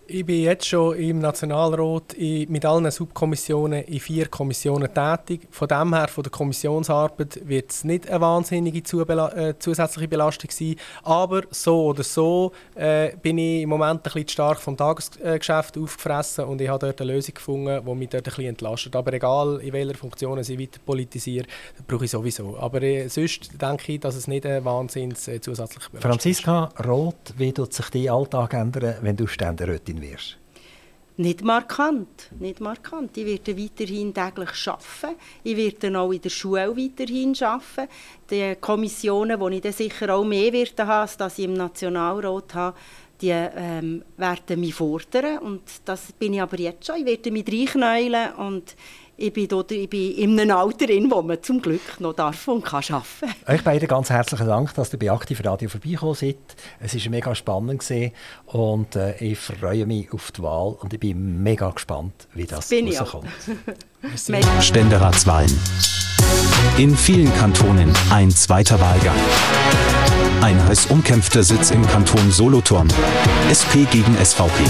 Ich 0.10 0.26
bin 0.26 0.42
jetzt 0.42 0.66
schon 0.66 0.96
im 0.96 1.20
Nationalrat 1.20 2.16
mit 2.18 2.64
allen 2.64 2.90
Subkommissionen 2.90 3.84
in 3.84 4.00
vier 4.00 4.28
Kommissionen 4.28 4.88
tätig. 4.94 5.42
Von 5.52 5.68
dem 5.68 5.94
her, 5.94 6.08
von 6.08 6.24
der 6.24 6.32
Kommissionsarbeit, 6.32 7.42
wird 7.46 7.72
es 7.72 7.84
nicht 7.84 8.10
eine 8.10 8.22
wahnsinnige 8.22 8.80
äh, 8.80 9.54
zusätzliche 9.60 10.08
Belastung 10.08 10.50
sein. 10.50 10.78
Aber 11.04 11.42
so 11.52 11.88
oder 11.88 12.04
so 12.04 12.54
äh, 12.76 13.18
bin 13.22 13.38
ich 13.38 13.64
im 13.64 13.70
Moment 13.70 14.00
ein 14.00 14.04
bisschen 14.04 14.30
stark 14.30 14.62
vom 14.62 14.78
Tagesgeschäft 14.78 15.78
aufgefressen 15.78 16.46
und 16.46 16.62
ich 16.62 16.70
habe 16.70 16.86
dort 16.86 17.02
eine 17.02 17.12
Lösung 17.12 17.34
gefunden, 17.34 17.86
die 17.86 17.96
mich 17.96 18.08
dort 18.08 18.28
ein 18.28 18.30
bisschen 18.30 18.46
entlastet. 18.46 18.96
Aber 18.96 19.12
egal, 19.12 19.60
in 19.60 19.74
welcher 19.74 19.96
Funktion 19.96 20.40
ich 20.40 20.58
weiter 20.58 20.80
politisiere, 20.86 21.48
brauche 21.86 22.06
ich 22.06 22.12
sowieso. 22.12 22.58
Aber 22.58 22.82
äh, 22.82 23.10
sonst 23.10 23.62
denke 23.62 23.92
ich, 23.92 24.00
dass 24.00 24.16
es 24.16 24.30
nicht 24.30 24.46
eine 24.46 24.64
wahnsinns 24.64 25.28
äh, 25.28 25.42
zusätzliche 25.42 25.90
Belastung 25.90 26.12
Franziska 26.12 26.70
Roth, 26.86 27.34
wie 27.36 27.52
tut 27.52 27.74
sich 27.74 27.90
dein 27.90 28.08
Alltag 28.08 28.54
ändern, 28.54 28.96
wenn 29.02 29.18
du 29.18 29.28
Ständerätin 29.28 29.97
wirst? 30.02 30.38
Nicht 31.20 31.44
markant, 31.44 32.30
nicht 32.40 32.60
markant. 32.60 33.18
Ich 33.18 33.26
werde 33.26 33.58
weiterhin 33.58 34.14
täglich 34.14 34.68
arbeiten. 34.68 35.20
Ich 35.44 35.58
werde 35.58 36.00
auch 36.00 36.12
in 36.12 36.22
der 36.22 36.30
Schule 36.30 36.78
weiterhin 36.78 37.36
arbeiten. 37.42 37.92
Die 38.30 38.56
Kommissionen, 38.62 39.40
die 39.40 39.56
ich 39.56 39.62
dann 39.62 39.74
sicher 39.74 40.14
auch 40.14 40.24
mehr 40.24 40.54
werde 40.54 40.86
haben, 40.86 41.02
als 41.02 41.18
dass 41.18 41.40
ich 41.40 41.46
im 41.46 41.54
Nationalrat 41.54 42.54
habe, 42.54 42.78
die 43.20 43.32
ähm, 43.32 44.04
werden 44.18 44.60
mich 44.60 44.76
fordern. 44.76 45.40
Und 45.40 45.64
das 45.86 46.12
bin 46.12 46.36
ich 46.36 46.42
aber 46.42 46.60
jetzt 46.60 46.86
schon. 46.86 46.98
Ich 46.98 47.06
werde 47.06 47.32
mich 47.32 47.48
reinknäulen 47.48 48.34
und 48.36 48.76
ich 49.18 49.34
bin, 49.34 49.48
dort, 49.48 49.72
ich 49.72 49.90
bin 49.90 50.16
in 50.16 50.40
einem 50.40 50.56
Alter, 50.56 50.90
in 50.90 51.10
wo 51.10 51.22
man 51.24 51.42
zum 51.42 51.60
Glück 51.60 52.00
noch 52.00 52.14
darf 52.14 52.48
und 52.48 52.64
kann 52.64 52.84
arbeiten 52.90 53.06
kann. 53.46 53.56
Euch 53.56 53.64
beiden 53.64 53.88
ganz 53.88 54.12
herzlichen 54.12 54.46
Dank, 54.48 54.74
dass 54.76 54.94
ihr 54.94 55.00
bei 55.00 55.12
Aktiv 55.12 55.44
Radio 55.44 55.68
vorbeigekommen 55.70 56.14
seid. 56.14 56.38
Es 56.80 56.94
war 56.94 57.12
mega 57.12 57.34
spannend 57.34 57.80
gewesen 57.80 58.12
und 58.46 58.96
äh, 58.96 59.18
ich 59.18 59.40
freue 59.40 59.88
mich 59.88 60.14
auf 60.14 60.32
die 60.32 60.44
Wahl 60.44 60.78
und 60.80 60.94
ich 60.94 61.00
bin 61.00 61.42
mega 61.42 61.72
gespannt, 61.72 62.28
wie 62.36 62.46
das 62.46 62.70
bin 62.70 62.88
rauskommt. 62.96 63.28
Ständeratswahlen. 64.62 65.52
In 66.78 66.96
vielen 66.96 67.34
Kantonen 67.36 67.92
ein 68.12 68.30
zweiter 68.30 68.80
Wahlgang. 68.80 69.18
Ein 70.42 70.64
heiß 70.68 70.88
umkämpfter 70.88 71.42
Sitz 71.42 71.72
im 71.72 71.86
Kanton 71.88 72.32
Solothurn. 72.32 72.88
SP 73.50 73.90
gegen 73.90 74.16
SVP. 74.24 74.64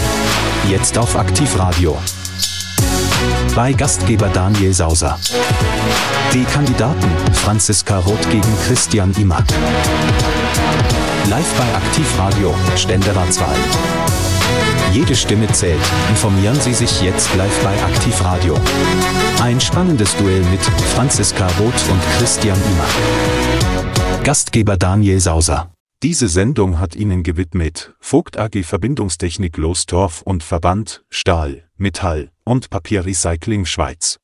Jetzt 0.70 0.98
auf 0.98 1.18
Aktivradio 1.18 1.98
bei 3.56 3.74
Gastgeber 3.74 4.30
Daniel 4.30 4.74
Sauser. 4.74 5.18
Die 6.34 6.44
Kandidaten 6.44 7.10
Franziska 7.34 8.00
Roth 8.00 8.30
gegen 8.30 8.48
Christian 8.66 9.14
Imack. 9.18 9.46
Live 11.30 11.54
bei 11.58 11.76
Aktivradio, 11.76 12.54
Ständeratswahl. 12.76 13.56
Jede 14.92 15.16
Stimme 15.16 15.48
zählt. 15.52 15.80
Informieren 16.10 16.60
Sie 16.60 16.74
sich 16.74 17.02
jetzt 17.02 17.34
live 17.36 17.64
bei 17.64 17.74
Aktivradio. 17.84 18.56
Ein 19.42 19.60
spannendes 19.60 20.16
Duell 20.16 20.42
mit 20.52 20.62
Franziska 20.96 21.48
Roth 21.60 21.74
und 21.90 22.02
Christian 22.18 22.58
Imack. 22.58 24.24
Gastgeber 24.24 24.78
Daniel 24.78 25.20
Sauser. 25.20 25.70
Diese 26.04 26.28
Sendung 26.28 26.80
hat 26.80 26.96
Ihnen 26.96 27.24
gewidmet 27.24 27.96
Vogt 28.00 28.38
AG 28.38 28.64
Verbindungstechnik 28.64 29.58
Lostorf 29.58 30.22
und 30.22 30.44
Verband 30.44 31.04
Stahl, 31.10 31.68
Metall 31.76 32.30
und 32.44 32.70
Papierrecycling 32.70 33.66
Schweiz. 33.66 34.20